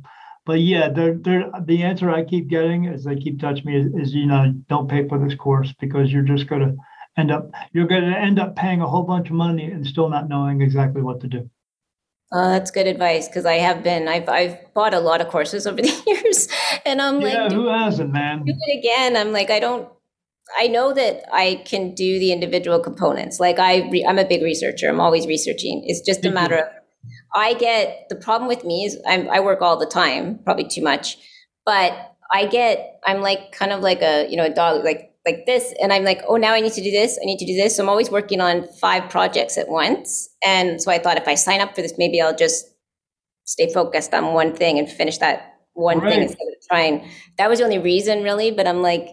[0.45, 3.87] but yeah, they're, they're, the answer I keep getting as they keep touching me is,
[4.09, 6.77] is, you know don't pay for this course because you're just going to
[7.17, 10.09] end up you're going to end up paying a whole bunch of money and still
[10.09, 11.51] not knowing exactly what to do.
[12.33, 15.67] Uh, that's good advice because I have been I've I've bought a lot of courses
[15.67, 16.49] over the years,
[16.85, 18.45] and I'm yeah, like, who hasn't, man?
[18.45, 19.17] Do it again.
[19.17, 19.89] I'm like, I don't
[20.59, 23.41] I know that I can do the individual components.
[23.41, 24.89] Like I, re, I'm a big researcher.
[24.89, 25.85] I'm always researching.
[25.87, 26.65] It's just a matter of
[27.35, 30.83] I get the problem with me is I'm, I work all the time, probably too
[30.83, 31.19] much,
[31.65, 31.93] but
[32.33, 35.75] I get I'm like kind of like a you know a dog like like this,
[35.81, 37.19] and I'm like oh now I need to do this.
[37.21, 37.77] I need to do this.
[37.77, 41.35] So I'm always working on five projects at once, and so I thought if I
[41.35, 42.67] sign up for this, maybe I'll just
[43.45, 46.13] stay focused on one thing and finish that one right.
[46.13, 47.09] thing instead of trying.
[47.39, 48.51] That was the only reason, really.
[48.51, 49.09] But I'm like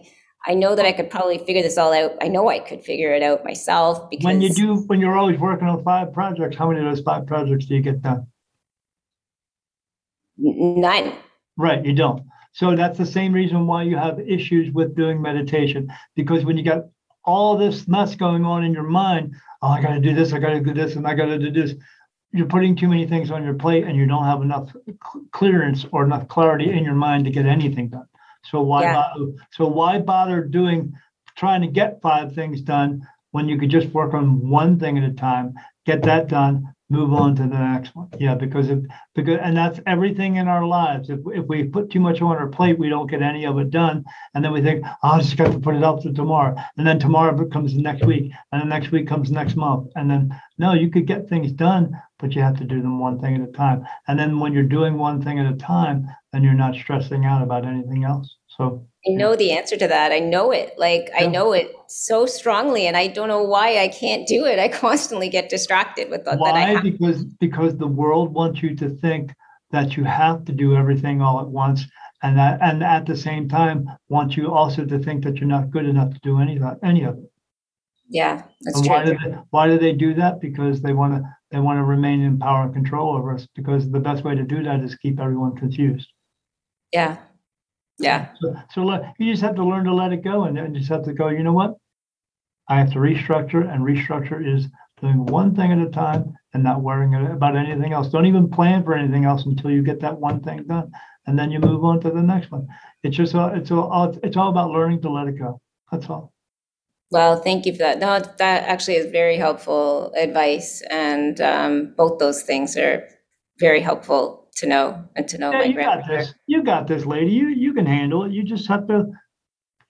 [0.46, 2.12] I know that I could probably figure this all out.
[2.20, 5.38] I know I could figure it out myself because when you do when you're always
[5.38, 8.26] working on five projects, how many of those five projects do you get done?
[10.36, 11.12] None.
[11.56, 12.24] Right, you don't.
[12.52, 16.64] So that's the same reason why you have issues with doing meditation because when you
[16.64, 16.84] got
[17.24, 20.38] all this mess going on in your mind, oh, I got to do this, I
[20.38, 21.74] got to do this, and I got to do this.
[22.32, 24.74] You're putting too many things on your plate, and you don't have enough
[25.32, 28.08] clearance or enough clarity in your mind to get anything done.
[28.44, 28.94] So why yeah.
[28.94, 30.94] bother, so why bother doing
[31.36, 35.04] trying to get five things done when you could just work on one thing at
[35.04, 35.54] a time,
[35.86, 38.08] get that done, move on to the next one.
[38.18, 38.80] Yeah, because if
[39.14, 41.10] because and that's everything in our lives.
[41.10, 43.70] If if we put too much on our plate, we don't get any of it
[43.70, 44.04] done,
[44.34, 46.86] and then we think, oh, I just got to put it up to tomorrow, and
[46.86, 50.74] then tomorrow comes next week, and the next week comes next month, and then no,
[50.74, 53.52] you could get things done, but you have to do them one thing at a
[53.52, 53.84] time.
[54.06, 57.42] And then when you're doing one thing at a time, then you're not stressing out
[57.42, 58.36] about anything else.
[58.56, 60.12] So I know the answer to that.
[60.12, 60.74] I know it.
[60.78, 61.24] Like yeah.
[61.24, 64.58] I know it so strongly, and I don't know why I can't do it.
[64.58, 69.32] I constantly get distracted with the, why because because the world wants you to think
[69.72, 71.84] that you have to do everything all at once,
[72.22, 75.70] and that and at the same time wants you also to think that you're not
[75.70, 77.32] good enough to do any of any of it.
[78.08, 78.94] Yeah, that's and true.
[78.94, 80.40] Why do, they, why do they do that?
[80.40, 83.48] Because they want to they want to remain in power and control over us.
[83.56, 86.08] Because the best way to do that is keep everyone confused.
[86.92, 87.16] Yeah,
[87.98, 88.28] yeah.
[88.40, 91.04] So, so you just have to learn to let it go and then just have
[91.04, 91.76] to go, you know what?
[92.68, 94.68] I have to restructure, and restructure is
[95.00, 98.08] doing one thing at a time and not worrying about anything else.
[98.08, 100.90] Don't even plan for anything else until you get that one thing done,
[101.26, 102.66] and then you move on to the next one.
[103.02, 105.60] It's just all, it's all it's all about learning to let it go.
[105.90, 106.32] That's all.
[107.10, 107.98] Well, thank you for that.
[107.98, 113.06] No, that actually is very helpful advice, and um, both those things are
[113.58, 116.34] very helpful to know and to know yeah, my you got this.
[116.46, 117.30] You got this, lady.
[117.32, 118.32] You you can handle it.
[118.32, 119.06] You just have to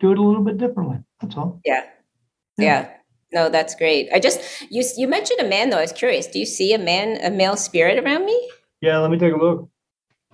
[0.00, 0.98] do it a little bit differently.
[1.20, 1.60] That's all.
[1.64, 1.84] Yeah.
[2.58, 2.64] Yeah.
[2.64, 2.90] yeah.
[3.32, 4.08] No, that's great.
[4.12, 4.40] I just
[4.70, 5.78] you you mentioned a man though.
[5.78, 6.26] I was curious.
[6.26, 8.50] Do you see a man, a male spirit around me?
[8.80, 9.68] Yeah, let me take a look.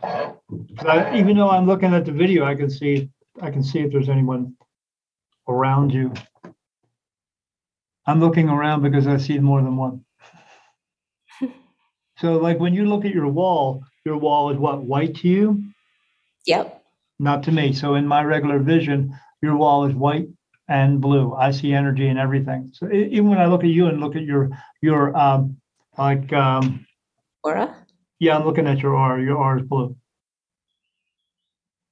[0.03, 3.11] I, even though I'm looking at the video, I can see
[3.41, 4.55] I can see if there's anyone
[5.49, 6.13] around you.
[8.07, 10.05] I'm looking around because I see more than one.
[12.19, 15.63] so, like when you look at your wall, your wall is what white to you?
[16.47, 16.83] Yep.
[17.19, 17.75] Not to me.
[17.75, 20.29] So in my regular vision your wall is white
[20.69, 21.35] and blue.
[21.35, 22.71] I see energy in everything.
[22.73, 24.49] So even when i look at you and look at your
[24.81, 25.59] your um
[25.99, 26.87] like um
[27.45, 27.77] aura?
[28.19, 29.95] Yeah i'm looking at your aura your aura is blue.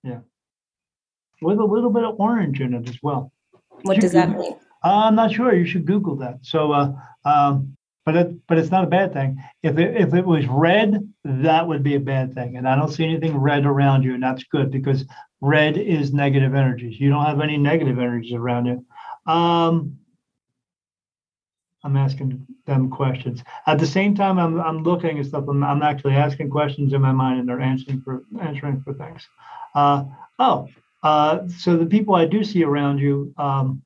[0.03, 0.21] Yeah.
[1.43, 3.31] With a little bit of orange in it as well.
[3.83, 4.57] What does that mean?
[4.83, 5.55] I'm not sure.
[5.55, 6.39] You should google that.
[6.43, 6.93] So uh
[7.27, 7.76] um
[8.07, 9.43] but it, but it's not a bad thing.
[9.65, 12.57] If it, if it was red, that would be a bad thing.
[12.57, 15.05] And I don't see anything red around you, and that's good because
[15.41, 17.01] red is negative energies.
[17.01, 18.87] You don't have any negative energies around you.
[19.31, 19.99] Um,
[21.83, 23.43] I'm asking them questions.
[23.67, 25.45] At the same time, I'm I'm looking at stuff.
[25.49, 29.27] I'm, I'm actually asking questions in my mind, and they're answering for answering for things.
[29.75, 30.05] Uh,
[30.39, 30.69] oh,
[31.03, 33.35] uh, so the people I do see around you.
[33.37, 33.83] Um,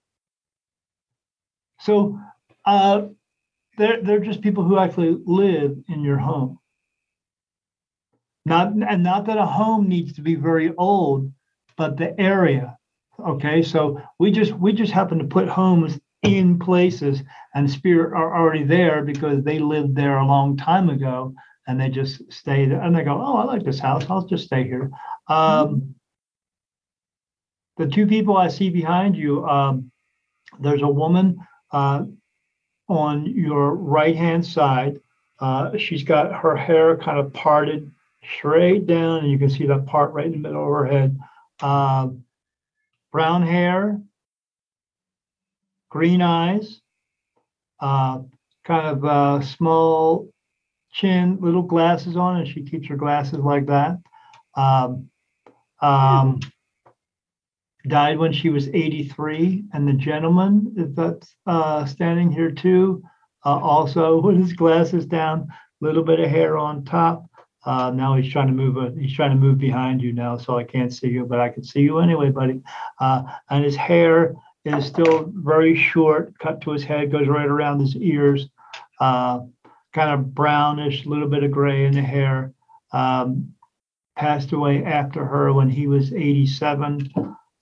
[1.80, 2.18] so
[2.66, 3.08] uh,
[3.78, 6.58] they're, they're just people who actually live in your home.
[8.44, 11.32] not and not that a home needs to be very old,
[11.76, 12.76] but the area.
[13.20, 17.22] Okay, so we just we just happen to put homes in places,
[17.54, 21.34] and spirit are already there because they lived there a long time ago,
[21.66, 22.80] and they just stay there.
[22.82, 24.04] And they go, "Oh, I like this house.
[24.10, 24.90] I'll just stay here."
[25.28, 25.94] Um,
[27.78, 29.90] the two people I see behind you, um,
[30.60, 31.38] there's a woman
[31.72, 32.04] uh,
[32.90, 35.00] on your right hand side.
[35.38, 37.90] Uh, she's got her hair kind of parted
[38.36, 41.18] straight down, and you can see that part right in the middle of her head.
[41.60, 42.08] Uh,
[43.12, 44.00] brown hair,
[45.88, 46.80] green eyes,
[47.80, 48.20] uh,
[48.64, 50.28] kind of uh, small
[50.92, 53.98] chin, little glasses on, and she keeps her glasses like that.
[54.56, 55.08] Um,
[55.80, 56.40] um,
[57.88, 63.02] died when she was 83, and the gentleman that's uh, standing here too,
[63.44, 65.48] uh, also with his glasses down,
[65.80, 67.24] little bit of hair on top.
[67.64, 68.76] Uh, now he's trying to move.
[68.76, 71.50] A, he's trying to move behind you now, so I can't see you, but I
[71.50, 72.62] can see you anyway, buddy.
[72.98, 74.34] Uh, and his hair
[74.64, 78.48] is still very short, cut to his head, goes right around his ears.
[78.98, 79.40] Uh,
[79.92, 82.52] kind of brownish, little bit of gray in the hair.
[82.92, 83.54] Um,
[84.16, 87.10] passed away after her when he was 87.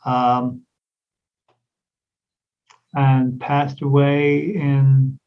[0.05, 0.63] Um,
[2.95, 5.19] and passed away in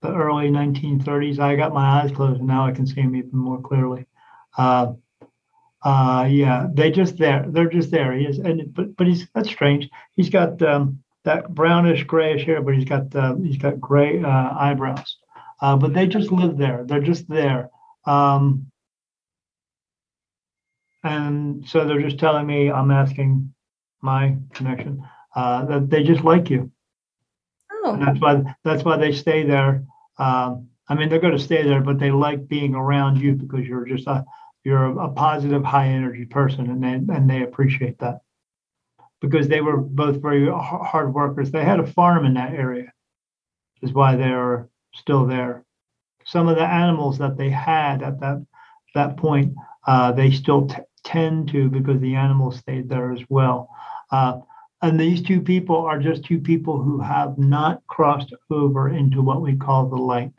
[0.00, 1.38] the early 1930s.
[1.38, 4.06] I got my eyes closed and now I can see him even more clearly.
[4.56, 4.92] Uh,
[5.82, 7.44] uh, yeah, they just there.
[7.48, 8.12] They're just there.
[8.12, 9.88] He is, and but but he's that's strange.
[10.14, 14.50] He's got um, that brownish grayish hair, but he's got uh, he's got gray uh,
[14.56, 15.16] eyebrows.
[15.60, 16.84] Uh, but they just live there.
[16.86, 17.70] They're just there.
[18.04, 18.70] Um,
[21.04, 23.52] and so they're just telling me I'm asking
[24.02, 25.02] my connection
[25.34, 26.70] uh, that they just like you.
[27.84, 29.84] Oh, And that's why that's why they stay there.
[30.18, 33.66] Um, I mean, they're going to stay there, but they like being around you because
[33.66, 34.24] you're just a
[34.64, 38.20] you're a, a positive, high energy person, and they and they appreciate that
[39.20, 41.50] because they were both very hard workers.
[41.50, 42.92] They had a farm in that area,
[43.82, 45.64] is why they are still there.
[46.24, 48.44] Some of the animals that they had at that
[48.94, 49.54] that point,
[49.86, 53.68] uh, they still t- tend to because the animals stayed there as well.
[54.10, 54.40] Uh,
[54.82, 59.40] and these two people are just two people who have not crossed over into what
[59.40, 60.32] we call the light.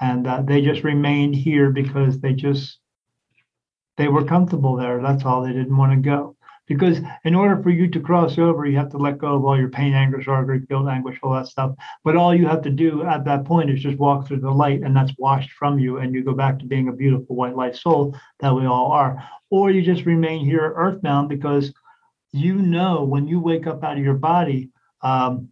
[0.00, 2.78] And uh, they just remained here because they just,
[3.96, 5.02] they were comfortable there.
[5.02, 5.42] That's all.
[5.42, 6.36] They didn't want to go.
[6.68, 9.58] Because in order for you to cross over, you have to let go of all
[9.58, 11.74] your pain, anger, sorrow, guilt, anguish, all that stuff.
[12.04, 14.82] But all you have to do at that point is just walk through the light,
[14.82, 17.74] and that's washed from you, and you go back to being a beautiful white light
[17.74, 19.22] soul that we all are.
[19.50, 21.72] Or you just remain here earthbound because
[22.32, 24.70] you know when you wake up out of your body.
[25.02, 25.48] Um,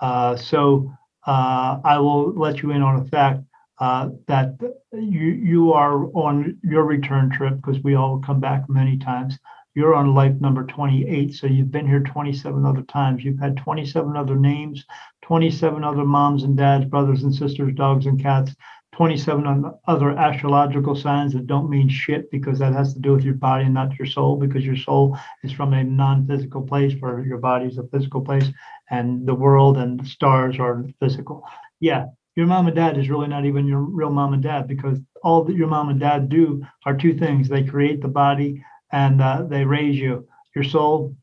[0.00, 0.92] uh, so
[1.26, 3.42] uh, I will let you in on a fact
[3.78, 4.54] uh, that
[4.92, 9.38] you you are on your return trip because we all come back many times.
[9.76, 13.22] You're on life number 28, so you've been here 27 other times.
[13.22, 14.82] You've had 27 other names,
[15.20, 18.54] 27 other moms and dads, brothers and sisters, dogs and cats,
[18.94, 23.22] 27 on other astrological signs that don't mean shit because that has to do with
[23.22, 27.20] your body and not your soul because your soul is from a non-physical place where
[27.20, 28.46] your body is a physical place
[28.90, 31.46] and the world and the stars are physical
[31.80, 34.98] yeah your mom and dad is really not even your real mom and dad because
[35.22, 39.20] all that your mom and dad do are two things they create the body and
[39.20, 40.26] uh, they raise you.
[40.54, 41.14] Your soul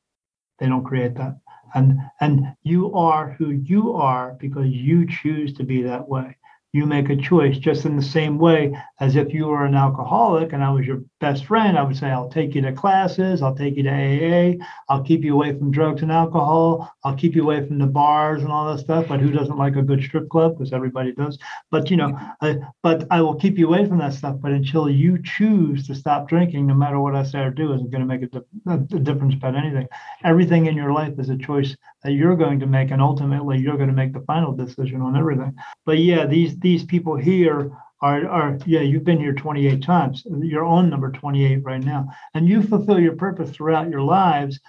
[0.59, 1.39] they don't create that.
[1.73, 6.37] And and you are who you are because you choose to be that way
[6.73, 10.53] you make a choice just in the same way as if you were an alcoholic
[10.53, 13.55] and I was your best friend, I would say, I'll take you to classes, I'll
[13.55, 17.43] take you to AA, I'll keep you away from drugs and alcohol, I'll keep you
[17.43, 19.07] away from the bars and all that stuff.
[19.07, 20.57] But who doesn't like a good strip club?
[20.57, 21.37] Because everybody does.
[21.69, 24.37] But you know, I, but I will keep you away from that stuff.
[24.41, 27.91] But until you choose to stop drinking, no matter what I say or do, isn't
[27.91, 29.87] going to make a, di- a difference about anything.
[30.23, 33.77] Everything in your life is a choice that you're going to make, and ultimately you're
[33.77, 35.55] going to make the final decision on everything.
[35.85, 37.71] But yeah, these these people here
[38.01, 40.23] are are yeah, you've been here 28 times.
[40.25, 44.59] You're on number 28 right now, and you fulfill your purpose throughout your lives.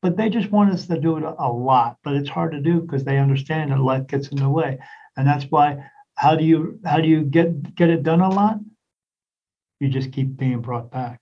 [0.00, 2.80] But they just want us to do it a, lot, but it's hard to do
[2.80, 4.78] because they understand that life gets in the way,
[5.16, 5.84] and that's why.
[6.14, 8.58] How do you how do you get get it done a lot?
[9.80, 11.20] You just keep being brought back.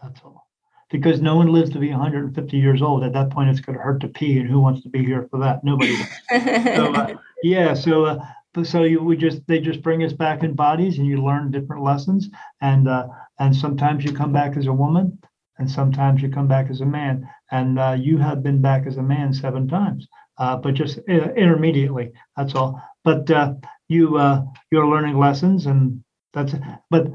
[0.00, 0.47] That's all
[0.90, 3.04] because no one lives to be 150 years old.
[3.04, 5.28] At that point, it's going to hurt to pee, and who wants to be here
[5.30, 5.62] for that?
[5.64, 5.96] Nobody.
[6.30, 8.24] so, uh, yeah, so uh,
[8.64, 11.82] so you we just they just bring us back in bodies, and you learn different
[11.82, 12.28] lessons,
[12.60, 13.06] and uh,
[13.38, 15.18] and sometimes you come back as a woman,
[15.58, 18.96] and sometimes you come back as a man, and uh, you have been back as
[18.96, 20.06] a man seven times,
[20.38, 22.12] uh, but just uh, intermediately.
[22.36, 22.82] That's all.
[23.04, 23.54] But uh,
[23.88, 26.02] you uh, you're learning lessons, and
[26.32, 26.54] that's
[26.90, 27.08] but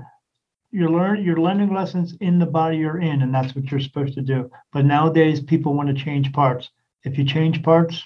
[0.74, 4.22] you're you're learning lessons in the body you're in, and that's what you're supposed to
[4.22, 4.50] do.
[4.72, 6.70] But nowadays, people want to change parts.
[7.04, 8.04] If you change parts,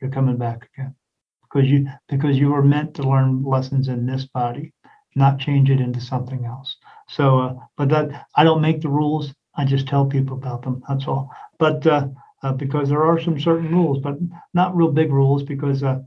[0.00, 0.94] you're coming back again
[1.42, 4.74] because you because you were meant to learn lessons in this body,
[5.16, 6.76] not change it into something else.
[7.08, 9.32] So, uh, but that I don't make the rules.
[9.56, 10.82] I just tell people about them.
[10.86, 11.30] That's all.
[11.58, 12.08] But uh,
[12.42, 14.18] uh, because there are some certain rules, but
[14.52, 16.00] not real big rules because uh,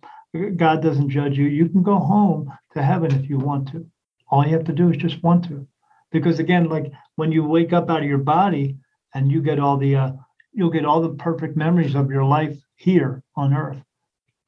[0.55, 1.45] God doesn't judge you.
[1.45, 3.87] You can go home to heaven if you want to.
[4.29, 5.67] All you have to do is just want to.
[6.11, 8.77] Because again, like when you wake up out of your body
[9.13, 10.11] and you get all the uh,
[10.53, 13.81] you'll get all the perfect memories of your life here on earth.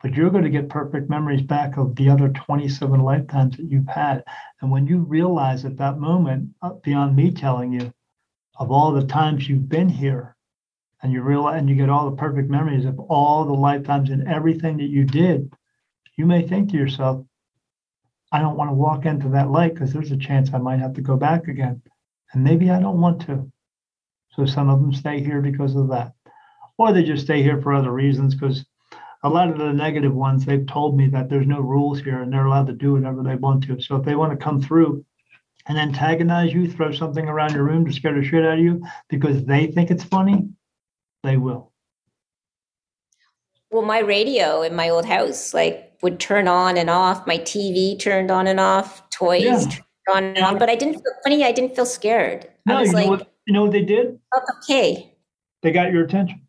[0.02, 3.88] But you're going to get perfect memories back of the other 27 lifetimes that you've
[3.88, 4.24] had.
[4.62, 7.94] And when you realize at that moment, uh, beyond me telling you,
[8.58, 10.38] of all the times you've been here,
[11.02, 14.28] and you realize and you get all the perfect memories of all the lifetimes and
[14.28, 15.52] everything that you did,
[16.18, 17.26] you may think to yourself,
[18.32, 20.94] I don't want to walk into that light because there's a chance I might have
[20.94, 21.82] to go back again.
[22.34, 23.52] And maybe I don't want to.
[24.36, 26.14] So some of them stay here because of that.
[26.78, 28.66] Or they just stay here for other reasons because
[29.24, 32.32] a lot of the negative ones, they've told me that there's no rules here and
[32.32, 33.82] they're allowed to do whatever they want to.
[33.82, 35.04] So if they want to come through
[35.68, 38.86] and antagonize you, throw something around your room to scare the shit out of you
[39.10, 40.48] because they think it's funny,
[41.24, 41.72] they will.
[43.72, 47.26] Well, my radio in my old house, like, would turn on and off.
[47.28, 49.08] My TV turned on and off.
[49.10, 49.58] Toys yeah.
[49.58, 50.60] turned on and off.
[50.60, 51.44] But I didn't feel funny.
[51.44, 52.48] I didn't feel scared.
[52.66, 54.20] No, I was you like, know what, you know what they did?
[54.64, 55.14] Okay.
[55.62, 56.42] They got your attention.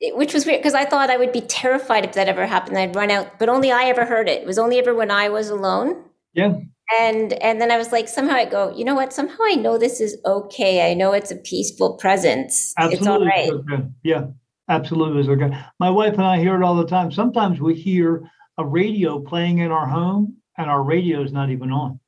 [0.00, 2.78] It, which was weird because I thought I would be terrified if that ever happened.
[2.78, 4.42] I'd run out, but only I ever heard it.
[4.42, 6.04] It was only ever when I was alone.
[6.34, 6.58] Yeah.
[7.00, 9.12] And and then I was like, somehow I go, you know what?
[9.12, 10.90] Somehow I know this is okay.
[10.90, 12.74] I know it's a peaceful presence.
[12.76, 12.98] Absolutely.
[12.98, 13.50] It's all right.
[13.50, 13.88] Okay.
[14.02, 14.26] Yeah,
[14.68, 15.56] absolutely is okay.
[15.78, 17.12] My wife and I hear it all the time.
[17.12, 18.22] Sometimes we hear
[18.58, 21.98] a radio playing in our home, and our radio is not even on.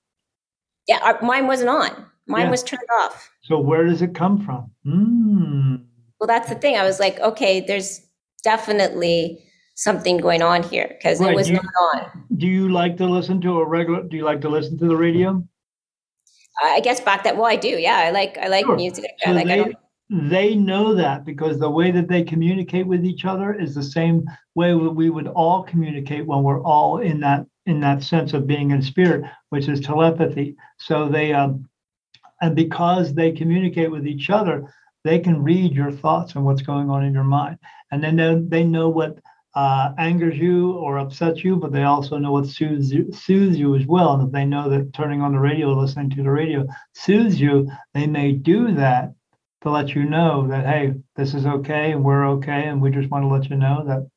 [0.86, 2.06] Yeah, our, mine wasn't on.
[2.28, 2.50] Mine yeah.
[2.50, 3.30] was turned off.
[3.42, 4.70] So where does it come from?
[4.86, 5.84] Mm.
[6.20, 6.76] Well, that's the thing.
[6.76, 8.00] I was like, okay, there's
[8.42, 9.42] definitely
[9.74, 11.32] something going on here because right.
[11.32, 11.64] it was you, not
[11.94, 12.24] on.
[12.36, 14.02] Do you like to listen to a regular?
[14.02, 15.46] Do you like to listen to the radio?
[16.62, 17.36] I guess back that.
[17.36, 17.68] Well, I do.
[17.68, 18.76] Yeah, I like I like sure.
[18.76, 19.10] music.
[19.18, 19.46] So I like.
[19.46, 19.72] They, I
[20.08, 24.24] they know that because the way that they communicate with each other is the same
[24.54, 28.70] way we would all communicate when we're all in that in that sense of being
[28.70, 30.54] in spirit, which is telepathy.
[30.78, 31.68] So they um,
[32.40, 34.72] and because they communicate with each other,
[35.02, 37.58] they can read your thoughts and what's going on in your mind,
[37.90, 39.18] and then they, they know what
[39.56, 43.74] uh, angers you or upsets you, but they also know what soothes you, soothes you
[43.74, 44.12] as well.
[44.12, 47.68] And if they know that turning on the radio, listening to the radio soothes you,
[47.94, 49.14] they may do that
[49.66, 53.10] to let you know that hey, this is okay and we're okay, and we just
[53.10, 54.08] want to let you know that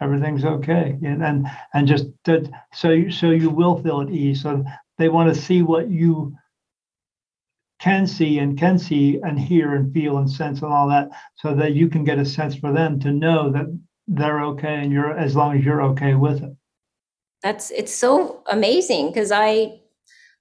[0.00, 4.42] everything's okay, and and, and just that so you so you will feel at ease.
[4.42, 4.62] So
[4.98, 6.36] they want to see what you
[7.80, 11.54] can see and can see and hear and feel and sense and all that so
[11.54, 13.66] that you can get a sense for them to know that
[14.08, 16.50] they're okay and you're as long as you're okay with it
[17.40, 19.78] that's it's so amazing because i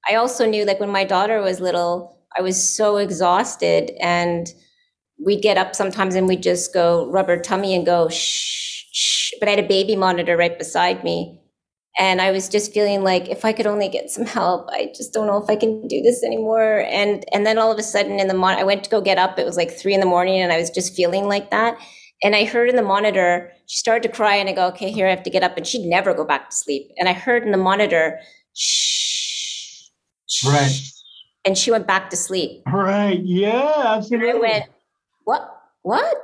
[0.09, 4.53] i also knew like when my daughter was little i was so exhausted and
[5.23, 9.33] we'd get up sometimes and we'd just go rub her tummy and go shh, shh.
[9.39, 11.39] but i had a baby monitor right beside me
[11.99, 15.13] and i was just feeling like if i could only get some help i just
[15.13, 16.85] don't know if i can do this anymore.
[16.89, 19.17] And and then all of a sudden in the morning i went to go get
[19.17, 21.77] up it was like three in the morning and i was just feeling like that.
[22.23, 25.07] And i heard in the monitor she started to cry and i go okay here
[25.07, 26.91] i have to get up and she'd never go back to sleep.
[26.97, 28.19] And i heard in the monitor
[28.53, 29.89] shh,
[30.27, 30.96] shh right
[31.47, 34.65] and she went back to sleep right yeah absolutely and i went
[35.23, 36.15] what what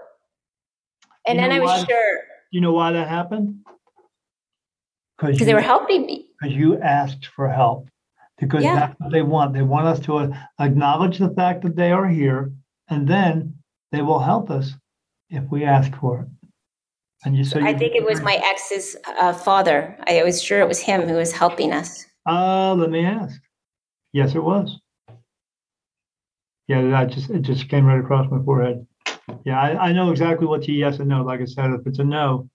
[1.26, 2.20] and you then i was why, sure
[2.52, 3.64] you know why that happened
[5.32, 6.28] because they were helping me.
[6.40, 7.88] Because you asked for help.
[8.40, 8.76] Because yeah.
[8.76, 9.54] that's what they want.
[9.54, 12.52] They want us to acknowledge the fact that they are here,
[12.90, 13.56] and then
[13.92, 14.74] they will help us
[15.30, 16.28] if we ask for it.
[17.26, 19.98] And you, so I think it was my ex's uh, father.
[20.08, 22.06] I was sure it was him who was helping us.
[22.28, 23.40] Uh, let me ask.
[24.12, 24.78] Yes, it was.
[26.68, 28.86] Yeah, that just it just came right across my forehead.
[29.46, 31.24] Yeah, I, I know exactly what's a yes and no.
[31.24, 32.50] Like I said, if it's a no,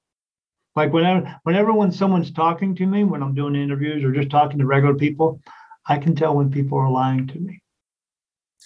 [0.79, 4.59] like whenever, whenever when someone's talking to me, when I'm doing interviews or just talking
[4.59, 5.41] to regular people,
[5.87, 7.61] I can tell when people are lying to me.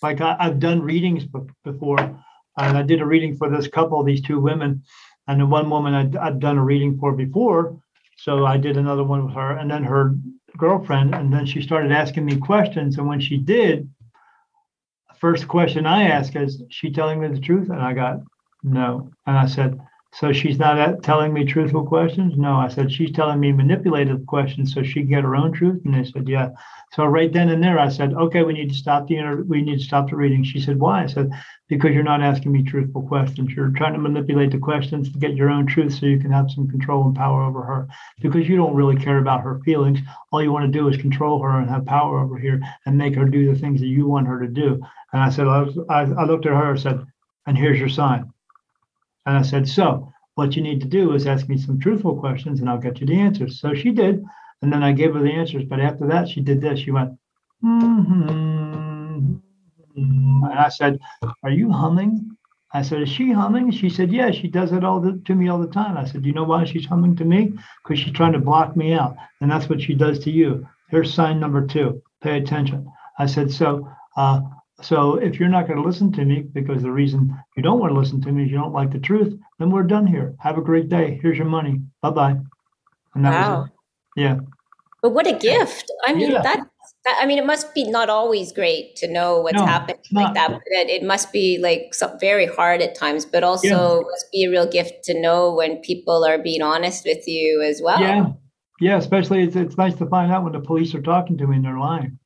[0.03, 1.25] Like I, have done readings
[1.65, 4.83] before, and I did a reading for this couple, these two women,
[5.27, 7.81] and the one woman I'd, I'd done a reading for before.
[8.19, 10.15] So I did another one with her, and then her
[10.59, 12.99] girlfriend, and then she started asking me questions.
[12.99, 13.89] And when she did,
[15.23, 18.17] first question I asked is, "She telling me the truth?" And I got
[18.65, 19.81] no, and I said,
[20.15, 22.35] So she's not uh, telling me truthful questions?
[22.37, 25.81] No, I said, she's telling me manipulative questions so she can get her own truth.
[25.87, 26.51] And they said, yeah.
[26.93, 29.63] So right then and there, I said, okay, we need to stop the inter- we
[29.63, 30.45] need to stop the reading.
[30.45, 31.05] She said, why?
[31.05, 31.31] I said,
[31.69, 33.53] because you're not asking me truthful questions.
[33.53, 36.51] You're trying to manipulate the questions to get your own truth so you can have
[36.51, 37.89] some control and power over her.
[38.21, 40.01] Because you don't really care about her feelings.
[40.31, 43.15] All you want to do is control her and have power over here and make
[43.15, 44.83] her do the things that you want her to do.
[45.15, 47.07] And I said, I, was, I, I looked at her and said,
[47.47, 48.32] and here's your sign.
[49.27, 52.61] And I said, so what you need to do is ask me some truthful questions
[52.61, 53.61] and I'll get you the answers.
[53.61, 54.25] So she did.
[54.63, 55.65] And then I gave her the answers.
[55.65, 56.79] But after that, she did this.
[56.79, 57.19] She went,
[57.65, 59.35] mm-hmm.
[59.97, 61.01] and I said,
[61.43, 62.37] Are you humming?
[62.73, 63.71] I said, Is she humming?
[63.73, 65.97] She said, Yeah, she does it all the, to me all the time.
[65.97, 67.53] I said, Do you know why she's humming to me?
[67.83, 69.17] Because she's trying to block me out.
[69.41, 70.67] And that's what she does to you.
[70.91, 72.03] Here's sign number two.
[72.23, 72.91] Pay attention.
[73.19, 74.43] I said, So, uh,
[74.83, 77.93] so if you're not going to listen to me because the reason you don't want
[77.93, 80.35] to listen to me is you don't like the truth, then we're done here.
[80.41, 81.19] Have a great day.
[81.23, 81.81] Here's your money.
[82.01, 82.37] Bye bye.
[83.15, 83.61] And that wow.
[83.61, 84.21] was it.
[84.21, 84.37] Yeah.
[85.03, 85.91] But what a gift.
[86.07, 86.43] I mean, yeah.
[86.43, 86.67] that,
[87.05, 90.35] that, I mean, it must be not always great to know what's no, happening like
[90.35, 94.09] that, but it, must be like some, very hard at times, but also yeah.
[94.09, 97.81] must be a real gift to know when people are being honest with you as
[97.83, 98.01] well.
[98.01, 98.27] Yeah.
[98.81, 98.97] Yeah.
[98.97, 101.65] Especially it's, it's nice to find out when the police are talking to me and
[101.65, 102.19] they're lying.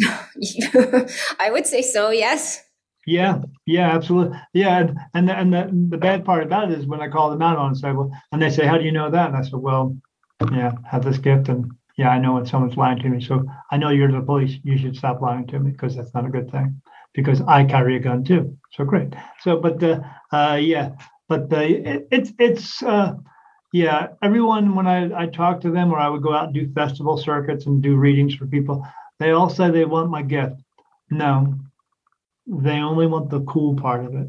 [1.40, 2.10] I would say so.
[2.10, 2.62] Yes.
[3.06, 4.38] Yeah, yeah, absolutely.
[4.52, 7.30] Yeah, and and the, and the, the bad part about it is when I call
[7.30, 9.28] them out on it, say, well, and they say, how do you know that?
[9.28, 9.96] And I said, well,
[10.52, 13.20] yeah, have this gift, and yeah, I know when someone's lying to me.
[13.20, 14.58] So I know you're the police.
[14.62, 16.80] You should stop lying to me because that's not a good thing.
[17.14, 18.56] Because I carry a gun too.
[18.72, 19.14] So great.
[19.40, 20.90] So, but the uh, yeah,
[21.28, 23.14] but the it, it's it's uh,
[23.72, 24.08] yeah.
[24.22, 27.16] Everyone when I I talk to them, or I would go out and do festival
[27.16, 28.86] circuits and do readings for people
[29.20, 30.56] they all say they want my gift.
[31.10, 31.54] No,
[32.46, 34.28] they only want the cool part of it.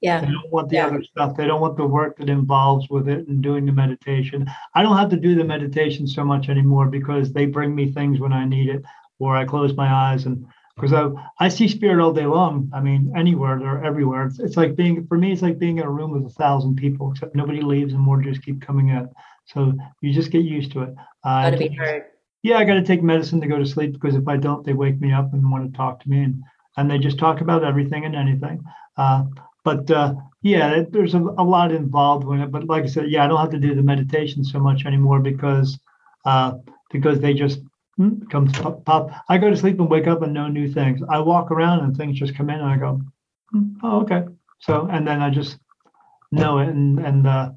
[0.00, 0.20] Yeah.
[0.20, 0.86] They don't want the yeah.
[0.86, 1.36] other stuff.
[1.36, 4.50] They don't want the work that involves with it and doing the meditation.
[4.74, 8.18] I don't have to do the meditation so much anymore because they bring me things
[8.18, 8.82] when I need it,
[9.18, 12.70] or I close my eyes and because I, I see spirit all day long.
[12.74, 14.26] I mean, anywhere, they're everywhere.
[14.26, 16.76] It's, it's like being, for me, it's like being in a room with a thousand
[16.76, 19.08] people, except nobody leaves and more just keep coming in.
[19.44, 20.94] So you just get used to it.
[21.22, 22.04] Uh, be heard
[22.42, 24.72] yeah, I got to take medicine to go to sleep because if I don't, they
[24.72, 26.42] wake me up and want to talk to me, and
[26.76, 28.62] and they just talk about everything and anything.
[28.96, 29.24] Uh,
[29.64, 32.50] but uh, yeah, there's a, a, lot involved with it.
[32.50, 35.20] But like I said, yeah, I don't have to do the meditation so much anymore
[35.20, 35.78] because
[36.24, 36.54] uh,
[36.90, 37.60] because they just
[37.96, 39.10] hmm, pop, pop.
[39.28, 41.00] I go to sleep and wake up and know new things.
[41.08, 43.00] I walk around and things just come in and I go,
[43.50, 44.24] hmm, oh okay.
[44.60, 45.58] So and then I just
[46.32, 47.50] know it and and uh,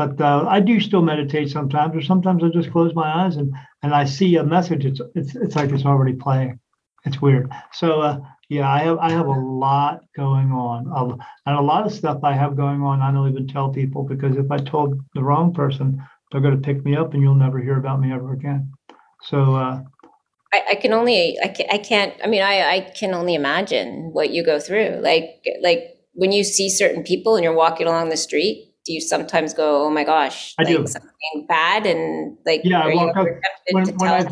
[0.00, 3.52] but uh, I do still meditate sometimes, or sometimes I just close my eyes and
[3.82, 4.86] and I see a message.
[4.86, 6.58] It's it's it's like it's already playing.
[7.04, 7.52] It's weird.
[7.74, 11.84] So uh, yeah, I have I have a lot going on, um, and a lot
[11.84, 13.02] of stuff I have going on.
[13.02, 16.02] I don't even tell people because if I told the wrong person,
[16.32, 18.72] they're going to pick me up, and you'll never hear about me ever again.
[19.24, 19.54] So.
[19.54, 19.82] Uh,
[20.52, 24.10] I, I can only I, can, I can't I mean I, I can only imagine
[24.12, 28.08] what you go through like like when you see certain people and you're walking along
[28.08, 30.86] the street do you sometimes go, oh my gosh, I like do.
[30.86, 33.26] something bad and like yeah, up
[33.72, 34.26] when, when I,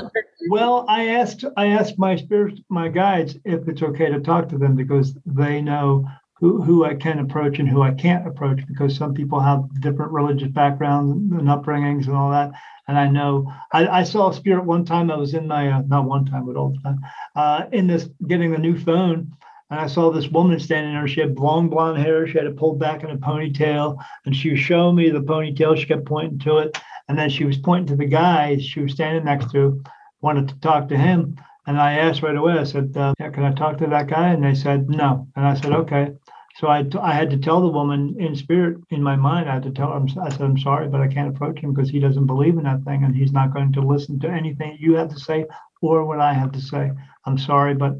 [0.48, 4.58] well, I asked I asked my spirit my guides if it's okay to talk to
[4.58, 6.06] them because they know
[6.40, 10.12] who, who I can approach and who I can't approach because some people have different
[10.12, 12.52] religious backgrounds and upbringings and all that.
[12.86, 15.10] And I know I, I saw a spirit one time.
[15.10, 17.00] I was in my uh, not one time but all the time
[17.36, 19.32] uh, in this getting the new phone
[19.70, 21.06] and I saw this woman standing there.
[21.06, 22.26] She had long blonde hair.
[22.26, 23.98] She had it pulled back in a ponytail.
[24.24, 25.76] And she was showing me the ponytail.
[25.76, 26.78] She kept pointing to it.
[27.08, 29.82] And then she was pointing to the guy she was standing next to,
[30.22, 31.36] wanted to talk to him.
[31.66, 34.30] And I asked right away, I said, uh, Can I talk to that guy?
[34.30, 35.28] And they said, No.
[35.36, 36.12] And I said, Okay.
[36.56, 39.54] So I, t- I had to tell the woman in spirit, in my mind, I
[39.54, 42.00] had to tell her, I said, I'm sorry, but I can't approach him because he
[42.00, 45.10] doesn't believe in that thing and he's not going to listen to anything you have
[45.10, 45.46] to say
[45.82, 46.90] or what I have to say.
[47.26, 47.98] I'm sorry, but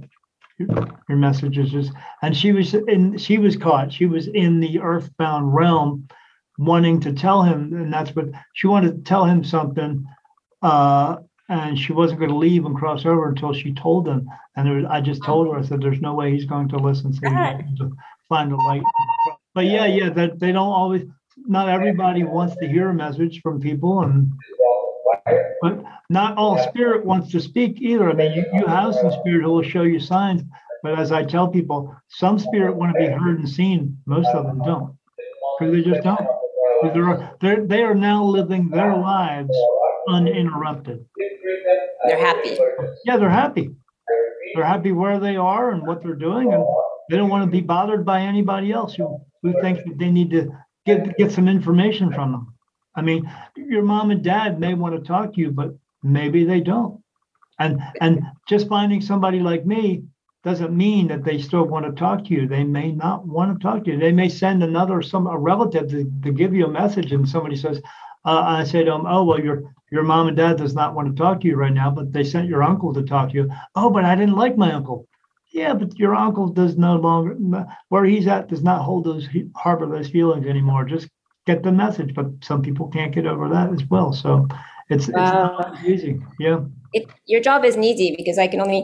[0.58, 1.90] your messages is
[2.22, 3.92] and she was in she was caught.
[3.92, 6.08] She was in the earthbound realm
[6.58, 10.04] wanting to tell him and that's what she wanted to tell him something
[10.62, 11.16] uh
[11.50, 14.28] and she wasn't going to leave and cross over until she told him.
[14.56, 16.76] And there was, i just told her i said there's no way he's going to
[16.76, 17.92] listen so to
[18.28, 18.82] find a light.
[19.54, 21.04] But yeah yeah that they don't always
[21.46, 24.32] not everybody wants to hear a message from people and
[25.62, 28.10] but not all spirit wants to speak either.
[28.10, 30.42] I mean, you, you have some spirit who will show you signs,
[30.82, 33.98] but as I tell people, some spirit want to be heard and seen.
[34.06, 34.96] Most of them don't,
[35.58, 36.20] because they just don't.
[36.94, 39.50] They're, they're, they are now living their lives
[40.08, 41.04] uninterrupted.
[42.06, 42.56] They're happy.
[43.04, 43.70] Yeah, they're happy.
[44.54, 46.64] They're happy where they are and what they're doing, and
[47.10, 50.30] they don't want to be bothered by anybody else who, who thinks that they need
[50.30, 50.50] to
[50.86, 52.54] get get some information from them.
[52.98, 55.72] I mean, your mom and dad may want to talk to you, but
[56.02, 57.00] maybe they don't.
[57.60, 60.02] And and just finding somebody like me
[60.42, 62.48] doesn't mean that they still want to talk to you.
[62.48, 63.98] They may not want to talk to you.
[63.98, 67.54] They may send another some a relative to, to give you a message, and somebody
[67.54, 67.80] says,
[68.24, 71.08] uh, "I say to them, oh well, your your mom and dad does not want
[71.08, 73.50] to talk to you right now, but they sent your uncle to talk to you.
[73.76, 75.06] Oh, but I didn't like my uncle.
[75.52, 77.36] Yeah, but your uncle does no longer
[77.90, 80.84] where he's at does not hold those harbor those feelings anymore.
[80.84, 81.08] Just
[81.48, 84.12] get the message, but some people can't get over that as well.
[84.12, 84.46] So
[84.90, 86.20] it's, it's not easy.
[86.38, 86.60] Yeah.
[86.92, 88.82] It, your job isn't easy because I can only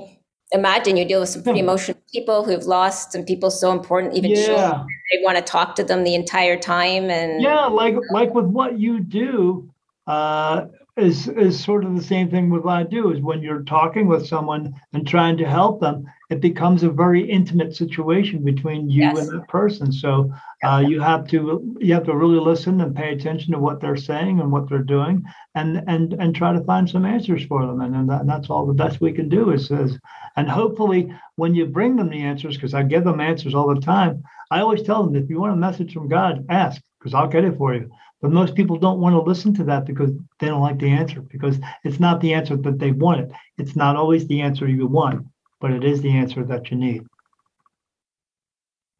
[0.52, 4.30] imagine you deal with some pretty emotional people who've lost some people so important, even
[4.30, 4.46] yeah.
[4.46, 4.86] children.
[5.12, 7.10] They want to talk to them the entire time.
[7.10, 9.70] And yeah, like like with what you do,
[10.06, 10.66] uh,
[10.96, 14.06] is is sort of the same thing with what I do is when you're talking
[14.06, 16.04] with someone and trying to help them,
[16.34, 19.18] it becomes a very intimate situation between you yes.
[19.18, 19.92] and that person.
[19.92, 20.32] So
[20.64, 23.96] uh, you have to you have to really listen and pay attention to what they're
[23.96, 25.22] saying and what they're doing,
[25.54, 27.80] and and and try to find some answers for them.
[27.80, 29.96] And, and, that, and that's all the best we can do is, is
[30.36, 33.80] and hopefully when you bring them the answers, because I give them answers all the
[33.80, 34.24] time.
[34.50, 37.44] I always tell them if you want a message from God, ask because I'll get
[37.44, 37.90] it for you.
[38.20, 41.20] But most people don't want to listen to that because they don't like the answer
[41.20, 43.32] because it's not the answer that they wanted.
[43.58, 45.26] It's not always the answer you want,
[45.64, 47.06] but it is the answer that you need.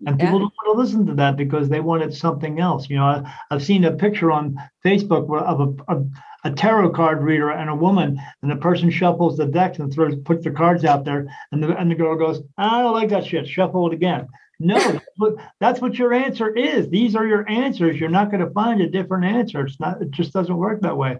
[0.06, 0.24] And yeah.
[0.24, 2.88] people don't want to listen to that because they wanted something else.
[2.88, 6.04] You know, I, have seen a picture on Facebook of a, a,
[6.44, 10.16] a, tarot card reader and a woman, and the person shuffles the decks and throws
[10.24, 13.26] puts the cards out there, and the and the girl goes, "I don't like that
[13.26, 13.46] shit.
[13.46, 14.26] Shuffle it again."
[14.58, 16.88] No, that's what, that's what your answer is.
[16.88, 18.00] These are your answers.
[18.00, 19.66] You're not going to find a different answer.
[19.66, 20.00] It's not.
[20.00, 21.18] It just doesn't work that way.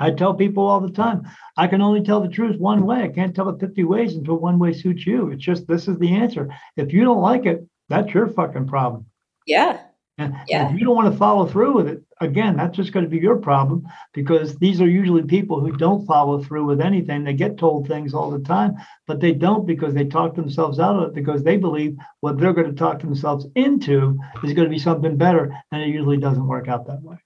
[0.00, 3.02] I tell people all the time, I can only tell the truth one way.
[3.02, 5.30] I can't tell it 50 ways until one way suits you.
[5.30, 6.48] It's just this is the answer.
[6.76, 9.06] If you don't like it, that's your fucking problem.
[9.46, 9.80] Yeah.
[10.16, 10.68] And, yeah.
[10.68, 13.18] if you don't want to follow through with it, again, that's just going to be
[13.18, 17.24] your problem because these are usually people who don't follow through with anything.
[17.24, 20.96] They get told things all the time, but they don't because they talk themselves out
[20.96, 24.74] of it because they believe what they're going to talk themselves into is going to
[24.74, 25.54] be something better.
[25.72, 27.16] And it usually doesn't work out that way.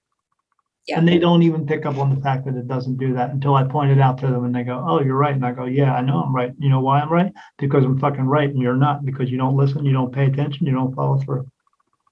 [0.87, 0.99] Yeah.
[0.99, 3.55] And they don't even pick up on the fact that it doesn't do that until
[3.55, 5.33] I point it out to them and they go, Oh, you're right.
[5.33, 6.51] And I go, Yeah, I know I'm right.
[6.59, 7.33] You know why I'm right?
[7.57, 8.49] Because I'm fucking right.
[8.49, 11.47] And you're not because you don't listen, you don't pay attention, you don't follow through.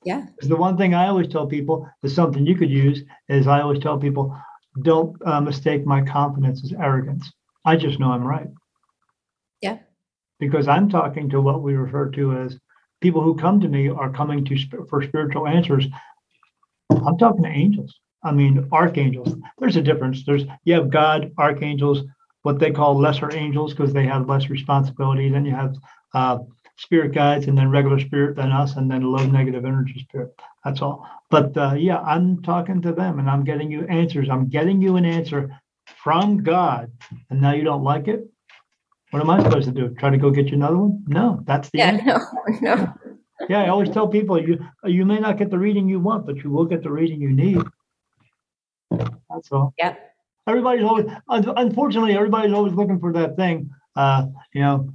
[0.04, 0.26] Yeah.
[0.36, 3.62] Because The one thing I always tell people is something you could use is I
[3.62, 4.36] always tell people,
[4.82, 7.32] don't uh, mistake my confidence as arrogance.
[7.66, 8.48] I just know I'm right.
[9.62, 9.78] Yeah.
[10.40, 12.58] Because I'm talking to what we refer to as
[13.02, 15.86] people who come to me are coming to sp- for spiritual answers.
[16.90, 17.94] I'm talking to angels.
[18.24, 19.36] I mean, archangels.
[19.60, 20.24] There's a difference.
[20.26, 22.04] There's you have God, archangels,
[22.44, 25.30] what they call lesser angels because they have less responsibility.
[25.30, 25.76] Then you have
[26.14, 26.40] uh,
[26.78, 30.34] spirit guides and then regular spirit than us and then low negative energy spirit
[30.66, 34.48] that's all but uh, yeah i'm talking to them and i'm getting you answers i'm
[34.48, 35.50] getting you an answer
[36.04, 36.92] from god
[37.30, 38.28] and now you don't like it
[39.12, 41.70] what am i supposed to do try to go get you another one no that's
[41.70, 42.28] the yeah answer.
[42.52, 42.94] no no
[43.50, 46.38] yeah i always tell people you you may not get the reading you want but
[46.38, 47.62] you will get the reading you need
[49.30, 49.96] that's all yeah
[50.48, 54.90] everybody's always unfortunately everybody's always looking for that thing uh you know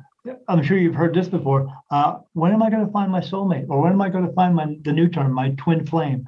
[0.49, 1.73] I'm sure you've heard this before.
[1.91, 4.33] Uh, when am I going to find my soulmate, or when am I going to
[4.33, 6.27] find my the new term, my twin flame?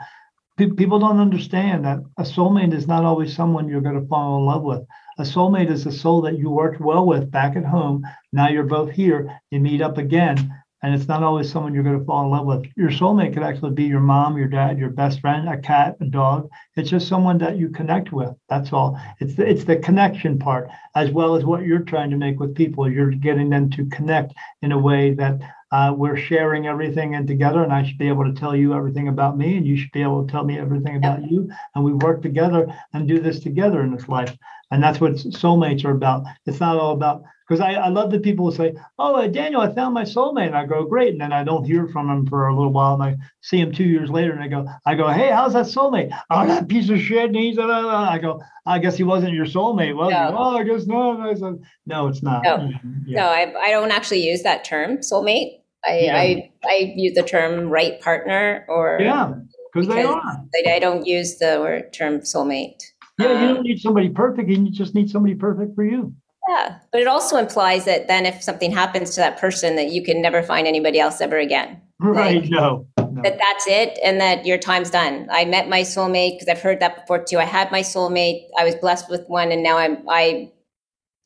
[0.57, 4.45] People don't understand that a soulmate is not always someone you're going to fall in
[4.45, 4.83] love with.
[5.19, 8.05] A soulmate is a soul that you worked well with back at home.
[8.33, 9.41] Now you're both here.
[9.51, 12.47] You meet up again, and it's not always someone you're going to fall in love
[12.47, 12.71] with.
[12.77, 16.07] Your soulmate could actually be your mom, your dad, your best friend, a cat, a
[16.07, 16.49] dog.
[16.77, 18.35] It's just someone that you connect with.
[18.49, 18.99] That's all.
[19.21, 22.55] It's the, it's the connection part, as well as what you're trying to make with
[22.55, 22.91] people.
[22.91, 24.33] You're getting them to connect
[24.63, 25.41] in a way that
[25.73, 29.09] uh, we're sharing everything and together, and I should be able to tell you everything
[29.09, 31.93] about me, and you should be able to tell me everything about you, and we
[31.93, 34.37] work together and do this together in this life.
[34.73, 36.25] And that's what soulmates are about.
[36.47, 39.61] It's not all about because I, I love the people who say, "Oh, uh, Daniel,
[39.61, 42.25] I found my soulmate." And I go, "Great," and then I don't hear from him
[42.25, 44.95] for a little while, and I see him two years later, and I go, "I
[44.95, 47.25] go, hey, how's that soulmate?" Oh, that piece of shit.
[47.25, 50.29] And he's, uh, I go, "I guess he wasn't your soulmate, was no.
[50.29, 51.21] he?" Oh, I guess no.
[51.21, 52.93] I said, "No, it's not." No, mm-hmm.
[53.07, 53.21] yeah.
[53.21, 55.59] no, I, I don't actually use that term, soulmate.
[55.85, 56.17] I, yeah.
[56.17, 59.33] I, I use the term right partner, or yeah,
[59.73, 60.23] because they are.
[60.23, 62.81] I, I don't use the word term soulmate.
[63.19, 64.49] Yeah, you don't um, need somebody perfect.
[64.49, 66.15] and You just need somebody perfect for you.
[66.51, 70.03] Yeah, but it also implies that then if something happens to that person, that you
[70.03, 71.81] can never find anybody else ever again.
[72.01, 72.43] Right?
[72.43, 73.23] Like, no, no.
[73.23, 75.29] That that's it, and that your time's done.
[75.31, 77.39] I met my soulmate because I've heard that before too.
[77.39, 78.47] I had my soulmate.
[78.59, 80.51] I was blessed with one, and now I'm I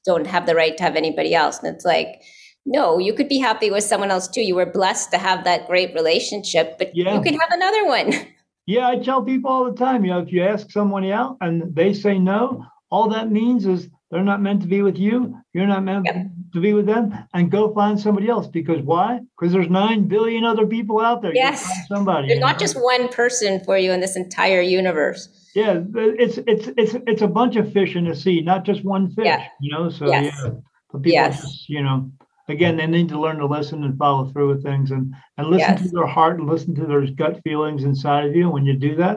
[0.05, 1.59] don't have the right to have anybody else.
[1.63, 2.23] And it's like,
[2.67, 4.43] no, you could be happy with someone else too.
[4.43, 7.15] You were blessed to have that great relationship, but yeah.
[7.15, 8.13] you could have another one.
[8.67, 11.75] Yeah, I tell people all the time, you know, if you ask someone out and
[11.75, 15.37] they say no, all that means is they're not meant to be with you.
[15.53, 16.27] You're not meant yep.
[16.53, 18.47] to be with them, and go find somebody else.
[18.47, 19.21] Because why?
[19.39, 21.35] Because there's nine billion other people out there.
[21.35, 22.29] Yes, somebody.
[22.29, 22.59] There's not know?
[22.59, 25.51] just one person for you in this entire universe.
[25.55, 29.11] Yeah, it's it's it's it's a bunch of fish in the sea, not just one
[29.11, 29.27] fish.
[29.27, 29.47] Yeah.
[29.61, 30.35] You know, so yes.
[30.45, 30.51] yeah,
[30.93, 31.41] but people yes.
[31.41, 32.11] just you know
[32.49, 35.75] again, they need to learn to listen and follow through with things and, and listen
[35.75, 35.83] yes.
[35.83, 38.45] to their heart and listen to their gut feelings inside of you.
[38.45, 39.17] And when you do that.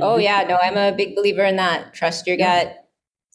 [0.00, 1.92] Oh yeah, no, I'm a big believer in that.
[1.92, 2.77] Trust your gut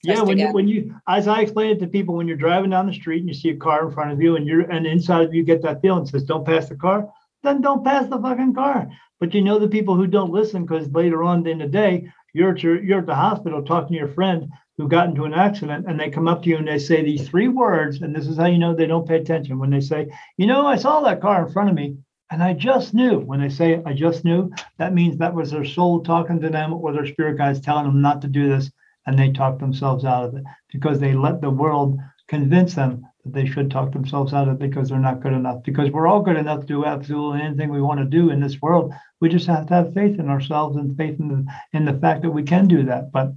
[0.04, 2.88] yeah, when you, when you, as I explain it to people, when you're driving down
[2.88, 5.24] the street and you see a car in front of you, and you're and inside
[5.24, 7.10] of you get that feeling says, "Don't pass the car,"
[7.42, 8.90] then don't pass the fucking car.
[9.22, 12.52] But you know the people who don't listen because later on in the day, you're
[12.52, 15.86] at your, you're at the hospital talking to your friend who got into an accident,
[15.88, 18.36] and they come up to you and they say these three words, and this is
[18.36, 21.22] how you know they don't pay attention when they say, "You know, I saw that
[21.22, 21.96] car in front of me."
[22.30, 25.64] And I just knew when they say I just knew, that means that was their
[25.64, 28.70] soul talking to them or their spirit guides telling them not to do this
[29.06, 33.34] and they talk themselves out of it because they let the world convince them that
[33.34, 35.64] they should talk themselves out of it because they're not good enough.
[35.64, 38.62] Because we're all good enough to do absolutely anything we want to do in this
[38.62, 38.94] world.
[39.22, 41.46] We just have to have faith in ourselves and faith in the
[41.78, 43.12] in the fact that we can do that.
[43.12, 43.34] But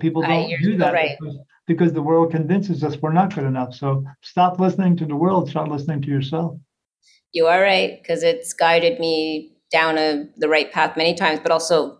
[0.00, 1.16] people don't do that right.
[1.18, 3.74] because, because the world convinces us we're not good enough.
[3.74, 6.58] So stop listening to the world, start listening to yourself.
[7.32, 11.52] You are right, because it's guided me down a, the right path many times, but
[11.52, 11.98] also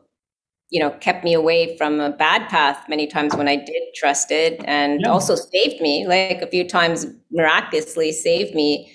[0.70, 4.30] you know kept me away from a bad path many times when i did trust
[4.30, 5.09] it and yeah.
[5.09, 8.93] also saved me like a few times miraculously saved me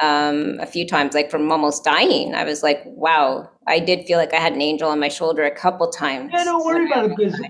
[0.00, 2.34] um, a few times like from almost dying.
[2.34, 3.50] I was like wow.
[3.66, 6.30] I did feel like i had an angel on my shoulder a couple times.
[6.32, 7.40] Yeah don't worry about it because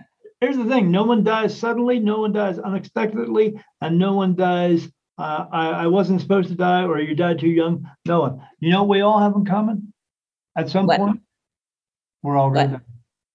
[0.40, 0.90] here's the thing.
[0.90, 5.86] No one dies suddenly no one dies unexpectedly and no one dies uh, I, I
[5.86, 7.88] wasn't supposed to die or you died too young.
[8.04, 8.42] No one.
[8.58, 9.92] You know we all have in common?
[10.56, 10.98] At some what?
[10.98, 11.20] point
[12.22, 12.82] we're all going to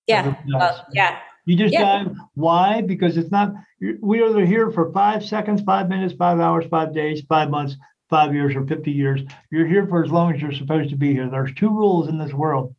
[0.10, 0.36] yeah.
[0.48, 1.20] Well, yeah.
[1.46, 2.04] You just yeah.
[2.04, 2.12] die.
[2.36, 2.82] Why?
[2.82, 3.54] Because it's not,
[4.02, 7.76] we are here for five seconds, five minutes, five hours, five days, five months,
[8.10, 9.22] five years, or 50 years.
[9.52, 11.30] You're here for as long as you're supposed to be here.
[11.30, 12.76] There's two rules in this world.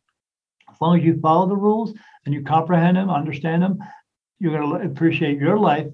[0.69, 1.93] As long as you follow the rules
[2.25, 3.79] and you comprehend them, understand them,
[4.39, 5.87] you're going to appreciate your life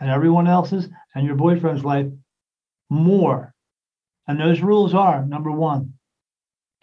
[0.00, 2.06] and everyone else's and your boyfriend's life
[2.88, 3.54] more.
[4.26, 5.94] And those rules are number one,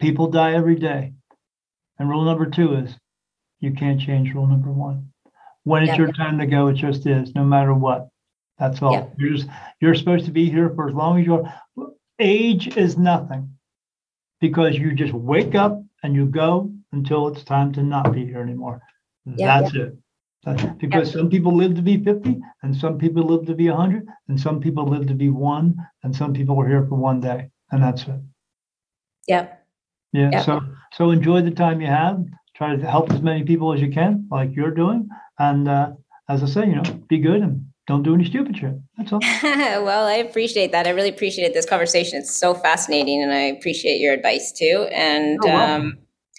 [0.00, 1.14] people die every day.
[1.98, 2.94] And rule number two is
[3.60, 5.10] you can't change rule number one.
[5.64, 8.08] When it's your time to go, it just is, no matter what.
[8.58, 9.12] That's all.
[9.18, 9.48] You're just
[9.80, 11.52] you're supposed to be here for as long as you're
[12.18, 13.52] age is nothing
[14.40, 18.40] because you just wake up and you go until it's time to not be here
[18.40, 18.80] anymore.
[19.26, 19.96] That's it.
[20.44, 24.06] That's, because some people live to be 50 and some people live to be 100
[24.28, 27.50] and some people live to be one and some people are here for one day
[27.70, 28.20] and that's it.
[29.26, 29.48] Yeah.
[30.12, 30.42] Yeah.
[30.42, 30.60] So
[30.94, 32.24] so enjoy the time you have
[32.58, 35.08] try to help as many people as you can, like you're doing.
[35.38, 35.92] And uh,
[36.28, 38.74] as I say, you know, be good and don't do any stupid shit.
[38.98, 39.20] That's all.
[39.42, 40.86] well, I appreciate that.
[40.86, 42.18] I really appreciated this conversation.
[42.18, 44.88] It's so fascinating, and I appreciate your advice too.
[44.92, 45.98] And um,